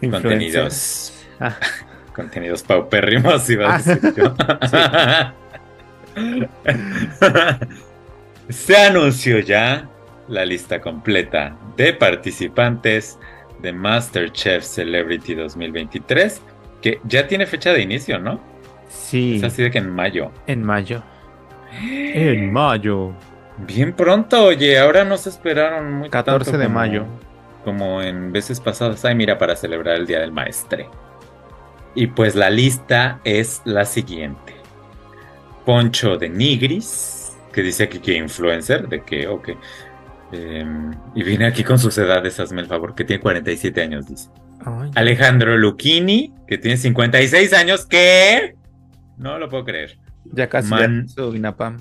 contenidos, 0.00 1.12
ah. 1.40 1.56
contenidos 2.14 2.62
paupérrimos, 2.62 3.48
iba 3.50 3.68
a 3.68 3.74
ah. 3.74 3.78
decir 3.78 4.14
yo. 4.16 4.34
Se 8.50 8.76
anunció 8.76 9.38
ya 9.40 9.88
la 10.28 10.44
lista 10.44 10.80
completa 10.80 11.56
de 11.76 11.92
participantes 11.94 13.18
de 13.60 13.72
MasterChef 13.72 14.62
Celebrity 14.62 15.34
2023, 15.34 16.40
que 16.82 17.00
ya 17.04 17.26
tiene 17.26 17.46
fecha 17.46 17.72
de 17.72 17.82
inicio, 17.82 18.18
¿no? 18.18 18.53
Sí. 18.94 19.36
Es 19.36 19.44
así 19.44 19.62
de 19.62 19.70
que 19.70 19.78
en 19.78 19.90
mayo. 19.90 20.30
En 20.46 20.62
mayo. 20.62 21.02
En 21.82 22.52
mayo. 22.52 23.12
Bien 23.58 23.92
pronto, 23.92 24.44
oye, 24.46 24.78
ahora 24.78 25.04
no 25.04 25.16
se 25.16 25.28
esperaron 25.28 25.92
muy 25.92 26.08
14 26.10 26.44
tanto 26.52 26.58
de 26.58 26.64
como- 26.66 26.74
mayo. 26.78 27.04
Como 27.64 28.02
en 28.02 28.32
veces 28.32 28.60
pasadas. 28.60 29.04
Ay, 29.04 29.14
mira, 29.14 29.38
para 29.38 29.56
celebrar 29.56 29.96
el 29.96 30.06
Día 30.06 30.20
del 30.20 30.32
Maestre. 30.32 30.86
Y 31.94 32.08
pues 32.08 32.34
la 32.34 32.50
lista 32.50 33.20
es 33.24 33.62
la 33.64 33.84
siguiente. 33.84 34.54
Poncho 35.64 36.16
de 36.18 36.28
Nigris, 36.28 37.32
que 37.52 37.62
dice 37.62 37.84
aquí 37.84 38.00
que 38.00 38.16
influencer, 38.16 38.88
de 38.88 39.02
que, 39.02 39.26
ok. 39.28 39.50
Em, 40.32 40.92
y 41.14 41.22
viene 41.22 41.46
aquí 41.46 41.62
con 41.64 41.78
sus 41.78 41.96
edades, 41.96 42.38
hazme 42.40 42.60
el 42.60 42.66
favor, 42.66 42.94
que 42.94 43.04
tiene 43.04 43.22
47 43.22 43.80
años, 43.82 44.06
dice. 44.08 44.28
Ay, 44.64 44.90
Alejandro 44.94 45.56
Lucchini, 45.56 46.34
que 46.46 46.58
tiene 46.58 46.76
56 46.76 47.52
años, 47.54 47.86
que... 47.86 48.56
No 49.18 49.38
lo 49.38 49.48
puedo 49.48 49.64
creer. 49.64 49.96
ya 50.32 50.48
casi 50.48 50.70
Man- 50.70 51.06
ya 51.06 51.14
su 51.14 51.34
INAPAM. 51.34 51.76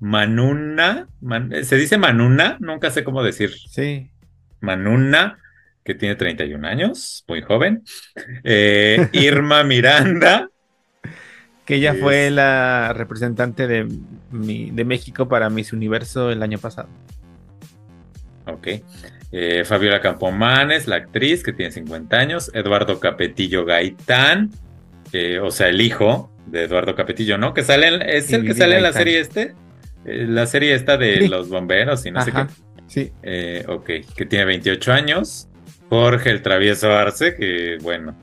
Manuna, 0.00 1.08
Man- 1.20 1.52
se 1.64 1.76
dice 1.76 1.96
Manuna, 1.98 2.56
nunca 2.60 2.90
sé 2.90 3.02
cómo 3.04 3.22
decir 3.22 3.50
Sí. 3.70 4.10
Manuna, 4.60 5.38
que 5.84 5.94
tiene 5.94 6.16
31 6.16 6.64
años, 6.66 7.24
muy 7.28 7.40
joven. 7.42 7.82
Eh, 8.44 9.08
Irma 9.12 9.64
Miranda, 9.64 10.48
Que 11.64 11.76
ella 11.76 11.92
Es- 11.94 12.00
fue 12.00 12.30
la 12.30 12.92
representante 12.94 13.66
de, 13.66 13.88
mi- 14.30 14.70
de 14.70 14.84
México 14.84 15.26
para 15.28 15.50
Miss 15.50 15.72
Universo 15.72 16.30
el 16.30 16.42
año 16.42 16.58
pasado. 16.58 16.88
ok. 18.46 18.68
Eh, 19.32 19.64
Fabiola 19.64 20.00
Campomanes, 20.00 20.86
la 20.86 20.96
actriz, 20.96 21.42
que 21.42 21.52
tiene 21.52 21.72
50 21.72 22.16
años. 22.18 22.52
Eduardo 22.54 23.00
Capetillo 23.00 23.64
Gaitán, 23.64 24.50
que, 25.10 25.38
o 25.40 25.50
sea, 25.50 25.68
el 25.68 25.80
hijo 25.80 26.30
de 26.46 26.64
Eduardo 26.64 26.94
Capetillo, 26.94 27.38
¿no? 27.38 27.54
Que 27.54 27.62
sale, 27.62 27.88
en- 27.88 28.02
es 28.02 28.32
el 28.32 28.44
que 28.46 28.54
sale 28.54 28.76
en 28.76 28.82
la 28.82 28.92
serie 28.92 29.20
este. 29.20 29.54
Eh, 30.04 30.24
la 30.28 30.46
serie 30.46 30.74
esta 30.74 30.96
de 30.96 31.22
Sí. 31.22 31.28
los 31.28 31.48
bomberos 31.48 32.04
y 32.06 32.10
no 32.10 32.22
sé 32.22 32.32
qué. 32.32 32.46
Sí. 32.86 33.12
Eh, 33.22 33.64
ok, 33.68 33.90
que 34.16 34.26
tiene 34.26 34.44
28 34.44 34.92
años. 34.92 35.48
Jorge 35.88 36.30
el 36.30 36.42
Travieso 36.42 36.92
Arce, 36.92 37.34
que 37.34 37.78
bueno, 37.82 38.16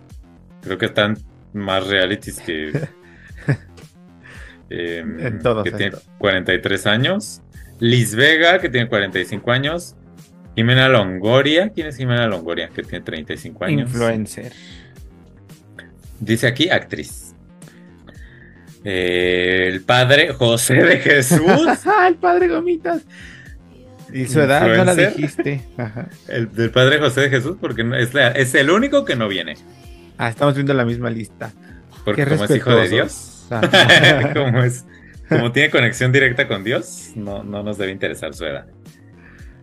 creo 0.62 0.78
que 0.78 0.86
están 0.86 1.18
más 1.54 1.86
realities 1.88 2.40
que. 2.40 2.72
em, 4.70 5.20
En 5.20 5.40
todos, 5.40 5.64
Que 5.64 5.70
en 5.70 5.78
tiene 5.78 5.92
todos. 5.92 6.06
43 6.18 6.88
años. 6.88 7.42
Liz 7.80 8.16
Vega, 8.16 8.60
que 8.60 8.70
tiene 8.70 8.88
45 8.88 9.52
años. 9.52 9.96
Jimena 10.56 10.88
Longoria, 10.88 11.70
¿quién 11.70 11.88
es 11.88 11.98
Jimena 11.98 12.28
Longoria? 12.28 12.70
Que 12.70 12.84
tiene 12.84 13.04
35 13.04 13.66
años. 13.66 13.90
Influencer. 13.90 14.54
Dice 16.24 16.48
aquí 16.48 16.70
actriz. 16.70 17.34
Eh, 18.86 19.70
el 19.72 19.82
padre 19.82 20.34
José 20.34 20.76
de 20.76 20.98
Jesús. 20.98 21.42
¡Ah, 21.86 22.08
el 22.08 22.16
padre 22.16 22.48
Gomitas! 22.48 23.02
Y 24.12 24.26
su 24.28 24.42
edad 24.42 24.68
no 24.68 24.86
la 24.86 24.96
dijiste. 24.96 25.62
Ajá. 25.78 26.08
el 26.28 26.52
del 26.54 26.70
padre 26.72 27.00
José 27.00 27.22
de 27.22 27.30
Jesús, 27.30 27.58
porque 27.60 27.84
es, 28.00 28.14
la- 28.14 28.30
es 28.32 28.54
el 28.56 28.70
único 28.70 29.06
que 29.06 29.16
no 29.16 29.28
viene. 29.28 29.56
Ah, 30.18 30.30
estamos 30.30 30.54
viendo 30.54 30.74
la 30.74 30.86
misma 30.86 31.10
lista. 31.10 31.52
Porque 32.06 32.26
como 32.26 32.44
es 32.46 32.52
hijo 32.52 32.76
de. 32.76 32.90
Dios, 32.90 33.48
como 34.34 34.62
es, 34.64 34.86
como 35.30 35.52
tiene 35.52 35.70
conexión 35.72 36.12
directa 36.12 36.48
con 36.48 36.64
Dios, 36.64 37.12
no, 37.16 37.44
no 37.44 37.64
nos 37.64 37.78
debe 37.78 37.92
interesar 37.92 38.34
su 38.34 38.46
edad. 38.46 38.68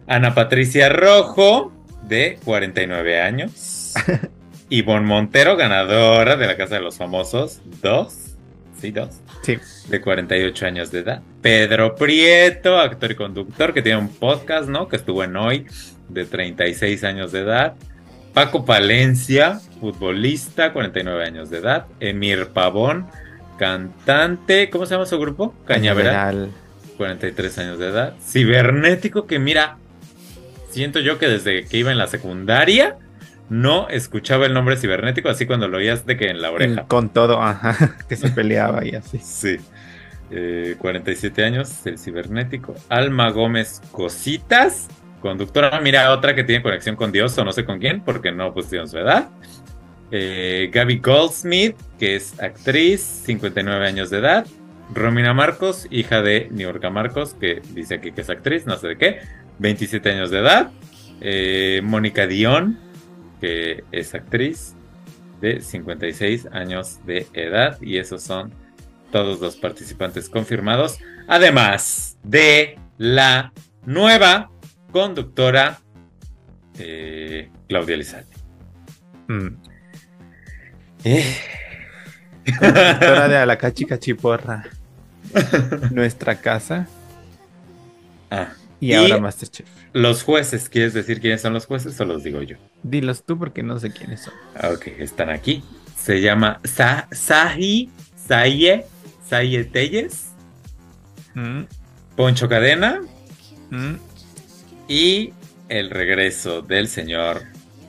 Ana 0.06 0.34
Patricia 0.34 0.88
Rojo, 0.88 1.72
de 2.08 2.38
49 2.44 3.20
años. 3.20 3.94
Ivonne 4.70 5.04
Montero, 5.04 5.56
ganadora 5.56 6.36
de 6.36 6.46
la 6.46 6.56
Casa 6.56 6.76
de 6.76 6.80
los 6.80 6.96
Famosos, 6.96 7.60
dos. 7.82 8.36
Sí, 8.80 8.92
dos. 8.92 9.20
Sí. 9.42 9.58
De 9.88 10.00
48 10.00 10.66
años 10.66 10.92
de 10.92 11.00
edad. 11.00 11.22
Pedro 11.42 11.96
Prieto, 11.96 12.78
actor 12.78 13.10
y 13.10 13.14
conductor, 13.16 13.74
que 13.74 13.82
tiene 13.82 13.98
un 13.98 14.08
podcast, 14.08 14.68
¿no? 14.68 14.88
Que 14.88 14.96
estuvo 14.96 15.24
en 15.24 15.36
hoy, 15.36 15.66
de 16.08 16.24
36 16.24 17.02
años 17.02 17.32
de 17.32 17.40
edad. 17.40 17.74
Paco 18.32 18.64
Palencia, 18.64 19.60
futbolista, 19.80 20.72
49 20.72 21.24
años 21.24 21.50
de 21.50 21.58
edad. 21.58 21.86
Emir 21.98 22.50
Pavón, 22.54 23.08
cantante, 23.58 24.70
¿cómo 24.70 24.86
se 24.86 24.94
llama 24.94 25.06
su 25.06 25.18
grupo? 25.18 25.52
Cañaveral, 25.64 26.14
Cañaveral. 26.14 26.50
43 26.96 27.58
años 27.58 27.78
de 27.80 27.88
edad. 27.88 28.14
Cibernético, 28.24 29.26
que 29.26 29.40
mira, 29.40 29.78
siento 30.70 31.00
yo 31.00 31.18
que 31.18 31.26
desde 31.26 31.64
que 31.64 31.76
iba 31.76 31.90
en 31.90 31.98
la 31.98 32.06
secundaria 32.06 32.98
no 33.50 33.88
escuchaba 33.88 34.46
el 34.46 34.54
nombre 34.54 34.76
cibernético, 34.76 35.28
así 35.28 35.44
cuando 35.44 35.68
lo 35.68 35.78
oías 35.78 36.06
de 36.06 36.16
que 36.16 36.30
en 36.30 36.40
la 36.40 36.52
oreja. 36.52 36.84
Con 36.86 37.10
todo, 37.10 37.42
ajá. 37.42 37.96
Que 38.08 38.16
se 38.16 38.30
peleaba 38.30 38.86
y 38.86 38.94
así. 38.94 39.18
Sí. 39.18 39.58
Eh, 40.30 40.76
47 40.78 41.44
años, 41.44 41.84
el 41.84 41.98
cibernético. 41.98 42.74
Alma 42.88 43.30
Gómez 43.30 43.82
Cositas, 43.90 44.88
conductora. 45.20 45.80
Mira, 45.80 46.12
otra 46.12 46.36
que 46.36 46.44
tiene 46.44 46.62
conexión 46.62 46.94
con 46.94 47.10
Dios 47.10 47.36
o 47.36 47.44
no 47.44 47.52
sé 47.52 47.64
con 47.64 47.80
quién, 47.80 48.02
porque 48.02 48.30
no 48.30 48.54
pusieron 48.54 48.88
su 48.88 48.96
edad. 48.98 49.28
Eh, 50.12 50.70
Gaby 50.72 50.98
Goldsmith, 50.98 51.76
que 51.98 52.14
es 52.14 52.40
actriz, 52.40 53.00
59 53.00 53.86
años 53.86 54.10
de 54.10 54.18
edad. 54.18 54.46
Romina 54.94 55.34
Marcos, 55.34 55.88
hija 55.90 56.22
de 56.22 56.48
Niurka 56.52 56.90
Marcos, 56.90 57.34
que 57.34 57.62
dice 57.74 57.96
aquí 57.96 58.12
que 58.12 58.20
es 58.20 58.30
actriz, 58.30 58.66
no 58.66 58.76
sé 58.76 58.88
de 58.88 58.96
qué, 58.96 59.20
27 59.58 60.10
años 60.10 60.30
de 60.30 60.38
edad. 60.38 60.70
Eh, 61.20 61.80
Mónica 61.84 62.26
Dion, 62.26 62.78
que 63.40 63.84
es 63.92 64.14
actriz, 64.14 64.74
de 65.40 65.60
56 65.60 66.46
años 66.52 66.98
de 67.06 67.26
edad. 67.32 67.80
Y 67.80 67.96
esos 67.98 68.22
son 68.22 68.52
todos 69.10 69.40
los 69.40 69.56
participantes 69.56 70.28
confirmados. 70.28 70.98
Además 71.26 72.18
de 72.22 72.78
la 72.98 73.52
nueva 73.86 74.50
conductora 74.92 75.78
eh, 76.78 77.50
Claudia 77.68 77.96
Lizalde. 77.96 78.36
Mm. 79.28 79.48
Eh. 81.04 81.36
Doctora 82.60 83.28
de 83.28 83.36
Alacachi 83.38 83.84
Cachiporra. 83.86 84.64
Nuestra 85.90 86.34
casa. 86.40 86.86
Ah, 88.30 88.52
Y, 88.80 88.90
Y- 88.90 88.94
ahora 88.94 89.18
Masterchef. 89.18 89.68
Los 89.92 90.22
jueces, 90.22 90.68
¿quieres 90.68 90.94
decir 90.94 91.20
quiénes 91.20 91.40
son 91.40 91.52
los 91.52 91.66
jueces 91.66 92.00
o 92.00 92.04
los 92.04 92.22
digo 92.22 92.42
yo? 92.42 92.56
Dilos 92.82 93.24
tú 93.24 93.38
porque 93.38 93.62
no 93.62 93.78
sé 93.78 93.90
quiénes 93.92 94.22
son. 94.22 94.34
Ah, 94.54 94.70
Ok, 94.74 94.88
están 94.98 95.30
aquí. 95.30 95.62
Se 95.96 96.20
llama 96.20 96.60
Sa 96.64 97.08
Sahi 97.12 97.90
Saye 98.16 98.86
Saye 99.28 99.64
Telles, 99.64 100.26
Mm, 101.34 101.62
Poncho 102.16 102.48
Cadena 102.48 103.00
mm. 103.70 103.94
y 104.88 105.32
el 105.68 105.90
regreso 105.90 106.60
del 106.62 106.88
señor 106.88 107.42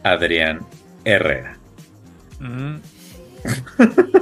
Adrián 0.03 0.59
Herrera. 1.05 1.57
Mm. 2.39 2.75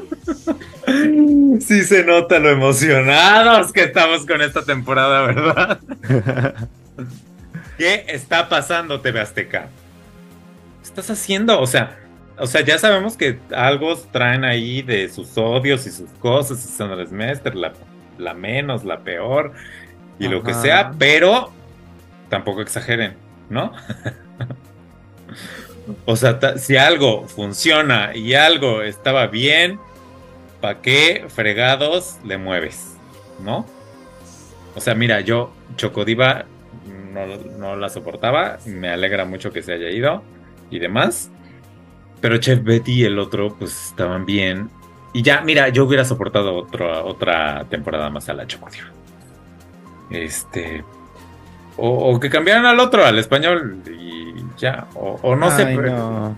Sí 1.60 1.84
se 1.84 2.04
nota 2.04 2.40
lo 2.40 2.50
emocionados 2.50 3.72
que 3.72 3.84
estamos 3.84 4.26
con 4.26 4.42
esta 4.42 4.64
temporada, 4.64 5.22
¿verdad? 5.28 5.80
¿Qué 7.80 8.04
está 8.10 8.50
pasando, 8.50 9.00
TV 9.00 9.22
Azteca? 9.22 9.70
¿Qué 10.82 10.84
estás 10.84 11.10
haciendo? 11.12 11.62
O 11.62 11.66
sea, 11.66 11.98
o 12.38 12.46
sea, 12.46 12.60
ya 12.60 12.78
sabemos 12.78 13.16
que 13.16 13.40
algo 13.56 13.96
traen 14.12 14.44
ahí 14.44 14.82
de 14.82 15.08
sus 15.08 15.38
odios 15.38 15.88
y 15.88 15.92
sus 15.92 16.10
cosas, 16.20 16.60
y 16.66 16.68
Sandra 16.68 17.06
Smester, 17.06 17.56
la, 17.56 17.72
la 18.18 18.34
menos, 18.34 18.84
la 18.84 19.00
peor, 19.00 19.54
y 20.20 20.28
lo 20.28 20.44
que 20.44 20.54
sea, 20.56 20.92
pero 21.00 21.54
tampoco 22.28 22.62
exageren, 22.62 23.16
¿no? 23.50 23.72
o 26.06 26.18
sea, 26.18 26.58
si 26.58 26.76
algo 26.76 27.30
funciona 27.30 28.14
y 28.14 28.34
algo 28.34 28.82
estaba 28.82 29.28
bien, 29.28 29.80
¿para 30.60 30.82
qué 30.82 31.28
fregados 31.30 32.18
le 32.26 32.38
mueves? 32.38 32.98
¿No? 33.42 33.66
O 34.76 34.82
sea, 34.82 34.96
mira, 34.96 35.22
yo 35.22 35.54
Chocodiva 35.78 36.44
no, 37.14 37.26
no 37.58 37.76
la 37.76 37.90
soportaba, 37.90 38.58
me 38.66 38.90
alegra 38.90 39.26
mucho 39.26 39.52
que 39.52 39.62
se 39.62 39.74
haya 39.74 39.90
ido 39.90 40.24
y 40.70 40.80
demás. 40.80 41.30
Pero 42.22 42.38
Chef 42.38 42.64
Betty 42.64 42.92
y 43.02 43.04
el 43.06 43.18
otro, 43.20 43.56
pues 43.58 43.88
estaban 43.88 44.26
bien. 44.26 44.70
Y 45.14 45.22
ya, 45.22 45.42
mira, 45.42 45.70
yo 45.70 45.86
hubiera 45.86 46.04
soportado 46.06 46.56
otro- 46.56 47.06
otra 47.06 47.66
temporada 47.70 48.10
más 48.10 48.28
a 48.30 48.34
la 48.34 48.46
Chocodiva. 48.46 48.88
Este. 50.12 50.84
O, 51.78 52.14
o 52.14 52.20
que 52.20 52.30
cambiaran 52.30 52.66
al 52.66 52.80
otro, 52.80 53.06
al 53.06 53.18
español, 53.20 53.82
y 53.90 54.34
ya. 54.58 54.88
O, 54.96 55.18
o 55.22 55.36
no 55.36 55.50
sé. 55.52 55.66
Pero- 55.76 55.92
no. 55.98 56.38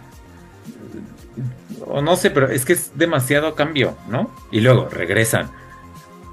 o 1.88 2.01
no 2.01 2.15
sé, 2.15 2.30
pero 2.30 2.49
es 2.49 2.63
que 2.63 2.74
es 2.74 2.97
demasiado 2.97 3.55
cambio, 3.55 3.97
¿no? 4.07 4.30
Y 4.51 4.61
luego 4.61 4.88
regresan 4.89 5.49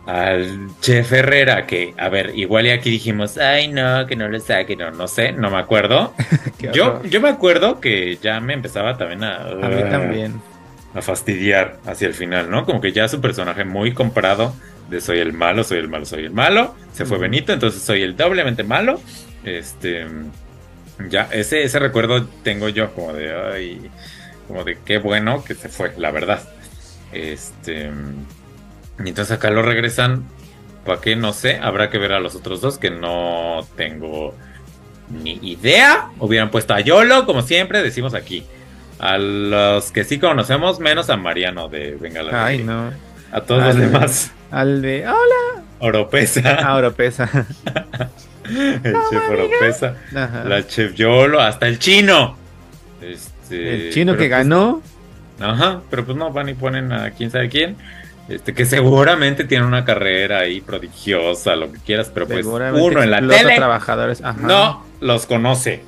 al 0.09 0.71
Chef 0.81 1.13
Herrera, 1.13 1.67
que, 1.67 1.93
a 1.99 2.09
ver, 2.09 2.33
igual 2.35 2.65
y 2.65 2.71
aquí 2.71 2.89
dijimos, 2.89 3.37
ay, 3.37 3.69
no, 3.69 4.07
que 4.07 4.17
no 4.17 4.27
lo 4.27 4.41
saque, 4.41 4.75
no, 4.75 4.91
no 4.91 5.07
sé, 5.07 5.33
no 5.33 5.51
me 5.51 5.59
acuerdo. 5.59 6.15
yo, 6.73 7.03
yo 7.03 7.21
me 7.21 7.29
acuerdo 7.29 7.79
que 7.79 8.17
ya 8.17 8.41
me 8.41 8.55
empezaba 8.55 8.97
también 8.97 9.23
a... 9.23 9.43
A 9.43 9.69
mí 9.69 9.83
también. 9.91 10.41
A 10.95 11.03
fastidiar 11.03 11.77
hacia 11.85 12.09
el 12.09 12.15
final, 12.15 12.51
¿no? 12.51 12.65
Como 12.65 12.81
que 12.81 12.93
ya 12.93 13.07
su 13.07 13.21
personaje 13.21 13.67
muy 13.67 13.93
comprado 13.93 14.55
de 14.89 15.03
soy 15.03 15.19
el 15.19 15.35
malo, 15.35 15.63
soy 15.63 15.81
el 15.81 15.89
malo, 15.89 16.07
soy 16.07 16.25
el 16.25 16.31
malo. 16.31 16.75
Se 16.95 17.05
fue 17.05 17.19
Benito, 17.19 17.53
entonces 17.53 17.83
soy 17.83 18.01
el 18.01 18.17
doblemente 18.17 18.65
malo. 18.65 19.03
Este... 19.45 20.07
Ya, 21.11 21.29
ese, 21.31 21.65
ese 21.65 21.79
recuerdo 21.79 22.27
tengo 22.43 22.71
yo 22.71 22.95
como 22.95 23.13
de, 23.13 23.31
ay, 23.31 23.91
como 24.49 24.65
de 24.65 24.79
qué 24.87 24.97
bueno 24.97 25.45
que 25.45 25.55
se 25.55 25.69
fue, 25.69 25.93
la 25.99 26.11
verdad. 26.11 26.49
Este... 27.13 27.91
Y 29.05 29.09
entonces 29.09 29.37
acá 29.37 29.51
lo 29.51 29.63
regresan. 29.63 30.25
¿Para 30.85 31.01
qué? 31.01 31.17
No 31.17 31.33
sé. 31.33 31.59
Habrá 31.59 31.91
que 31.91 31.99
ver 31.99 32.13
a 32.13 32.21
los 32.21 32.35
otros 32.35 32.61
dos 32.61 32.79
que 32.79 32.91
no 32.91 33.67
tengo 33.77 34.35
ni 35.11 35.39
idea. 35.43 36.09
Hubieran 36.19 36.51
puesto 36.51 36.75
a 36.75 36.81
Yolo, 36.81 37.27
como 37.27 37.43
siempre, 37.43 37.83
decimos 37.83 38.15
aquí. 38.15 38.45
A 38.99 39.17
los 39.19 39.93
que 39.93 40.05
sí 40.05 40.19
conocemos, 40.19 40.81
menos 40.81 41.09
a 41.11 41.17
Mariano 41.17 41.69
de 41.69 41.97
Venga 42.01 42.23
Ay, 42.33 42.65
no. 42.65 42.91
A 43.31 43.41
todos 43.43 43.63
los 43.63 43.77
demás. 43.77 44.33
Al 44.51 44.83
de. 44.83 45.07
¡Hola! 45.07 45.65
Oropesa. 45.79 46.59
Ah, 46.65 46.77
Oropesa. 46.77 47.25
el 48.49 48.97
chef 49.11 49.31
Oropesa. 49.31 49.95
La 50.11 50.67
chef 50.67 50.95
Yolo. 50.95 51.41
Hasta 51.41 51.69
el 51.69 51.79
chino. 51.79 52.37
Este, 53.01 53.75
el 53.75 53.93
chino 53.93 54.13
que 54.13 54.19
pues, 54.19 54.31
ganó. 54.31 54.83
Ajá, 55.39 55.83
pero 55.91 56.05
pues 56.05 56.17
no 56.17 56.33
van 56.33 56.49
y 56.49 56.55
ponen 56.55 56.93
a 56.93 57.11
quién 57.11 57.31
sabe 57.31 57.49
quién. 57.49 57.77
Este, 58.29 58.53
que 58.53 58.67
seguramente 58.67 59.45
tiene 59.45 59.65
una 59.65 59.85
carrera 59.85 60.41
ahí 60.41 60.61
prodigiosa, 60.61 61.57
lo 61.57 61.73
que 61.73 61.79
quieras, 61.79 62.11
pero 62.13 62.27
pues 62.27 62.45
uno 62.45 63.03
en 63.03 63.11
la 63.11 63.21
tele 63.21 63.57
trabajadores. 63.57 64.21
no 64.21 64.85
los 65.01 65.27
conoce. 65.27 65.83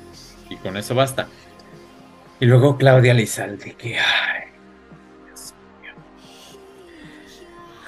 Y 0.49 0.55
con 0.57 0.75
eso 0.75 0.95
basta. 0.95 1.27
Y 2.39 2.45
luego 2.45 2.77
Claudia 2.77 3.13
Lizalde, 3.13 3.73
que 3.73 3.99
ay, 3.99 4.41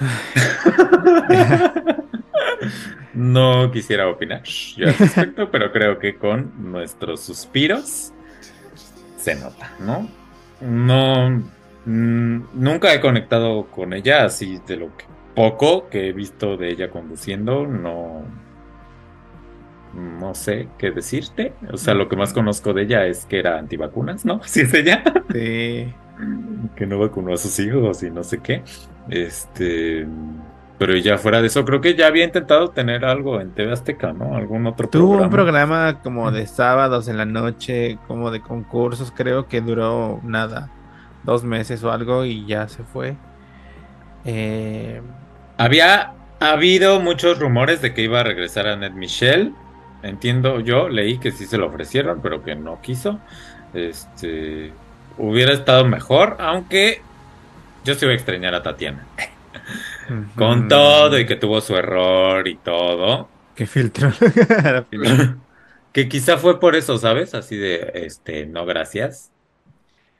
no 3.14 3.70
quisiera 3.70 4.08
opinar 4.08 4.42
yo 4.44 4.88
al 4.88 4.94
respecto, 4.94 5.48
pero 5.50 5.72
creo 5.72 5.98
que 5.98 6.16
con 6.16 6.72
nuestros 6.72 7.20
suspiros 7.20 8.12
se 9.16 9.34
nota, 9.34 9.72
¿no? 9.80 10.08
No, 10.60 11.42
Mm, 11.86 12.42
nunca 12.54 12.94
he 12.94 13.00
conectado 13.00 13.66
con 13.66 13.92
ella, 13.92 14.24
así 14.24 14.60
de 14.66 14.76
lo 14.76 14.96
que 14.96 15.04
poco 15.34 15.88
que 15.88 16.08
he 16.08 16.12
visto 16.12 16.56
de 16.56 16.70
ella 16.70 16.90
conduciendo, 16.90 17.66
no, 17.66 18.22
no 19.94 20.34
sé 20.34 20.68
qué 20.78 20.90
decirte. 20.90 21.54
O 21.72 21.76
sea, 21.76 21.94
lo 21.94 22.08
que 22.08 22.16
más 22.16 22.32
conozco 22.32 22.72
de 22.72 22.82
ella 22.82 23.06
es 23.06 23.26
que 23.26 23.38
era 23.38 23.58
antivacunas, 23.58 24.24
¿no? 24.24 24.40
Si 24.44 24.60
es 24.60 24.72
ella. 24.74 25.02
Sí. 25.32 25.92
que 26.76 26.86
no 26.86 26.98
vacunó 26.98 27.34
a 27.34 27.36
sus 27.36 27.58
hijos 27.58 28.02
y 28.02 28.10
no 28.10 28.22
sé 28.22 28.38
qué. 28.40 28.62
Este. 29.10 30.06
Pero 30.78 30.96
ya 30.96 31.18
fuera 31.18 31.40
de 31.40 31.46
eso, 31.46 31.64
creo 31.64 31.80
que 31.80 31.94
ya 31.94 32.08
había 32.08 32.24
intentado 32.24 32.70
tener 32.70 33.04
algo 33.04 33.40
en 33.40 33.52
TV 33.52 33.72
Azteca, 33.72 34.12
¿no? 34.12 34.34
Algún 34.36 34.66
otro 34.66 34.88
Tuvo 34.88 35.10
programa. 35.10 35.24
un 35.26 35.30
programa 35.30 36.00
como 36.02 36.32
de 36.32 36.46
sábados 36.48 37.06
en 37.06 37.16
la 37.16 37.24
noche, 37.24 37.98
como 38.08 38.32
de 38.32 38.40
concursos, 38.40 39.12
creo 39.12 39.46
que 39.46 39.60
duró 39.60 40.20
nada 40.24 40.72
dos 41.24 41.44
meses 41.44 41.82
o 41.84 41.92
algo 41.92 42.24
y 42.24 42.46
ya 42.46 42.68
se 42.68 42.84
fue. 42.84 43.22
Eh, 44.24 45.02
Había 45.56 46.18
habido 46.40 47.00
muchos 47.00 47.38
rumores 47.38 47.80
de 47.80 47.94
que 47.94 48.02
iba 48.02 48.20
a 48.20 48.24
regresar 48.24 48.66
a 48.68 48.76
Ned 48.76 48.92
Michelle. 48.92 49.56
Entiendo 50.02 50.60
yo, 50.60 50.88
leí 50.88 51.20
que 51.20 51.32
sí 51.32 51.46
se 51.46 51.58
lo 51.58 51.68
ofrecieron, 51.68 52.22
pero 52.22 52.42
que 52.42 52.56
no 52.56 52.80
quiso. 52.80 53.26
Este 53.72 54.80
hubiera 55.16 55.52
estado 55.52 55.84
mejor, 55.86 56.36
aunque 56.40 57.10
yo 57.84 57.94
sí 57.94 58.06
voy 58.06 58.14
a 58.14 58.16
extrañar 58.16 58.54
a 58.54 58.62
Tatiana. 58.62 59.12
Con 60.34 60.68
todo 60.68 61.18
y 61.18 61.26
que 61.26 61.36
tuvo 61.36 61.60
su 61.60 61.76
error 61.76 62.46
y 62.48 62.58
todo. 62.58 63.34
Que 63.54 63.66
filtro. 63.66 64.16
que 65.92 66.08
quizá 66.08 66.38
fue 66.38 66.60
por 66.60 66.76
eso, 66.76 66.98
¿sabes? 66.98 67.34
Así 67.34 67.56
de, 67.56 67.92
este, 67.94 68.46
no 68.46 68.66
gracias. 68.66 69.33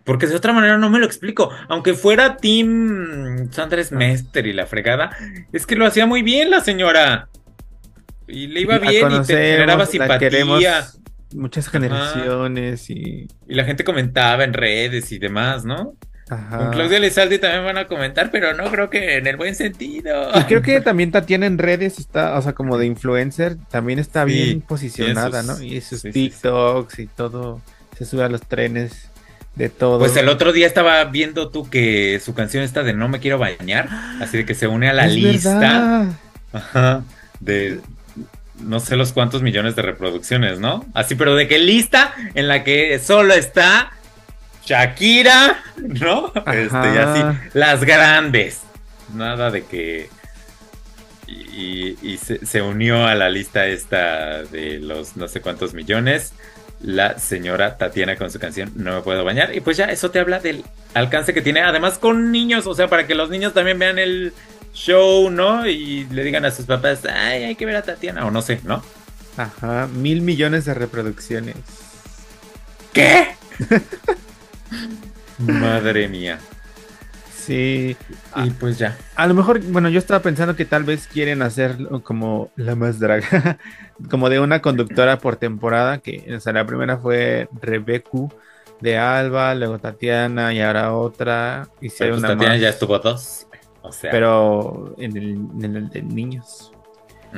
Porque 0.05 0.27
de 0.27 0.37
otra 0.37 0.53
manera 0.53 0.77
no 0.77 0.91
me 0.91 0.99
lo 0.99 1.07
explico. 1.07 1.51
Aunque 1.69 1.95
fuera 1.95 2.37
Team 2.37 3.51
Sandres 3.51 3.91
Mester 3.91 4.47
y 4.47 4.53
la 4.53 4.67
fregada, 4.67 5.17
es 5.53 5.67
que 5.67 5.77
lo 5.77 5.87
hacía 5.87 6.07
muy 6.07 6.23
bien 6.23 6.51
la 6.51 6.61
señora. 6.61 7.29
Y 8.29 8.47
le 8.47 8.61
iba 8.61 8.79
bien 8.79 9.11
y 9.11 9.27
te 9.27 9.53
generaba 9.53 9.87
simpatía. 9.87 10.87
Muchas 11.35 11.69
generaciones 11.69 12.89
y... 12.91 13.27
Y 13.49 13.55
la 13.55 13.65
gente 13.65 13.83
comentaba 13.83 14.45
en 14.45 14.53
redes 14.53 15.11
y 15.11 15.19
demás, 15.19 15.65
¿no? 15.65 15.97
Con 16.29 16.71
Claudia 16.71 17.01
Lizaldi 17.01 17.39
también 17.39 17.65
van 17.65 17.77
a 17.77 17.87
comentar, 17.87 18.31
pero 18.31 18.55
no 18.55 18.71
creo 18.71 18.89
que 18.89 19.19
en 19.19 19.27
el 19.27 19.37
buen 19.37 19.55
sentido. 19.55 20.31
Y 20.35 20.45
creo 20.45 20.63
que 20.63 20.81
también 20.81 21.11
Tatiana 21.11 21.47
en 21.47 21.59
redes 21.59 21.99
está, 21.99 22.39
o 22.39 22.43
sea, 22.43 22.55
como 22.55 22.79
de 22.79 22.87
influencer, 22.87 23.57
también 23.71 23.99
está 23.99 24.25
bien 24.25 24.63
posicionada, 24.63 25.43
¿no? 25.43 25.61
Y 25.61 25.81
sus 25.81 26.03
TikToks 26.03 26.99
y 27.01 27.07
todo, 27.09 27.61
se 27.99 28.07
sube 28.07 28.25
a 28.25 28.29
los 28.29 28.41
trenes 28.43 29.11
de 29.57 29.69
todo. 29.69 29.99
Pues 29.99 30.17
el 30.17 30.29
otro 30.29 30.53
día 30.53 30.67
estaba 30.67 31.05
viendo 31.05 31.49
tú 31.49 31.69
que 31.69 32.21
su 32.25 32.35
canción 32.35 32.65
está 32.65 32.83
de 32.83 32.93
No 32.93 33.09
me 33.09 33.21
quiero 33.21 33.39
bañar, 33.39 33.89
así 34.21 34.39
de 34.39 34.45
que 34.45 34.55
se 34.55 34.67
une 34.67 34.89
a 34.89 34.93
la 34.93 35.07
lista 35.07 36.09
ajá, 36.53 37.05
de 37.41 37.81
no 38.61 38.81
sé 38.81 38.97
los 38.97 39.13
cuántos 39.13 39.43
millones 39.43 39.77
de 39.77 39.83
reproducciones, 39.83 40.61
¿no? 40.61 40.85
Así, 40.95 41.15
pero 41.15 41.35
de 41.35 41.49
qué 41.49 41.59
lista 41.59 42.15
en 42.35 42.49
la 42.49 42.65
que 42.65 42.99
solo 42.99 43.35
está 43.35 43.93
Shakira, 44.65 45.63
¿no? 45.77 46.33
Este, 46.47 46.95
y 46.95 46.99
así, 46.99 47.39
las 47.53 47.85
grandes. 47.85 48.61
Nada 49.15 49.51
de 49.51 49.65
que. 49.65 50.09
Y, 51.27 52.19
se, 52.19 52.45
se, 52.45 52.63
unió 52.63 53.07
a 53.07 53.15
la 53.15 53.31
lista 53.31 53.67
esta 53.67 54.43
de 54.43 54.79
los 54.79 55.17
no 55.17 55.27
sé 55.27 55.41
cuántos 55.41 55.73
millones 55.73 56.33
la 56.81 57.19
señora 57.19 57.79
Tatiana 57.79 58.17
con 58.17 58.31
su 58.31 58.39
canción 58.39 58.73
No 58.75 58.95
me 58.95 59.01
puedo 59.01 59.25
bañar. 59.25 59.55
Y 59.55 59.61
pues 59.61 59.77
ya 59.77 59.87
eso 59.87 60.11
te 60.11 60.19
habla 60.19 60.41
del 60.41 60.65
alcance 60.95 61.35
que 61.35 61.43
tiene, 61.43 61.61
además 61.61 61.99
con 61.99 62.31
niños, 62.31 62.67
o 62.67 62.75
sea, 62.75 62.89
para 62.89 63.07
que 63.07 63.15
los 63.15 63.31
niños 63.31 63.55
también 63.55 63.79
vean 63.79 63.99
el 63.99 64.33
show, 64.73 65.31
¿no? 65.31 65.67
Y 65.67 66.05
le 66.07 66.25
digan 66.25 66.45
a 66.45 66.51
sus 66.51 66.67
papás, 66.67 67.01
ay, 67.05 67.45
hay 67.45 67.55
que 67.55 67.67
ver 67.67 67.77
a 67.77 67.83
Tatiana, 67.83 68.27
o 68.27 68.31
no 68.31 68.43
sé, 68.43 68.61
¿no? 68.65 68.83
Ajá, 69.37 69.89
mil 69.89 70.21
millones 70.21 70.65
de 70.65 70.75
reproducciones. 70.75 71.57
¿Qué? 72.93 73.37
Madre 75.39 76.09
mía. 76.09 76.39
Sí. 77.47 77.97
Y 78.37 78.51
pues 78.51 78.79
ya. 78.79 78.97
A 79.17 79.27
lo 79.27 79.35
mejor, 79.35 79.61
bueno, 79.61 79.89
yo 79.89 79.99
estaba 79.99 80.21
pensando 80.21 80.57
que 80.57 80.65
tal 80.65 80.85
vez 80.85 81.07
quieren 81.07 81.43
hacer 81.43 81.77
como 82.03 82.51
la 82.57 82.75
más 82.75 82.99
draga, 82.99 83.59
como 84.11 84.31
de 84.31 84.41
una 84.41 84.63
conductora 84.63 85.19
por 85.19 85.37
temporada, 85.37 85.99
que 85.99 86.35
o 86.35 86.41
sea, 86.41 86.55
la 86.55 86.67
primera 86.67 86.97
fue 86.99 87.49
Rebecu 87.61 88.33
de 88.81 88.97
Alba, 88.97 89.55
luego 89.55 89.79
Tatiana 89.79 90.55
y 90.55 90.61
ahora 90.61 90.95
otra. 90.95 91.69
Y 91.81 91.91
si 91.91 92.05
pues 92.05 92.23
Tatiana 92.23 92.57
ya 92.57 92.71
estuvo 92.71 92.99
dos. 92.99 93.47
O 93.83 93.93
sea. 93.93 94.11
Pero 94.11 94.95
en 94.99 95.17
el, 95.17 95.91
de 95.91 96.03
niños. 96.03 96.73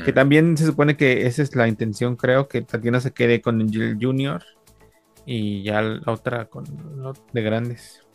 Que 0.04 0.12
mm. 0.12 0.14
también 0.14 0.56
se 0.56 0.66
supone 0.66 0.96
que 0.96 1.26
esa 1.26 1.42
es 1.42 1.56
la 1.56 1.66
intención, 1.66 2.16
creo, 2.16 2.48
que 2.48 2.62
Tatiana 2.62 3.00
se 3.00 3.12
quede 3.12 3.40
con 3.40 3.60
el 3.60 3.98
Junior 4.00 4.44
y 5.24 5.64
ya 5.64 5.82
la 5.82 6.12
otra 6.12 6.44
con 6.44 6.64
de 7.32 7.42
grandes. 7.42 8.05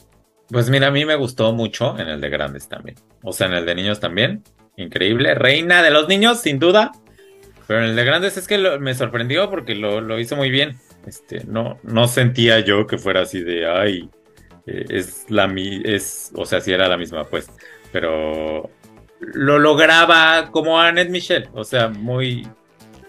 Pues 0.52 0.70
mira, 0.70 0.88
a 0.88 0.92
mí 0.92 1.06
me 1.06 1.16
gustó 1.16 1.54
mucho 1.54 1.98
en 1.98 2.08
el 2.10 2.20
de 2.20 2.30
grandes 2.30 2.68
también. 2.68 2.98
O 3.24 3.32
sea, 3.32 3.48
en 3.48 3.54
el 3.54 3.66
de 3.66 3.76
niños 3.76 4.00
también. 4.00 4.44
Increíble. 4.76 5.34
Reina 5.36 5.82
de 5.82 5.92
los 5.92 6.08
niños, 6.08 6.42
sin 6.42 6.60
duda. 6.60 6.92
Pero 7.68 7.84
en 7.84 7.92
el 7.92 7.96
de 7.96 8.04
grandes 8.04 8.38
es 8.38 8.48
que 8.48 8.58
me 8.80 8.94
sorprendió 8.94 9.50
porque 9.50 9.76
lo, 9.76 10.20
hizo 10.20 10.36
muy 10.36 10.50
bien. 10.50 10.78
Este, 11.08 11.46
no, 11.46 11.80
no 11.84 12.08
sentía 12.08 12.60
yo 12.60 12.86
que 12.86 12.98
fuera 12.98 13.22
así 13.22 13.42
de, 13.42 13.66
ay, 13.66 14.10
eh, 14.68 14.86
es 14.90 15.26
la 15.30 15.48
mi, 15.48 15.82
es, 15.86 16.32
o 16.36 16.46
sea, 16.46 16.60
si 16.60 16.72
era 16.74 16.88
la 16.88 16.98
misma, 16.98 17.24
pues. 17.24 17.50
Pero 17.92 18.70
lo 19.20 19.60
lograba 19.60 20.50
como 20.52 20.80
Annette 20.80 21.10
Michelle, 21.10 21.50
o 21.54 21.64
sea, 21.64 21.88
muy, 21.88 22.48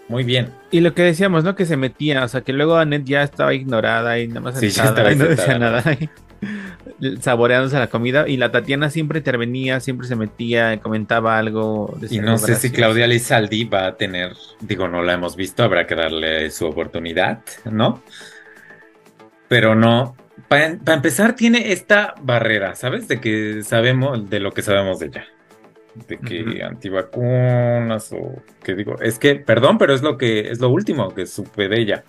muy 0.07 0.23
bien. 0.23 0.53
Y 0.71 0.79
lo 0.79 0.93
que 0.93 1.03
decíamos, 1.03 1.43
¿no? 1.43 1.55
Que 1.55 1.65
se 1.65 1.75
metía, 1.75 2.23
o 2.23 2.27
sea, 2.27 2.41
que 2.41 2.53
luego 2.53 2.77
Annette 2.77 3.05
ya 3.05 3.23
estaba 3.23 3.53
ignorada 3.53 4.19
y 4.19 4.27
nada 4.27 4.41
más 4.41 4.59
sí, 4.59 4.67
estaba 4.67 5.11
y 5.11 5.15
no 5.15 5.25
decía 5.25 5.59
nada 5.59 5.83
saboreándose 7.21 7.77
la 7.77 7.87
comida 7.87 8.27
y 8.27 8.37
la 8.37 8.51
Tatiana 8.51 8.89
siempre 8.89 9.19
intervenía, 9.19 9.79
siempre 9.79 10.07
se 10.07 10.15
metía, 10.15 10.79
comentaba 10.79 11.37
algo. 11.37 11.97
y 12.09 12.19
no 12.19 12.37
sé 12.37 12.55
si 12.55 12.71
Claudia 12.71 13.07
Lizaldi 13.07 13.65
va 13.65 13.87
a 13.87 13.97
tener, 13.97 14.33
digo, 14.61 14.87
no 14.87 15.01
la 15.01 15.13
hemos 15.13 15.35
visto, 15.35 15.63
habrá 15.63 15.87
que 15.87 15.95
darle 15.95 16.49
su 16.51 16.65
oportunidad, 16.65 17.41
¿no? 17.65 18.01
Pero 19.47 19.75
no, 19.75 20.15
para 20.47 20.93
empezar 20.93 21.35
tiene 21.35 21.71
esta 21.71 22.15
barrera, 22.21 22.75
¿sabes? 22.75 23.07
De 23.07 23.19
que 23.19 23.63
sabemos, 23.63 24.29
de 24.29 24.39
lo 24.39 24.51
que 24.51 24.61
sabemos 24.61 24.99
de 24.99 25.07
ella. 25.07 25.25
de 26.07 26.17
que 26.17 26.63
antivacunas 26.63 28.11
o 28.13 28.41
que 28.63 28.73
digo, 28.73 28.99
es 28.99 29.19
que, 29.19 29.35
perdón, 29.35 29.77
pero 29.77 29.93
es 29.93 30.01
lo 30.01 30.17
que 30.17 30.51
es 30.51 30.59
lo 30.59 30.69
último 30.69 31.13
que 31.13 31.25
supe 31.25 31.67
de 31.67 31.79
ella. 31.79 32.03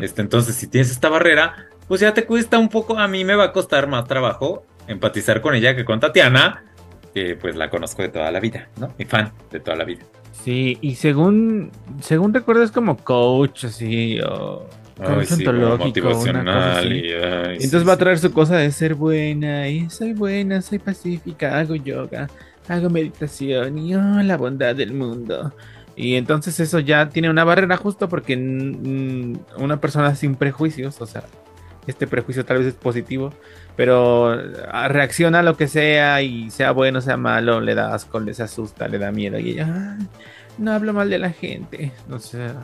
este, 0.00 0.22
entonces, 0.22 0.54
si 0.54 0.66
tienes 0.66 0.90
esta 0.90 1.08
barrera, 1.08 1.70
pues 1.92 2.00
ya 2.00 2.14
te 2.14 2.24
cuesta 2.24 2.58
un 2.58 2.70
poco, 2.70 2.98
a 2.98 3.06
mí 3.06 3.22
me 3.22 3.34
va 3.34 3.44
a 3.44 3.52
costar 3.52 3.86
más 3.86 4.06
trabajo 4.06 4.64
empatizar 4.86 5.42
con 5.42 5.54
ella 5.54 5.76
que 5.76 5.84
con 5.84 6.00
Tatiana, 6.00 6.64
que 7.12 7.36
pues 7.36 7.54
la 7.54 7.68
conozco 7.68 8.00
de 8.00 8.08
toda 8.08 8.30
la 8.30 8.40
vida, 8.40 8.70
¿no? 8.78 8.94
Mi 8.98 9.04
fan 9.04 9.30
de 9.50 9.60
toda 9.60 9.76
la 9.76 9.84
vida. 9.84 10.00
Sí, 10.32 10.78
y 10.80 10.94
según, 10.94 11.70
según 12.00 12.32
recuerdo 12.32 12.62
es 12.62 12.70
como 12.70 12.96
coach, 12.96 13.66
así, 13.66 14.18
o 14.22 14.66
Ay, 15.00 15.26
sí, 15.26 15.44
motivacional. 15.44 16.90
Y, 16.90 17.12
entonces 17.12 17.86
va 17.86 17.92
a 17.92 17.98
traer 17.98 18.18
su 18.18 18.32
cosa 18.32 18.56
de 18.56 18.72
ser 18.72 18.94
buena, 18.94 19.68
y 19.68 19.90
soy 19.90 20.14
buena, 20.14 20.62
soy 20.62 20.78
pacífica, 20.78 21.58
hago 21.58 21.74
yoga, 21.74 22.26
hago 22.68 22.88
meditación, 22.88 23.76
y 23.76 23.94
oh, 23.94 24.22
la 24.22 24.38
bondad 24.38 24.74
del 24.74 24.94
mundo. 24.94 25.52
Y 25.94 26.14
entonces 26.14 26.58
eso 26.58 26.78
ya 26.78 27.10
tiene 27.10 27.28
una 27.28 27.44
barrera 27.44 27.76
justo 27.76 28.08
porque 28.08 28.34
una 29.58 29.78
persona 29.78 30.14
sin 30.14 30.36
prejuicios, 30.36 30.98
o 31.02 31.04
sea, 31.04 31.24
este 31.86 32.06
prejuicio 32.06 32.44
tal 32.44 32.58
vez 32.58 32.68
es 32.68 32.74
positivo, 32.74 33.32
pero 33.76 34.38
ah, 34.70 34.88
reacciona 34.88 35.40
a 35.40 35.42
lo 35.42 35.56
que 35.56 35.68
sea 35.68 36.22
y 36.22 36.50
sea 36.50 36.72
bueno, 36.72 37.00
sea 37.00 37.16
malo, 37.16 37.60
le 37.60 37.74
da 37.74 37.94
asco, 37.94 38.20
les 38.20 38.40
asusta, 38.40 38.88
le 38.88 38.98
da 38.98 39.12
miedo 39.12 39.38
y 39.38 39.50
ella, 39.50 39.96
no 40.58 40.72
hablo 40.72 40.92
mal 40.92 41.10
de 41.10 41.18
la 41.18 41.30
gente, 41.30 41.92
o 42.10 42.18
sea, 42.18 42.54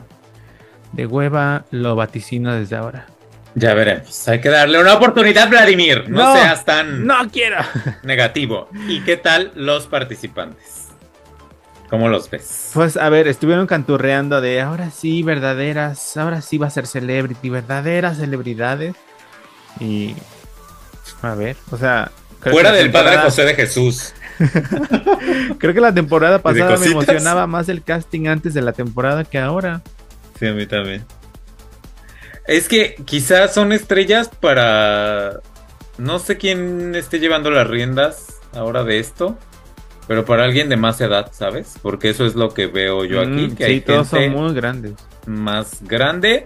de 0.93 1.05
hueva 1.05 1.65
lo 1.71 1.95
vaticino 1.95 2.53
desde 2.53 2.75
ahora. 2.75 3.07
Ya 3.55 3.73
veremos. 3.73 4.27
Hay 4.27 4.39
que 4.41 4.49
darle 4.49 4.79
una 4.79 4.93
oportunidad, 4.93 5.49
Vladimir. 5.49 6.07
No, 6.07 6.33
seas 6.33 6.63
tan. 6.65 7.05
No 7.05 7.15
quiero. 7.31 7.57
Negativo. 8.03 8.69
¿Y 8.87 9.01
qué 9.01 9.17
tal 9.17 9.51
los 9.55 9.87
participantes? 9.87 10.89
¿Cómo 11.89 12.07
los 12.07 12.29
ves? 12.29 12.69
Pues 12.75 12.95
a 12.97 13.09
ver, 13.09 13.27
estuvieron 13.27 13.65
canturreando 13.65 14.39
de 14.41 14.61
ahora 14.61 14.91
sí, 14.91 15.23
verdaderas. 15.23 16.15
Ahora 16.17 16.41
sí 16.41 16.59
va 16.59 16.67
a 16.67 16.69
ser 16.69 16.85
celebrity, 16.85 17.49
verdaderas 17.49 18.17
celebridades. 18.17 18.95
Y. 19.79 20.15
A 21.21 21.35
ver, 21.35 21.55
o 21.71 21.77
sea. 21.77 22.11
Fuera 22.41 22.71
del 22.71 22.91
Padre 22.91 23.17
José 23.17 23.43
de 23.43 23.55
Jesús. 23.55 24.13
creo 25.59 25.73
que 25.73 25.81
la 25.81 25.93
temporada 25.93 26.41
pasada 26.41 26.77
me 26.77 26.85
emocionaba 26.85 27.47
más 27.47 27.67
el 27.67 27.83
casting 27.83 28.27
antes 28.27 28.53
de 28.53 28.61
la 28.61 28.73
temporada 28.73 29.25
que 29.25 29.37
ahora. 29.39 29.81
Sí, 30.39 30.47
a 30.47 30.53
mí 30.53 30.65
también. 30.65 31.05
Es 32.47 32.67
que 32.67 32.95
quizás 33.05 33.53
son 33.53 33.71
estrellas 33.73 34.29
para... 34.39 35.41
No 35.97 36.19
sé 36.19 36.37
quién 36.37 36.95
esté 36.95 37.19
llevando 37.19 37.51
las 37.51 37.67
riendas 37.67 38.39
ahora 38.53 38.85
de 38.85 38.99
esto, 38.99 39.37
pero 40.07 40.23
para 40.23 40.45
alguien 40.45 40.69
de 40.69 40.77
más 40.77 41.01
edad, 41.01 41.31
¿sabes? 41.33 41.75
Porque 41.81 42.09
eso 42.09 42.25
es 42.25 42.35
lo 42.35 42.53
que 42.53 42.67
veo 42.67 43.03
yo 43.03 43.19
aquí. 43.19 43.49
Mm, 43.49 43.55
que 43.55 43.67
sí, 43.67 43.81
todos 43.81 44.07
son 44.07 44.29
muy 44.29 44.53
grandes. 44.53 44.93
Más 45.25 45.83
grande 45.83 46.45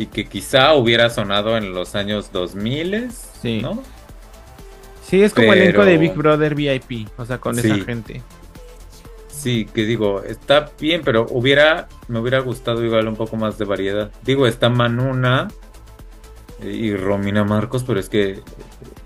y 0.00 0.06
que 0.06 0.24
quizá 0.24 0.72
hubiera 0.72 1.10
sonado 1.10 1.58
en 1.58 1.74
los 1.74 1.94
años 1.94 2.32
2000, 2.32 3.10
sí. 3.12 3.60
¿no? 3.60 3.82
Sí, 5.04 5.22
es 5.22 5.34
como 5.34 5.52
el 5.52 5.60
elenco 5.60 5.84
de 5.84 5.98
Big 5.98 6.14
Brother 6.14 6.54
VIP, 6.54 7.06
o 7.18 7.26
sea, 7.26 7.36
con 7.36 7.58
esa 7.58 7.74
gente. 7.84 8.22
Sí, 9.28 9.66
que 9.66 9.84
digo, 9.84 10.22
está 10.22 10.70
bien, 10.80 11.02
pero 11.04 11.26
hubiera, 11.28 11.86
me 12.08 12.18
hubiera 12.18 12.38
gustado 12.38 12.82
igual 12.82 13.08
un 13.08 13.16
poco 13.16 13.36
más 13.36 13.58
de 13.58 13.66
variedad. 13.66 14.10
Digo, 14.22 14.46
está 14.46 14.70
Manuna 14.70 15.48
y 16.62 16.96
Romina 16.96 17.44
Marcos, 17.44 17.84
pero 17.84 18.00
es 18.00 18.08
que 18.08 18.40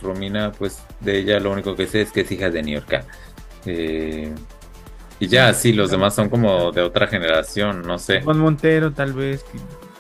Romina, 0.01 0.53
pues 0.53 0.80
de 1.01 1.18
ella 1.18 1.40
lo 1.40 1.51
único 1.51 1.74
que 1.74 1.88
sé 1.88 2.03
es 2.03 2.12
que 2.12 2.20
es 2.20 2.30
hija 2.30 2.51
de 2.51 2.62
New 2.62 2.74
York. 2.74 3.05
Eh, 3.66 4.32
y 5.18 5.26
ya, 5.26 5.53
sí, 5.55 5.72
los 5.72 5.90
demás 5.90 6.14
son 6.14 6.28
como 6.28 6.70
de 6.70 6.82
otra 6.82 7.09
generación, 7.09 7.82
no 7.82 7.99
sé. 7.99 8.22
Juan 8.22 8.38
Montero, 8.38 8.92
tal 8.92 9.12
vez. 9.12 9.45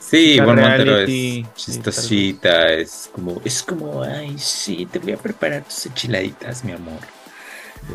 Sí, 0.06 0.38
Juan 0.38 0.60
Montero 0.60 0.98
es 0.98 1.54
chistosita, 1.54 2.68
es 2.68 3.10
como, 3.12 3.40
es 3.44 3.62
como, 3.62 4.02
ay, 4.02 4.36
sí, 4.38 4.86
te 4.90 4.98
voy 4.98 5.12
a 5.12 5.16
preparar 5.16 5.64
tus 5.64 5.86
enchiladitas, 5.86 6.62
mi 6.62 6.72
amor. 6.72 7.00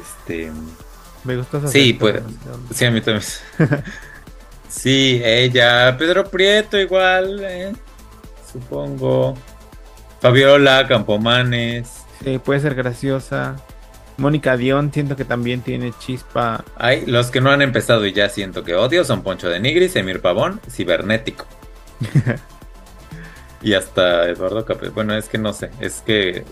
Este. 0.01 0.51
Me 1.23 1.35
gusta 1.35 1.67
Sí, 1.67 1.93
pues. 1.93 2.21
Sí, 2.73 2.85
a 2.85 2.91
mí 2.91 3.01
también. 3.01 3.23
sí, 4.69 5.21
ella. 5.23 5.95
Pedro 5.97 6.29
Prieto, 6.29 6.77
igual. 6.77 7.41
Eh, 7.43 7.73
supongo. 8.51 9.37
Fabiola, 10.21 10.87
Campomanes. 10.87 11.89
Puede 12.43 12.59
ser 12.59 12.75
graciosa. 12.75 13.55
Mónica 14.17 14.57
Dion, 14.57 14.91
siento 14.91 15.15
que 15.15 15.25
también 15.25 15.61
tiene 15.61 15.93
chispa. 15.97 16.65
Hay 16.75 17.05
los 17.05 17.31
que 17.31 17.39
no 17.39 17.51
han 17.51 17.61
empezado 17.61 18.05
y 18.05 18.11
ya 18.11 18.27
siento 18.29 18.63
que 18.63 18.75
odio 18.75 19.05
son 19.05 19.23
Poncho 19.23 19.47
de 19.47 19.59
Nigris, 19.61 19.95
Emir 19.95 20.21
Pavón, 20.21 20.59
Cibernético. 20.69 21.45
y 23.61 23.73
hasta 23.73 24.29
Eduardo 24.29 24.65
Capel. 24.65 24.91
Bueno, 24.91 25.15
es 25.15 25.27
que 25.27 25.37
no 25.37 25.53
sé, 25.53 25.69
es 25.79 26.01
que 26.05 26.43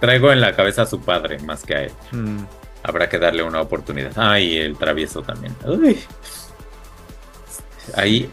traigo 0.00 0.32
en 0.32 0.40
la 0.40 0.54
cabeza 0.54 0.82
a 0.82 0.86
su 0.86 1.00
padre 1.00 1.38
más 1.40 1.64
que 1.64 1.74
a 1.74 1.82
él. 1.84 1.92
Mm 2.12 2.44
habrá 2.86 3.08
que 3.08 3.18
darle 3.18 3.42
una 3.42 3.60
oportunidad. 3.60 4.12
Ay, 4.16 4.58
el 4.58 4.76
travieso 4.76 5.22
también. 5.22 5.54
Ahí 7.94 8.30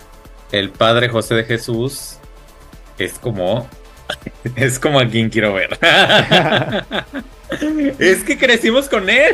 el 0.51 0.69
padre 0.69 1.09
José 1.09 1.35
de 1.35 1.43
Jesús 1.43 2.17
es 2.97 3.17
como 3.17 3.67
es 4.55 4.77
como 4.77 4.99
a 4.99 5.07
quien 5.07 5.29
quiero 5.29 5.53
ver. 5.53 5.77
es 7.99 8.23
que 8.23 8.37
crecimos 8.37 8.87
con 8.87 9.09
él. 9.09 9.33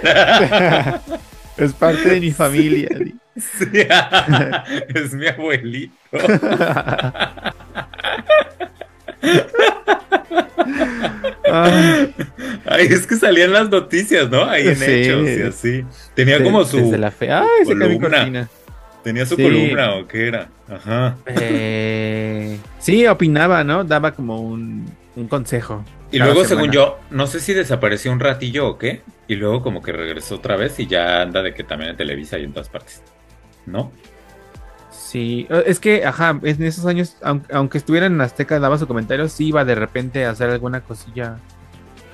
es 1.57 1.73
parte 1.73 2.09
de 2.09 2.19
mi 2.21 2.31
familia. 2.31 2.89
es 4.95 5.13
mi 5.13 5.27
abuelito. 5.27 5.93
Ay, 11.51 12.87
es 12.89 13.07
que 13.07 13.15
salían 13.15 13.53
las 13.53 13.69
noticias, 13.69 14.29
¿no? 14.29 14.43
Ahí 14.45 14.67
en 14.67 14.83
hechos 14.83 15.29
y 15.29 15.41
así. 15.41 15.85
Tenía 16.13 16.43
como 16.43 16.63
su 16.65 16.91
la 16.97 17.11
fe. 17.11 17.31
Ay, 17.31 17.45
columna. 17.65 18.49
Tenía 19.03 19.25
su 19.25 19.35
columna 19.35 19.95
o 19.95 20.07
qué 20.07 20.27
era. 20.27 20.49
Ajá. 20.69 21.17
Eh, 21.25 22.57
sí, 22.79 23.07
opinaba, 23.07 23.63
¿no? 23.63 23.83
Daba 23.83 24.11
como 24.11 24.41
un, 24.41 24.91
consejo. 25.29 25.83
Y 26.11 26.17
luego, 26.17 26.45
según 26.45 26.71
yo, 26.71 26.99
no 27.11 27.27
sé 27.27 27.39
si 27.39 27.53
desapareció 27.53 28.11
un 28.11 28.19
ratillo 28.19 28.67
o 28.67 28.77
qué. 28.77 29.01
Y 29.27 29.35
luego 29.35 29.61
como 29.61 29.81
que 29.81 29.91
regresó 29.91 30.35
otra 30.35 30.55
vez 30.55 30.79
y 30.79 30.87
ya 30.87 31.21
anda 31.21 31.41
de 31.41 31.53
que 31.53 31.63
también 31.63 31.91
en 31.91 31.97
Televisa 31.97 32.37
y 32.39 32.43
en 32.43 32.53
todas 32.53 32.69
partes. 32.69 33.03
¿No? 33.69 33.91
Sí, 34.91 35.47
eh, 35.49 35.63
es 35.65 35.79
que, 35.79 36.05
ajá, 36.05 36.39
en 36.43 36.63
esos 36.63 36.85
años, 36.85 37.17
aunque, 37.51 37.77
estuviera 37.77 38.05
en 38.05 38.19
Azteca, 38.21 38.59
daba 38.59 38.77
su 38.77 38.87
comentario, 38.87 39.27
sí 39.27 39.47
iba 39.47 39.65
de 39.65 39.75
repente 39.75 40.25
a 40.25 40.31
hacer 40.31 40.49
alguna 40.49 40.81
cosilla 40.81 41.37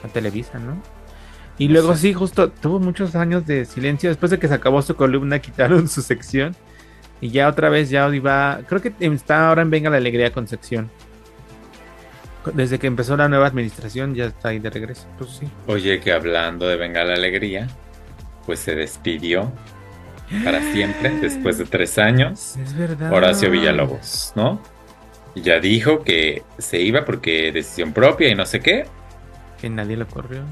a 0.04 0.08
Televisa, 0.08 0.60
¿no? 0.60 0.82
Y 1.58 1.70
luego 1.70 1.96
sí, 1.96 2.14
justo 2.14 2.50
tuvo 2.50 2.80
muchos 2.80 3.16
años 3.16 3.46
de 3.46 3.66
silencio. 3.66 4.10
Después 4.10 4.30
de 4.30 4.40
que 4.40 4.48
se 4.48 4.54
acabó 4.54 4.82
su 4.82 4.96
columna, 4.96 5.40
quitaron 5.42 5.88
su 5.88 6.02
sección. 6.02 6.56
Y 7.22 7.30
ya 7.30 7.48
otra 7.48 7.70
vez 7.70 7.90
ya 7.90 8.14
iba. 8.14 8.60
Creo 8.68 8.82
que 8.82 8.94
está 9.00 9.50
ahora 9.50 9.62
en 9.62 9.70
Venga 9.70 9.90
la 9.90 9.98
Alegría 9.98 10.32
con 10.32 10.48
sección. 10.48 10.90
Desde 12.54 12.78
que 12.78 12.88
empezó 12.88 13.18
la 13.18 13.28
nueva 13.28 13.48
administración 13.48 14.14
ya 14.14 14.26
está 14.26 14.50
ahí 14.50 14.60
de 14.60 14.70
regreso. 14.70 15.08
Pues 15.18 15.32
sí. 15.32 15.48
Oye, 15.68 16.00
que 16.00 16.12
hablando 16.12 16.68
de 16.68 16.76
Venga 16.76 17.04
la 17.04 17.14
Alegría, 17.14 17.68
pues 18.46 18.60
se 18.60 18.76
despidió 18.76 19.52
para 20.44 20.62
siempre, 20.72 21.10
después 21.22 21.58
de 21.58 21.66
tres 21.66 21.98
años. 21.98 22.56
Es 22.58 22.76
verdad. 22.76 23.12
Horacio 23.12 23.50
Villalobos, 23.50 24.34
¿no? 24.36 24.62
Ya 25.36 25.60
dijo 25.60 26.04
que 26.04 26.44
se 26.58 26.80
iba 26.80 27.04
porque 27.04 27.52
decisión 27.52 27.94
propia 27.94 28.30
y 28.30 28.36
no 28.36 28.46
sé 28.46 28.60
qué. 28.62 28.86
Que 29.60 29.70
nadie 29.70 29.98
lo 29.98 30.08
corrió. 30.08 30.44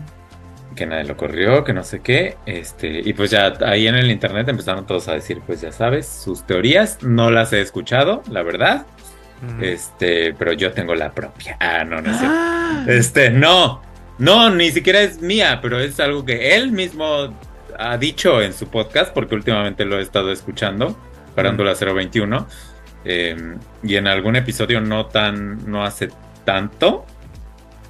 Que 0.75 0.85
nadie 0.85 1.05
lo 1.05 1.15
corrió, 1.15 1.63
que 1.63 1.73
no 1.73 1.83
sé 1.83 2.01
qué. 2.01 2.37
Este, 2.45 3.01
y 3.03 3.13
pues 3.13 3.31
ya 3.31 3.53
ahí 3.65 3.87
en 3.87 3.95
el 3.95 4.11
internet 4.11 4.47
empezaron 4.49 4.85
todos 4.85 5.07
a 5.07 5.13
decir, 5.13 5.41
pues 5.45 5.61
ya 5.61 5.71
sabes, 5.71 6.07
sus 6.07 6.45
teorías 6.45 7.01
no 7.01 7.31
las 7.31 7.53
he 7.53 7.61
escuchado, 7.61 8.23
la 8.29 8.43
verdad. 8.43 8.85
Este, 9.61 10.33
pero 10.33 10.53
yo 10.53 10.71
tengo 10.71 10.95
la 10.95 11.11
propia. 11.11 11.57
Ah, 11.59 11.83
no, 11.83 12.01
no 12.01 12.11
es 12.11 12.17
¡Ah! 12.21 12.85
Este, 12.87 13.29
no. 13.29 13.81
No, 14.17 14.49
ni 14.49 14.71
siquiera 14.71 15.01
es 15.01 15.21
mía, 15.21 15.59
pero 15.61 15.79
es 15.79 15.99
algo 15.99 16.23
que 16.23 16.55
él 16.55 16.71
mismo 16.71 17.33
ha 17.77 17.97
dicho 17.97 18.41
en 18.41 18.53
su 18.53 18.67
podcast, 18.67 19.13
porque 19.13 19.35
últimamente 19.35 19.85
lo 19.85 19.99
he 19.99 20.01
estado 20.01 20.31
escuchando, 20.31 20.97
Parándula 21.35 21.73
021, 21.73 22.47
em, 23.05 23.57
y 23.83 23.95
en 23.95 24.07
algún 24.07 24.35
episodio 24.35 24.81
no 24.81 25.07
tan, 25.07 25.69
no 25.69 25.83
hace 25.83 26.09
tanto, 26.45 27.05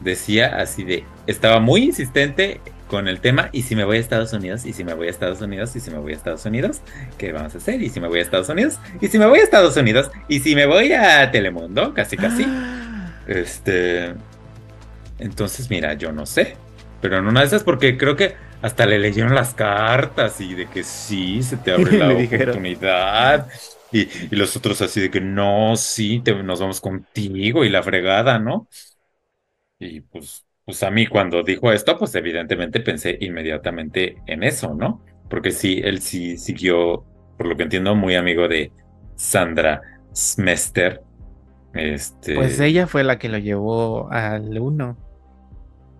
decía 0.01 0.57
así 0.57 0.83
de, 0.83 1.05
estaba 1.27 1.59
muy 1.59 1.83
insistente 1.83 2.61
con 2.87 3.07
el 3.07 3.21
tema, 3.21 3.49
y 3.51 3.63
si 3.63 3.75
me 3.75 3.85
voy 3.85 3.97
a 3.97 3.99
Estados 3.99 4.33
Unidos, 4.33 4.65
y 4.65 4.73
si 4.73 4.83
me 4.83 4.93
voy 4.93 5.07
a 5.07 5.09
Estados 5.09 5.41
Unidos, 5.41 5.75
y 5.75 5.79
si 5.79 5.89
me 5.89 5.97
voy 5.97 6.13
a 6.13 6.15
Estados 6.15 6.45
Unidos, 6.45 6.81
¿qué 7.17 7.31
vamos 7.31 7.55
a 7.55 7.57
hacer? 7.57 7.81
Y 7.81 7.89
si 7.89 7.99
me 7.99 8.07
voy 8.07 8.19
a 8.19 8.21
Estados 8.21 8.49
Unidos, 8.49 8.77
y 9.01 9.07
si 9.07 9.17
me 9.17 9.25
voy 9.25 9.39
a 9.39 9.43
Estados 9.43 9.75
Unidos, 9.77 10.11
y 10.27 10.39
si 10.41 10.55
me 10.55 10.65
voy 10.65 10.93
a 10.93 11.31
Telemundo, 11.31 11.93
casi 11.93 12.17
casi. 12.17 12.45
Este. 13.25 14.13
Entonces, 15.17 15.69
mira, 15.69 15.93
yo 15.93 16.11
no 16.11 16.25
sé. 16.25 16.57
Pero 17.01 17.17
en 17.17 17.25
una 17.25 17.39
de 17.39 17.45
esas, 17.45 17.63
porque 17.63 17.97
creo 17.97 18.15
que 18.17 18.35
hasta 18.63 18.85
le 18.85 18.97
leyeron 18.97 19.35
las 19.35 19.53
cartas 19.53 20.39
y 20.39 20.55
de 20.55 20.67
que 20.67 20.83
sí, 20.83 21.43
se 21.43 21.57
te 21.57 21.73
abre 21.73 21.97
la 21.99 22.13
oportunidad. 22.13 23.49
Y, 23.91 24.07
los 24.33 24.55
otros 24.55 24.81
así 24.81 25.01
de 25.01 25.11
que 25.11 25.19
no, 25.19 25.75
sí, 25.75 26.23
nos 26.43 26.61
vamos 26.61 26.79
contigo 26.79 27.65
y 27.65 27.69
la 27.69 27.83
fregada, 27.83 28.39
¿no? 28.39 28.69
Y 29.79 29.99
pues, 29.99 30.45
pues 30.63 30.81
a 30.81 30.89
mí 30.89 31.07
cuando 31.07 31.43
dijo 31.43 31.73
esto, 31.73 31.99
pues 31.99 32.15
evidentemente 32.15 32.79
pensé 32.79 33.17
inmediatamente 33.19 34.15
en 34.27 34.43
eso, 34.43 34.73
¿no? 34.73 35.03
Porque 35.29 35.51
sí, 35.51 35.81
él 35.83 36.01
sí 36.01 36.37
siguió, 36.37 37.03
por 37.37 37.47
lo 37.47 37.57
que 37.57 37.63
entiendo, 37.63 37.95
muy 37.95 38.15
amigo 38.15 38.47
de 38.47 38.71
Sandra 39.15 39.81
Smester. 40.15 41.01
Este... 41.73 42.35
Pues 42.35 42.61
ella 42.61 42.87
fue 42.87 43.03
la 43.03 43.19
que 43.19 43.27
lo 43.27 43.39
llevó 43.39 44.09
al 44.09 44.57
uno. 44.57 44.95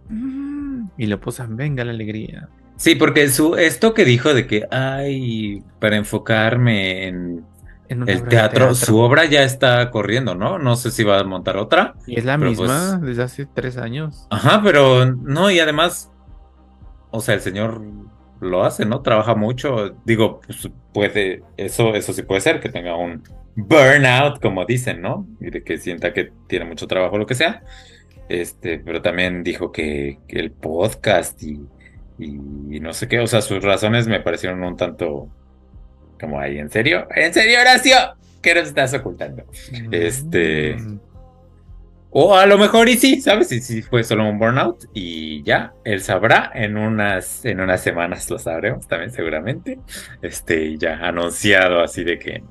Mm, 0.07 0.52
y 0.97 1.07
lo 1.07 1.19
puso 1.19 1.43
en 1.43 1.55
Venga 1.55 1.83
la 1.83 1.91
Alegría. 1.91 2.49
Sí, 2.75 2.95
porque 2.95 3.29
su, 3.29 3.55
esto 3.55 3.93
que 3.93 4.05
dijo 4.05 4.33
de 4.33 4.47
que, 4.47 4.67
ay, 4.71 5.63
para 5.79 5.95
enfocarme 5.95 7.07
en, 7.07 7.45
el 7.89 8.23
teatro, 8.23 8.73
su 8.73 8.97
obra 8.97 9.25
ya 9.25 9.43
está 9.43 9.91
corriendo, 9.91 10.33
¿no? 10.33 10.57
No 10.57 10.75
sé 10.75 10.89
si 10.89 11.03
va 11.03 11.19
a 11.19 11.23
montar 11.23 11.57
otra. 11.57 11.93
Y 12.07 12.17
es 12.17 12.25
la 12.25 12.37
misma 12.37 12.97
pues 12.97 13.01
desde 13.01 13.23
hace 13.23 13.45
tres 13.45 13.77
años. 13.77 14.25
Ajá, 14.31 14.61
pero 14.63 15.05
no, 15.05 15.51
y 15.51 15.59
además, 15.59 16.11
o 17.11 17.19
sea, 17.19 17.35
el 17.35 17.41
señor 17.41 17.81
lo 18.39 18.63
hace, 18.63 18.85
¿no? 18.85 19.01
Trabaja 19.01 19.35
mucho. 19.35 19.95
Digo, 20.05 20.41
pues 20.47 20.69
puede, 20.91 21.43
eso, 21.57 21.93
eso 21.93 22.13
sí 22.13 22.23
puede 22.23 22.41
ser, 22.41 22.59
que 22.59 22.69
tenga 22.69 22.95
un 22.95 23.23
burnout, 23.55 24.41
como 24.41 24.65
dicen, 24.65 25.01
¿no? 25.01 25.27
Y 25.39 25.51
de 25.51 25.63
que 25.63 25.77
sienta 25.77 26.13
que 26.13 26.31
tiene 26.47 26.65
mucho 26.65 26.87
trabajo, 26.87 27.17
lo 27.17 27.27
que 27.27 27.35
sea. 27.35 27.63
Este, 28.29 28.79
pero 28.79 29.01
también 29.01 29.43
dijo 29.43 29.71
que, 29.71 30.19
el 30.27 30.51
podcast 30.51 31.41
y, 31.43 31.59
y, 32.17 32.79
no 32.79 32.93
sé 32.93 33.07
qué, 33.07 33.19
o 33.19 33.27
sea, 33.27 33.41
sus 33.41 33.61
razones 33.63 34.07
me 34.07 34.19
parecieron 34.19 34.63
un 34.63 34.77
tanto 34.77 35.29
como 36.19 36.39
ahí, 36.39 36.57
¿en 36.57 36.69
serio? 36.69 37.07
¿En 37.13 37.33
serio, 37.33 37.59
Horacio? 37.59 37.95
¿Qué 38.41 38.55
nos 38.55 38.67
estás 38.67 38.93
ocultando? 38.93 39.43
Este. 39.91 40.75
Mm. 40.75 40.99
O 42.15 42.35
a 42.35 42.45
lo 42.45 42.59
mejor 42.59 42.89
y 42.89 42.95
sí, 42.95 43.19
¿sabes? 43.21 43.47
Si 43.47 43.59
sí, 43.59 43.81
fue 43.81 44.03
solo 44.03 44.29
un 44.29 44.37
burnout 44.37 44.85
y 44.93 45.41
ya, 45.41 45.73
él 45.83 45.99
sabrá, 45.99 46.51
en 46.53 46.77
unas, 46.77 47.43
en 47.43 47.59
unas 47.59 47.81
semanas 47.81 48.29
lo 48.29 48.37
sabremos 48.37 48.87
también 48.87 49.11
seguramente. 49.11 49.79
Este, 50.21 50.77
ya 50.77 50.97
anunciado 50.97 51.81
así 51.81 52.03
de 52.03 52.19
que, 52.19 52.43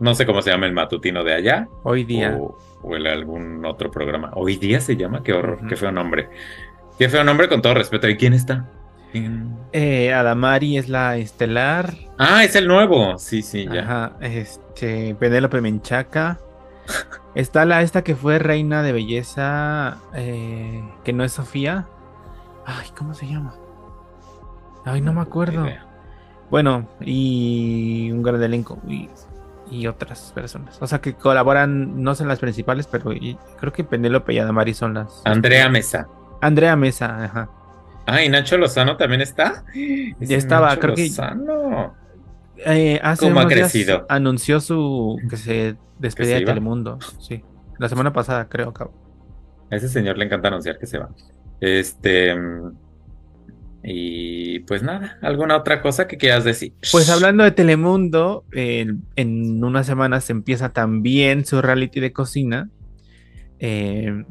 no 0.00 0.14
sé 0.14 0.26
cómo 0.26 0.42
se 0.42 0.50
llama 0.50 0.66
el 0.66 0.72
matutino 0.72 1.22
de 1.22 1.34
allá. 1.34 1.68
Hoy 1.82 2.04
día. 2.04 2.36
O, 2.82 2.96
el 2.96 3.06
algún 3.06 3.64
otro 3.66 3.90
programa. 3.90 4.30
Hoy 4.34 4.56
día 4.56 4.80
se 4.80 4.96
llama, 4.96 5.22
qué 5.22 5.34
horror, 5.34 5.66
qué 5.68 5.76
feo 5.76 5.92
nombre. 5.92 6.30
Qué 6.98 7.08
feo 7.08 7.22
nombre 7.22 7.48
con 7.48 7.60
todo 7.60 7.74
respeto. 7.74 8.08
¿Y 8.08 8.16
quién 8.16 8.32
está? 8.32 8.66
Eh, 9.72 10.12
Adamari 10.12 10.78
es 10.78 10.88
la 10.88 11.18
estelar. 11.18 11.92
Ah, 12.18 12.44
es 12.44 12.56
el 12.56 12.66
nuevo. 12.66 13.18
Sí, 13.18 13.42
sí, 13.42 13.68
ya. 13.70 13.82
Ajá, 13.82 14.12
este, 14.20 15.14
Penélope 15.16 15.60
Menchaca. 15.60 16.38
Está 17.34 17.66
la 17.66 17.82
esta 17.82 18.02
que 18.02 18.16
fue 18.16 18.38
reina 18.38 18.82
de 18.82 18.92
belleza, 18.92 19.98
eh, 20.14 20.82
que 21.04 21.12
no 21.12 21.24
es 21.24 21.32
Sofía. 21.32 21.86
Ay, 22.64 22.88
¿cómo 22.96 23.14
se 23.14 23.26
llama? 23.26 23.54
Ay, 24.84 25.02
no 25.02 25.12
me 25.12 25.20
acuerdo. 25.20 25.66
Bueno, 26.50 26.88
y 27.00 28.10
un 28.10 28.22
gran 28.22 28.42
elenco 28.42 28.78
y, 28.88 29.08
y, 29.70 29.86
otras 29.86 30.32
personas. 30.34 30.78
O 30.80 30.86
sea, 30.86 31.00
que 31.00 31.14
colaboran, 31.14 32.02
no 32.02 32.14
son 32.14 32.28
las 32.28 32.38
principales, 32.38 32.86
pero 32.86 33.12
creo 33.58 33.72
que 33.72 33.84
Penélope 33.84 34.32
y 34.34 34.38
Adamari 34.38 34.74
son 34.74 34.94
las. 34.94 35.22
Andrea 35.24 35.68
Mesa. 35.68 36.08
Andrea 36.40 36.76
Mesa, 36.76 37.24
ajá. 37.24 37.50
Ah, 38.06 38.22
y 38.22 38.28
Nacho 38.28 38.56
Lozano 38.56 38.96
también 38.96 39.20
está. 39.20 39.64
Ya 40.20 40.36
estaba, 40.36 40.76
creo 40.76 40.94
que. 40.94 41.10
Eh, 42.66 43.00
¿Cómo 43.18 43.40
ha 43.40 43.46
crecido? 43.46 44.06
Anunció 44.08 44.60
su 44.60 45.18
que 45.28 45.36
se 45.36 45.76
despedía 45.98 46.36
de 46.36 46.44
Telemundo. 46.44 46.98
Sí. 47.20 47.44
La 47.78 47.88
semana 47.88 48.12
pasada, 48.12 48.48
creo, 48.48 48.74
A 49.70 49.76
ese 49.76 49.88
señor 49.88 50.18
le 50.18 50.26
encanta 50.26 50.48
anunciar 50.48 50.78
que 50.78 50.86
se 50.86 50.98
va. 50.98 51.08
Este. 51.60 52.34
Y 53.82 54.60
pues 54.60 54.82
nada, 54.82 55.18
¿alguna 55.22 55.56
otra 55.56 55.80
cosa 55.80 56.06
que 56.06 56.18
quieras 56.18 56.44
decir? 56.44 56.74
Pues 56.92 57.08
hablando 57.08 57.44
de 57.44 57.50
Telemundo, 57.50 58.44
en 58.52 59.64
unas 59.64 59.86
semanas 59.86 60.28
empieza 60.28 60.72
también 60.72 61.46
su 61.46 61.62
reality 61.62 62.00
de 62.00 62.12
cocina. 62.12 62.68
Eh, 63.58 64.24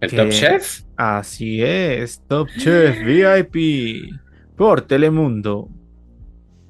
¿El 0.00 0.10
Top 0.10 0.28
Chef? 0.28 0.82
Así 0.96 1.62
es, 1.62 2.22
Top 2.28 2.48
Chef 2.58 2.96
VIP 3.04 4.12
por 4.56 4.82
Telemundo. 4.82 5.68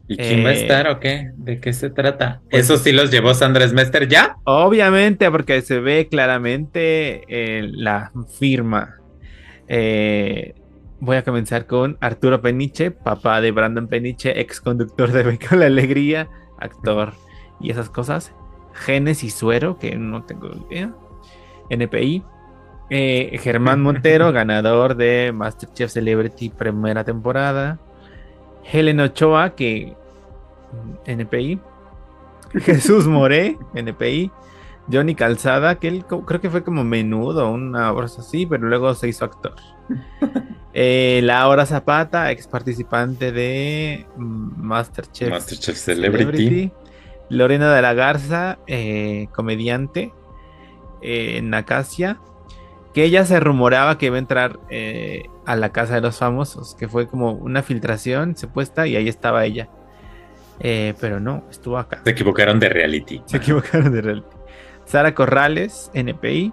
¿Y 0.07 0.17
quién 0.17 0.45
va 0.45 0.51
a 0.51 0.53
eh, 0.53 0.63
estar 0.63 0.87
o 0.89 1.01
qué? 1.01 1.31
¿De 1.37 1.61
qué 1.61 1.73
se 1.73 1.89
trata? 1.89 2.43
Pues 2.51 2.65
¿Eso 2.65 2.77
sí 2.77 2.93
los 2.93 3.11
llevó 3.11 3.33
Sandra 3.33 3.67
Mester 3.69 4.07
ya? 4.07 4.37
Obviamente, 4.45 5.31
porque 5.31 5.63
se 5.63 5.81
ve 5.81 6.09
claramente 6.11 7.23
eh, 7.29 7.63
la 7.73 8.13
firma. 8.39 8.97
Eh, 9.67 10.55
voy 11.05 11.17
a 11.17 11.25
comenzar 11.25 11.67
con 11.67 11.99
Arturo 12.01 12.41
Peniche, 12.41 12.91
papá 12.91 13.41
de 13.41 13.51
Brandon 13.51 13.87
Peniche, 13.87 14.41
ex 14.41 14.61
conductor 14.61 15.13
de 15.13 15.23
Beca 15.23 15.55
la 15.55 15.67
Alegría, 15.67 16.29
actor 16.59 17.13
y 17.61 17.71
esas 17.71 17.91
cosas. 17.91 18.33
Genes 18.73 19.23
y 19.23 19.31
Suero, 19.31 19.79
que 19.79 19.97
no 19.97 20.25
tengo 20.25 20.51
idea. 20.69 20.95
NPI. 21.69 22.25
Eh, 22.91 23.39
Germán 23.43 23.83
Montero, 23.83 24.33
ganador 24.33 24.97
de 24.97 25.33
Masterchef 25.33 25.93
Celebrity 25.93 26.49
primera 26.49 27.05
temporada. 27.05 27.79
Helen 28.65 29.01
Ochoa, 29.01 29.55
que 29.55 29.95
mm, 31.07 31.21
NPI. 31.21 31.61
Jesús 32.55 33.07
Moré, 33.07 33.59
NPI. 33.75 34.31
Johnny 34.91 35.15
Calzada, 35.15 35.77
que 35.77 35.89
él 35.89 36.05
creo 36.05 36.41
que 36.41 36.51
fue 36.51 36.63
como 36.63 36.85
menudo, 36.85 37.51
una 37.51 37.91
hora 37.93 38.07
así, 38.07 38.45
pero 38.45 38.69
luego 38.69 38.95
se 38.95 39.09
hizo 39.09 39.25
actor. 39.25 39.55
Eh, 40.75 41.21
Laura 41.23 41.67
Zapata, 41.67 42.31
ex 42.33 42.49
participante 42.49 43.31
de 43.31 44.07
Masterchef, 44.17 45.31
Masterchef 45.31 45.77
Celebrity. 45.77 46.73
Lorena 47.31 47.73
de 47.75 47.81
la 47.81 47.95
Garza, 47.95 48.59
eh, 48.67 49.29
comediante 49.33 50.13
en 51.01 51.55
Acacia 51.55 52.19
que 52.95 53.03
ella 53.03 53.27
se 53.27 53.41
rumoraba 53.41 53.99
que 53.99 54.07
iba 54.07 54.17
a 54.17 54.21
entrar 54.21 54.61
eh, 54.71 55.25
a 55.45 55.57
la 55.57 55.73
casa 55.73 55.97
de 55.97 56.01
los 56.01 56.17
famosos, 56.17 56.77
que 56.77 56.89
fue 56.89 57.09
como 57.09 57.33
una 57.33 57.63
filtración 57.63 58.37
supuesta 58.37 58.87
y 58.87 58.95
ahí 58.95 59.09
estaba 59.09 59.45
ella. 59.45 59.69
Eh, 60.61 60.95
pero 61.01 61.19
no, 61.19 61.43
estuvo 61.51 61.77
acá. 61.77 62.01
Se 62.05 62.11
equivocaron 62.11 62.61
de 62.61 62.69
reality. 62.69 63.21
Se 63.27 63.39
equivocaron 63.39 63.93
de 63.93 64.01
reality. 64.01 64.37
Sara 64.85 65.13
Corrales, 65.13 65.91
NPI. 65.93 66.53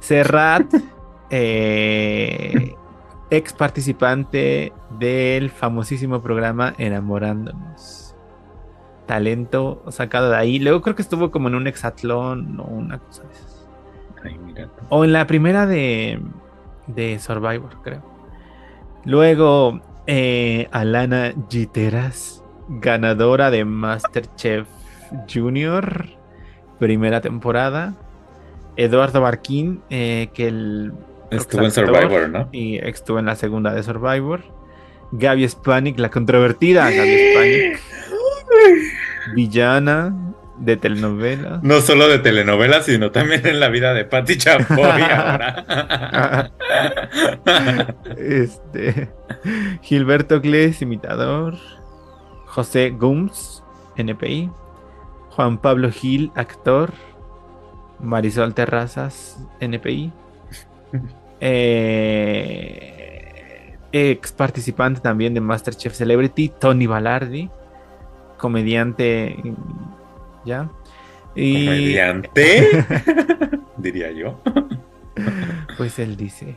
Serrat, 0.00 0.66
eh, 1.30 2.74
ex 3.30 3.52
participante 3.52 4.72
del 4.98 5.50
famosísimo 5.50 6.22
programa 6.22 6.74
Enamorándonos. 6.78 8.14
Talento 9.06 9.82
sacado 9.90 10.30
de 10.30 10.36
ahí. 10.36 10.58
Luego 10.58 10.82
creo 10.82 10.94
que 10.94 11.02
estuvo 11.02 11.30
como 11.30 11.48
en 11.48 11.54
un 11.54 11.66
hexatlón 11.66 12.60
o 12.60 12.64
una 12.64 12.98
cosa 12.98 13.22
de 13.24 13.32
esas. 13.32 13.68
O 14.88 15.04
en 15.04 15.12
la 15.12 15.26
primera 15.26 15.66
de, 15.66 16.20
de 16.86 17.18
Survivor, 17.18 17.80
creo. 17.82 18.02
Luego, 19.04 19.80
eh, 20.06 20.68
Alana 20.72 21.32
Giteras, 21.48 22.42
ganadora 22.68 23.50
de 23.50 23.64
Masterchef 23.64 24.66
Junior, 25.32 26.06
primera 26.78 27.20
temporada. 27.20 27.94
Eduardo 28.76 29.20
Barquín, 29.20 29.82
eh, 29.90 30.28
que 30.34 30.48
el. 30.48 30.92
Estuvo 31.30 31.64
en 31.64 31.70
Survivor, 31.70 32.28
¿no? 32.28 32.48
Y 32.52 32.78
estuvo 32.78 33.18
en 33.18 33.26
la 33.26 33.36
segunda 33.36 33.72
de 33.72 33.82
Survivor. 33.82 34.42
Gaby 35.12 35.48
Spanik, 35.48 35.98
la 35.98 36.10
controvertida 36.10 36.90
Gaby 36.90 37.18
Spanik. 37.32 37.80
Villana, 39.34 40.14
de 40.58 40.76
telenovela. 40.76 41.60
No 41.62 41.80
solo 41.80 42.08
de 42.08 42.18
telenovela, 42.18 42.82
sino 42.82 43.10
también 43.10 43.46
en 43.46 43.60
la 43.60 43.68
vida 43.68 43.94
de 43.94 44.04
Patti 44.04 44.36
Chapoy 44.36 44.78
ahora. 45.02 46.50
este, 48.16 49.08
Gilberto 49.82 50.40
Gles, 50.40 50.82
imitador. 50.82 51.54
José 52.46 52.90
Gums, 52.90 53.62
NPI. 53.96 54.50
Juan 55.30 55.58
Pablo 55.58 55.90
Gil, 55.90 56.32
actor. 56.34 56.92
Marisol 58.00 58.54
Terrazas, 58.54 59.38
NPI. 59.60 60.12
Eh, 61.40 62.88
ex 63.92 64.32
participante 64.32 65.00
también 65.00 65.34
de 65.34 65.40
Masterchef 65.40 65.94
Celebrity, 65.94 66.48
Tony 66.48 66.86
Balardi, 66.86 67.48
comediante 68.36 69.36
¿ya? 70.44 70.70
Y... 71.34 71.66
¿Comediante? 71.66 72.68
diría 73.76 74.10
yo. 74.12 74.40
pues 75.76 75.98
él 75.98 76.16
dice. 76.16 76.56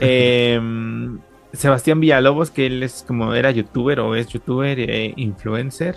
Em, 0.00 1.18
Sebastián 1.52 2.00
Villalobos, 2.00 2.50
que 2.50 2.66
él 2.66 2.82
es 2.82 3.04
como 3.06 3.34
era 3.34 3.50
youtuber 3.50 4.00
o 4.00 4.14
es 4.14 4.28
youtuber 4.28 4.78
e 4.78 5.14
influencer. 5.16 5.96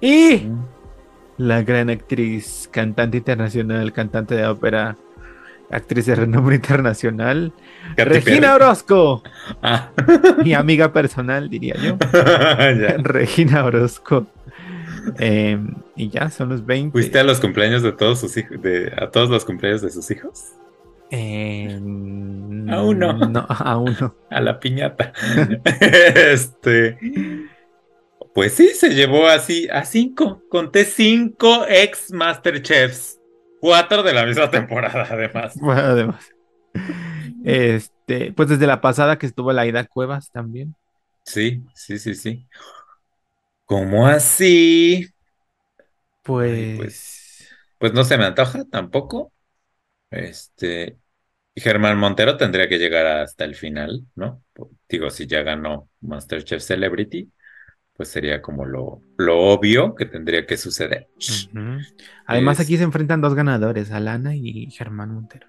Y 0.00 0.42
la 1.38 1.62
gran 1.62 1.90
actriz, 1.90 2.68
cantante 2.70 3.18
internacional, 3.18 3.92
cantante 3.92 4.34
de 4.34 4.46
ópera, 4.46 4.96
actriz 5.70 6.06
de 6.06 6.14
renombre 6.14 6.56
internacional, 6.56 7.52
Regina 7.96 8.54
Orozco. 8.54 9.22
Ah. 9.62 9.90
Mi 10.44 10.54
amiga 10.54 10.92
personal, 10.92 11.48
diría 11.48 11.74
yo. 11.76 11.96
Regina 12.98 13.64
Orozco. 13.64 14.26
Em, 15.18 15.74
y 15.94 16.08
ya, 16.08 16.30
son 16.30 16.48
los 16.48 16.64
20. 16.66 16.92
¿Fuiste 16.92 17.18
a 17.18 17.24
los 17.24 17.40
cumpleaños 17.40 17.82
de 17.82 17.92
todos 17.92 18.20
sus 18.20 18.36
hijos? 18.36 18.60
De, 18.60 18.92
¿A 18.96 19.10
todos 19.10 19.30
los 19.30 19.44
cumpleaños 19.44 19.82
de 19.82 19.90
sus 19.90 20.10
hijos? 20.10 20.52
Eh, 21.10 21.68
aún 21.70 22.66
no. 22.98 23.12
no. 23.12 23.46
Aún 23.48 23.96
no. 24.00 24.14
A 24.30 24.40
la 24.40 24.58
piñata. 24.58 25.12
este. 25.80 26.98
Pues 28.34 28.52
sí, 28.52 28.68
se 28.74 28.90
llevó 28.94 29.28
así 29.28 29.68
a 29.68 29.84
cinco. 29.84 30.42
Conté 30.50 30.84
cinco 30.84 31.64
ex 31.68 32.12
Masterchefs. 32.12 33.15
Cuatro 33.66 34.04
de 34.04 34.12
la 34.12 34.24
misma 34.24 34.48
temporada, 34.48 35.08
además. 35.10 35.54
Bueno, 35.60 35.80
además. 35.80 36.32
Este, 37.44 38.32
pues 38.32 38.48
desde 38.48 38.64
la 38.68 38.80
pasada 38.80 39.18
que 39.18 39.26
estuvo 39.26 39.52
la 39.52 39.66
Ida 39.66 39.84
Cuevas 39.86 40.30
también. 40.30 40.76
Sí, 41.24 41.64
sí, 41.74 41.98
sí, 41.98 42.14
sí. 42.14 42.46
¿Cómo 43.64 44.06
así? 44.06 45.08
Pues... 46.22 46.76
pues, 46.76 47.48
pues 47.78 47.92
no 47.92 48.04
se 48.04 48.16
me 48.16 48.26
antoja 48.26 48.64
tampoco. 48.70 49.32
Este, 50.12 50.96
Germán 51.56 51.98
Montero 51.98 52.36
tendría 52.36 52.68
que 52.68 52.78
llegar 52.78 53.04
hasta 53.04 53.44
el 53.44 53.56
final, 53.56 54.06
¿no? 54.14 54.44
Digo, 54.88 55.10
si 55.10 55.26
ya 55.26 55.42
ganó 55.42 55.88
Masterchef 56.02 56.62
Celebrity, 56.62 57.32
pues 57.96 58.08
sería 58.08 58.42
como 58.42 58.64
lo, 58.64 59.00
lo 59.16 59.38
obvio 59.38 59.94
que 59.94 60.06
tendría 60.06 60.46
que 60.46 60.56
suceder. 60.56 61.08
Además, 62.26 62.60
aquí 62.60 62.76
se 62.76 62.84
enfrentan 62.84 63.20
dos 63.20 63.34
ganadores, 63.34 63.90
Alana 63.90 64.34
y 64.34 64.70
Germán 64.70 65.14
Montero. 65.14 65.46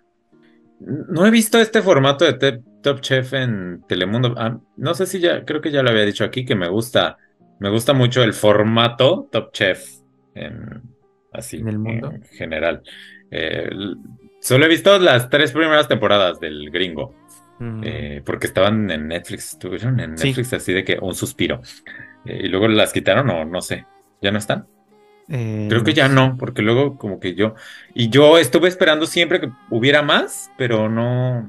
No 0.79 1.25
he 1.25 1.31
visto 1.31 1.59
este 1.59 1.81
formato 1.81 2.25
de 2.25 2.61
Top 2.81 3.01
Chef 3.01 3.33
en 3.33 3.83
Telemundo. 3.87 4.35
Ah, 4.37 4.59
no 4.77 4.93
sé 4.93 5.07
si 5.07 5.19
ya, 5.19 5.43
creo 5.43 5.59
que 5.61 5.71
ya 5.71 5.81
lo 5.81 5.89
había 5.89 6.05
dicho 6.05 6.23
aquí, 6.23 6.45
que 6.45 6.55
me 6.55 6.69
gusta, 6.69 7.17
me 7.59 7.69
gusta 7.69 7.93
mucho 7.93 8.23
el 8.23 8.33
formato 8.33 9.27
Top 9.31 9.51
Chef 9.51 9.83
en 10.35 10.83
así 11.37 11.57
en 11.57 11.67
el 11.67 11.79
mundo 11.79 12.11
en 12.11 12.23
general. 12.23 12.81
Eh, 13.31 13.69
solo 14.41 14.65
he 14.65 14.69
visto 14.69 14.97
las 14.99 15.29
tres 15.29 15.51
primeras 15.51 15.87
temporadas 15.87 16.39
del 16.39 16.69
gringo. 16.71 17.15
Eh, 17.59 18.21
porque 18.23 18.47
estaban 18.47 18.91
en 18.91 19.07
Netflix, 19.07 19.53
estuvieron 19.53 19.99
en 19.99 20.11
Netflix 20.11 20.53
así 20.53 20.73
de 20.73 20.83
que 20.83 20.99
un 21.01 21.15
suspiro. 21.15 21.61
Eh, 22.25 22.41
y 22.43 22.47
luego 22.49 22.67
las 22.67 22.93
quitaron 22.93 23.29
o 23.29 23.45
no 23.45 23.61
sé, 23.61 23.85
¿ya 24.21 24.31
no 24.31 24.37
están? 24.37 24.67
Eh, 25.29 25.65
Creo 25.69 25.83
que 25.83 25.93
ya 25.93 26.07
no, 26.07 26.37
porque 26.37 26.61
luego 26.61 26.97
como 26.97 27.19
que 27.19 27.35
yo... 27.35 27.55
Y 27.93 28.09
yo 28.09 28.37
estuve 28.37 28.67
esperando 28.67 29.05
siempre 29.05 29.41
que 29.41 29.49
hubiera 29.69 30.01
más, 30.01 30.51
pero 30.57 30.89
no... 30.89 31.47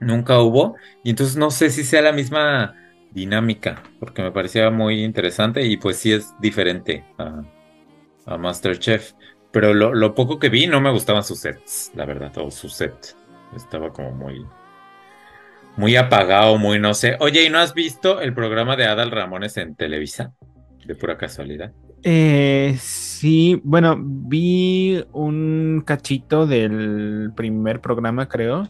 Nunca 0.00 0.38
hubo. 0.38 0.76
Y 1.02 1.10
entonces 1.10 1.36
no 1.36 1.50
sé 1.50 1.70
si 1.70 1.82
sea 1.82 2.02
la 2.02 2.12
misma 2.12 2.76
dinámica, 3.10 3.82
porque 3.98 4.22
me 4.22 4.30
parecía 4.30 4.70
muy 4.70 5.02
interesante 5.02 5.64
y 5.64 5.76
pues 5.76 5.96
sí 5.96 6.12
es 6.12 6.34
diferente 6.40 7.04
a, 7.18 7.42
a 8.26 8.38
Masterchef. 8.38 9.14
Pero 9.50 9.74
lo, 9.74 9.92
lo, 9.94 10.14
poco 10.14 10.38
que 10.38 10.50
vi 10.50 10.66
no 10.68 10.80
me 10.80 10.92
gustaban 10.92 11.24
sus 11.24 11.40
sets, 11.40 11.90
la 11.94 12.04
verdad, 12.04 12.32
o 12.38 12.50
su 12.50 12.68
set. 12.68 13.16
Estaba 13.56 13.92
como 13.92 14.12
muy 14.12 14.46
muy 15.78 15.94
apagado, 15.94 16.58
muy 16.58 16.80
no 16.80 16.92
sé. 16.92 17.16
Oye, 17.20 17.44
¿y 17.44 17.50
no 17.50 17.58
has 17.58 17.72
visto 17.72 18.20
el 18.20 18.34
programa 18.34 18.74
de 18.74 18.84
Adal 18.84 19.12
Ramones 19.12 19.56
en 19.56 19.76
Televisa? 19.76 20.32
De 20.84 20.96
pura 20.96 21.16
casualidad. 21.16 21.72
Eh, 22.02 22.76
sí, 22.80 23.60
bueno, 23.62 23.96
vi 24.00 25.04
un 25.12 25.84
cachito 25.86 26.48
del 26.48 27.30
primer 27.36 27.80
programa, 27.80 28.28
creo, 28.28 28.68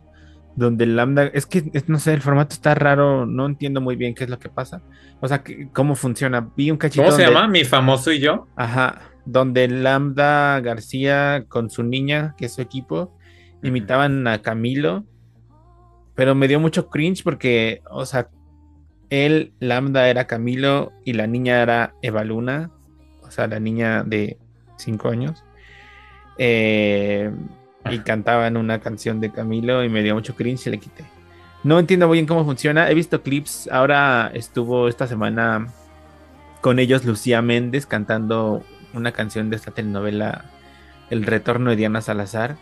donde 0.54 0.84
el 0.84 0.96
Lambda, 0.96 1.30
es 1.32 1.46
que 1.46 1.70
no 1.86 1.98
sé, 1.98 2.12
el 2.12 2.20
formato 2.20 2.52
está 2.52 2.74
raro, 2.74 3.24
no 3.24 3.46
entiendo 3.46 3.80
muy 3.80 3.96
bien 3.96 4.14
qué 4.14 4.24
es 4.24 4.30
lo 4.30 4.38
que 4.38 4.50
pasa. 4.50 4.82
O 5.20 5.28
sea, 5.28 5.42
cómo 5.72 5.94
funciona. 5.96 6.50
Vi 6.56 6.70
un 6.70 6.76
cachito. 6.76 7.04
¿Cómo 7.04 7.16
se 7.16 7.24
llama? 7.24 7.48
Mi 7.48 7.64
famoso 7.64 8.12
y 8.12 8.18
yo. 8.18 8.48
Ajá, 8.54 9.00
donde 9.24 9.66
Lambda 9.66 10.61
García 10.61 11.46
con 11.48 11.70
su 11.70 11.84
niña, 11.84 12.34
que 12.36 12.46
es 12.46 12.54
su 12.54 12.61
equipo, 12.61 13.16
imitaban 13.62 14.26
a 14.26 14.42
Camilo 14.42 15.06
pero 16.19 16.35
me 16.35 16.49
dio 16.49 16.59
mucho 16.59 16.89
cringe 16.91 17.23
porque, 17.23 17.81
o 17.89 18.05
sea, 18.05 18.29
él, 19.09 19.53
Lambda 19.61 20.09
era 20.09 20.27
Camilo 20.27 20.91
y 21.05 21.12
la 21.12 21.29
niña 21.29 21.62
era 21.62 21.95
Eva 22.03 22.25
Luna, 22.25 22.73
o 23.23 23.31
sea, 23.31 23.47
la 23.47 23.61
niña 23.61 24.03
de 24.03 24.37
5 24.79 25.11
años. 25.11 25.45
Eh, 26.37 27.31
y 27.89 28.01
cantaban 28.01 28.57
una 28.57 28.81
canción 28.81 29.21
de 29.21 29.31
Camilo 29.31 29.85
y 29.85 29.89
me 29.89 30.03
dio 30.03 30.16
mucho 30.16 30.35
cringe 30.35 30.66
y 30.66 30.71
le 30.71 30.79
quité. 30.81 31.05
No 31.62 31.79
entiendo 31.79 32.09
muy 32.09 32.16
bien 32.16 32.27
cómo 32.27 32.45
funciona. 32.45 32.91
He 32.91 32.95
visto 32.95 33.23
clips. 33.23 33.69
Ahora 33.71 34.29
estuvo 34.35 34.89
esta 34.89 35.07
semana 35.07 35.69
con 36.61 36.81
ellos 36.81 37.05
Lucía 37.05 37.43
Méndez 37.43 37.87
cantando 37.87 38.64
una 38.93 39.12
canción 39.12 39.51
de 39.51 39.57
esta 39.57 39.71
telenovela 39.71 40.47
El 41.11 41.25
retorno 41.25 41.71
de 41.71 41.77
Diana 41.77 42.01
Salazar. 42.01 42.57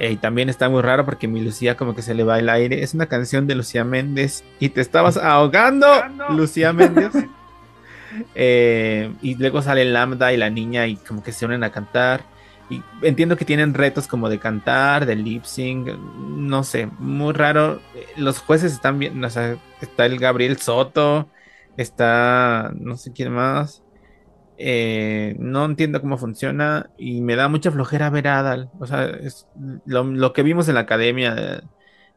Eh, 0.00 0.12
y 0.12 0.16
también 0.16 0.48
está 0.48 0.70
muy 0.70 0.80
raro 0.80 1.04
porque 1.04 1.28
mi 1.28 1.42
Lucía 1.42 1.76
como 1.76 1.94
que 1.94 2.00
se 2.00 2.14
le 2.14 2.24
va 2.24 2.38
el 2.38 2.48
aire. 2.48 2.82
Es 2.82 2.94
una 2.94 3.04
canción 3.04 3.46
de 3.46 3.54
Lucía 3.54 3.84
Méndez 3.84 4.42
y 4.58 4.70
te 4.70 4.80
estabas 4.80 5.18
ahogando, 5.18 5.86
Lucía 6.30 6.72
Méndez. 6.72 7.12
Eh, 8.34 9.14
y 9.22 9.36
luego 9.36 9.62
sale 9.62 9.84
Lambda 9.84 10.32
y 10.32 10.36
la 10.36 10.50
niña 10.50 10.84
y 10.88 10.96
como 10.96 11.22
que 11.22 11.30
se 11.30 11.46
unen 11.46 11.62
a 11.62 11.70
cantar. 11.70 12.24
Y 12.68 12.82
entiendo 13.02 13.36
que 13.36 13.44
tienen 13.44 13.72
retos 13.72 14.08
como 14.08 14.28
de 14.28 14.40
cantar, 14.40 15.06
de 15.06 15.14
lip 15.14 15.44
sync, 15.44 15.90
no 16.18 16.64
sé, 16.64 16.88
muy 16.98 17.32
raro. 17.32 17.80
Los 18.16 18.40
jueces 18.40 18.72
están 18.72 18.98
bien, 18.98 19.22
o 19.24 19.30
sea, 19.30 19.56
está 19.80 20.06
el 20.06 20.18
Gabriel 20.18 20.56
Soto, 20.58 21.28
está 21.76 22.72
no 22.74 22.96
sé 22.96 23.12
quién 23.12 23.32
más. 23.32 23.80
Eh, 24.62 25.36
no 25.38 25.64
entiendo 25.64 26.02
cómo 26.02 26.18
funciona 26.18 26.90
y 26.98 27.22
me 27.22 27.34
da 27.34 27.48
mucha 27.48 27.70
flojera 27.70 28.10
ver 28.10 28.28
a 28.28 28.40
Adal. 28.40 28.68
O 28.78 28.86
sea, 28.86 29.06
es 29.06 29.48
lo, 29.86 30.34
que 30.34 30.42
vimos 30.42 30.68
en 30.68 30.74
la 30.74 30.80
academia. 30.80 31.62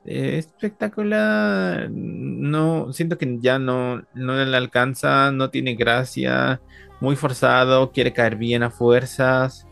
Eh, 0.04 0.38
espectacular. 0.40 1.90
No, 1.90 2.92
siento 2.92 3.18
que 3.18 3.38
ya 3.40 3.60
no, 3.60 4.04
no 4.14 4.44
le 4.44 4.58
alcanza, 4.58 5.32
no 5.32 5.52
tiene 5.52 5.76
gracia, 5.76 6.60
muy 7.00 7.16
forzado, 7.16 7.94
quiere 7.94 8.12
caer 8.12 8.36
bien 8.36 8.64
a 8.64 8.70
fuerzas, 8.70 9.66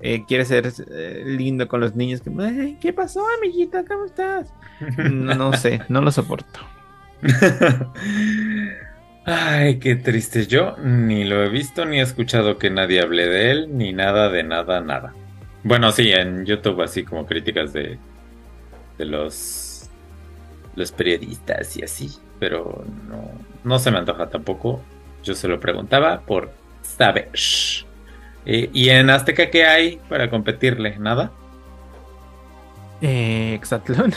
eh, 0.00 0.24
quiere 0.26 0.44
ser 0.44 0.72
lindo 1.24 1.68
con 1.68 1.78
los 1.78 1.94
niños. 1.94 2.22
Que, 2.22 2.76
¿Qué 2.80 2.92
pasó, 2.92 3.24
amiguita? 3.38 3.84
¿Cómo 3.84 4.04
estás? 4.04 4.52
no 4.98 5.52
sé, 5.52 5.80
no 5.88 6.00
lo 6.00 6.10
soporto. 6.10 6.58
Ay, 9.28 9.80
qué 9.80 9.96
triste. 9.96 10.46
Yo 10.46 10.76
ni 10.78 11.24
lo 11.24 11.42
he 11.42 11.48
visto 11.48 11.84
ni 11.84 11.98
he 11.98 12.02
escuchado 12.02 12.58
que 12.58 12.70
nadie 12.70 13.00
hable 13.00 13.26
de 13.26 13.50
él, 13.50 13.76
ni 13.76 13.92
nada 13.92 14.28
de 14.28 14.44
nada, 14.44 14.80
nada. 14.80 15.14
Bueno, 15.64 15.90
sí, 15.90 16.12
en 16.12 16.46
YouTube 16.46 16.80
así 16.80 17.02
como 17.02 17.26
críticas 17.26 17.72
de, 17.72 17.98
de 18.96 19.04
los, 19.04 19.90
los 20.76 20.92
periodistas 20.92 21.76
y 21.76 21.82
así, 21.82 22.08
pero 22.38 22.84
no, 23.08 23.32
no 23.64 23.78
se 23.80 23.90
me 23.90 23.98
antoja 23.98 24.28
tampoco. 24.28 24.80
Yo 25.24 25.34
se 25.34 25.48
lo 25.48 25.58
preguntaba 25.58 26.20
por 26.20 26.52
saber. 26.82 27.32
Eh, 28.44 28.70
¿Y 28.72 28.90
en 28.90 29.10
Azteca 29.10 29.50
qué 29.50 29.66
hay 29.66 30.00
para 30.08 30.30
competirle? 30.30 30.98
¿Nada? 31.00 31.32
Eh, 33.00 33.54
Exatlón. 33.54 34.14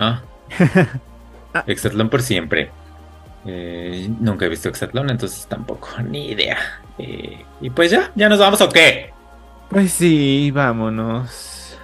Ah. 0.00 0.24
Exatlón 1.68 2.10
por 2.10 2.22
siempre. 2.22 2.72
Eh, 3.46 4.08
nunca 4.20 4.46
he 4.46 4.48
visto 4.48 4.68
Exatlón, 4.68 5.10
entonces 5.10 5.46
tampoco, 5.46 5.88
ni 6.08 6.30
idea. 6.30 6.58
Eh, 6.98 7.44
y 7.60 7.70
pues 7.70 7.90
ya, 7.90 8.10
¿ya 8.14 8.28
nos 8.28 8.38
vamos 8.38 8.60
o 8.60 8.68
qué? 8.68 9.12
Pues 9.70 9.92
sí, 9.92 10.50
vámonos. 10.50 11.78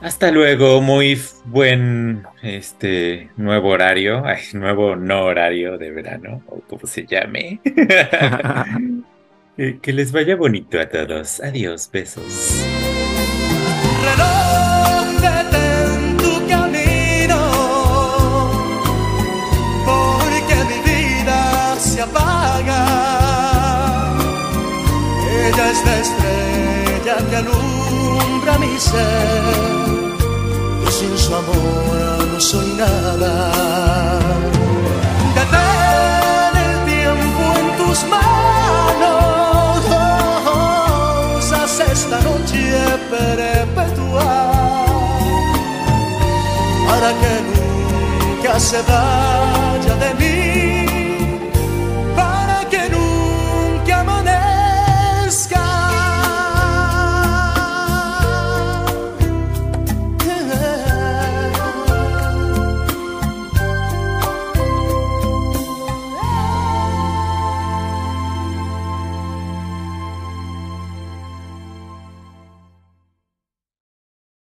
Hasta 0.00 0.30
luego, 0.30 0.80
muy 0.80 1.20
buen 1.44 2.24
este 2.42 3.30
nuevo 3.36 3.70
horario, 3.70 4.22
ay, 4.26 4.42
nuevo 4.52 4.94
no 4.94 5.24
horario 5.24 5.76
de 5.76 5.90
verano, 5.90 6.42
o 6.46 6.60
como 6.60 6.86
se 6.86 7.06
llame. 7.06 7.60
Eh, 9.60 9.80
que 9.82 9.92
les 9.92 10.12
vaya 10.12 10.36
bonito 10.36 10.78
a 10.78 10.88
todos. 10.88 11.40
Adiós, 11.40 11.90
besos. 11.92 12.64
es 25.78 25.84
la 25.84 25.98
estrella 25.98 27.16
que 27.28 27.36
alumbra 27.36 28.58
mi 28.58 28.78
ser. 28.78 30.08
Yo 30.84 30.90
sin 30.90 31.18
su 31.18 31.34
amor 31.34 32.28
no 32.32 32.40
soy 32.40 32.68
nada. 32.74 33.32
Detén 35.36 36.54
el 36.66 36.76
tiempo 36.94 37.42
en 37.60 37.66
tus 37.80 37.98
manos. 38.14 39.82
Oh, 39.90 40.50
oh, 40.54 41.38
esta 41.92 42.20
noche 42.20 42.60
perpetua 43.10 44.30
para 46.88 47.10
que 47.20 47.32
nunca 47.50 48.58
se 48.58 48.78
vaya 48.82 49.94
de 50.02 50.14
mí. 50.20 50.77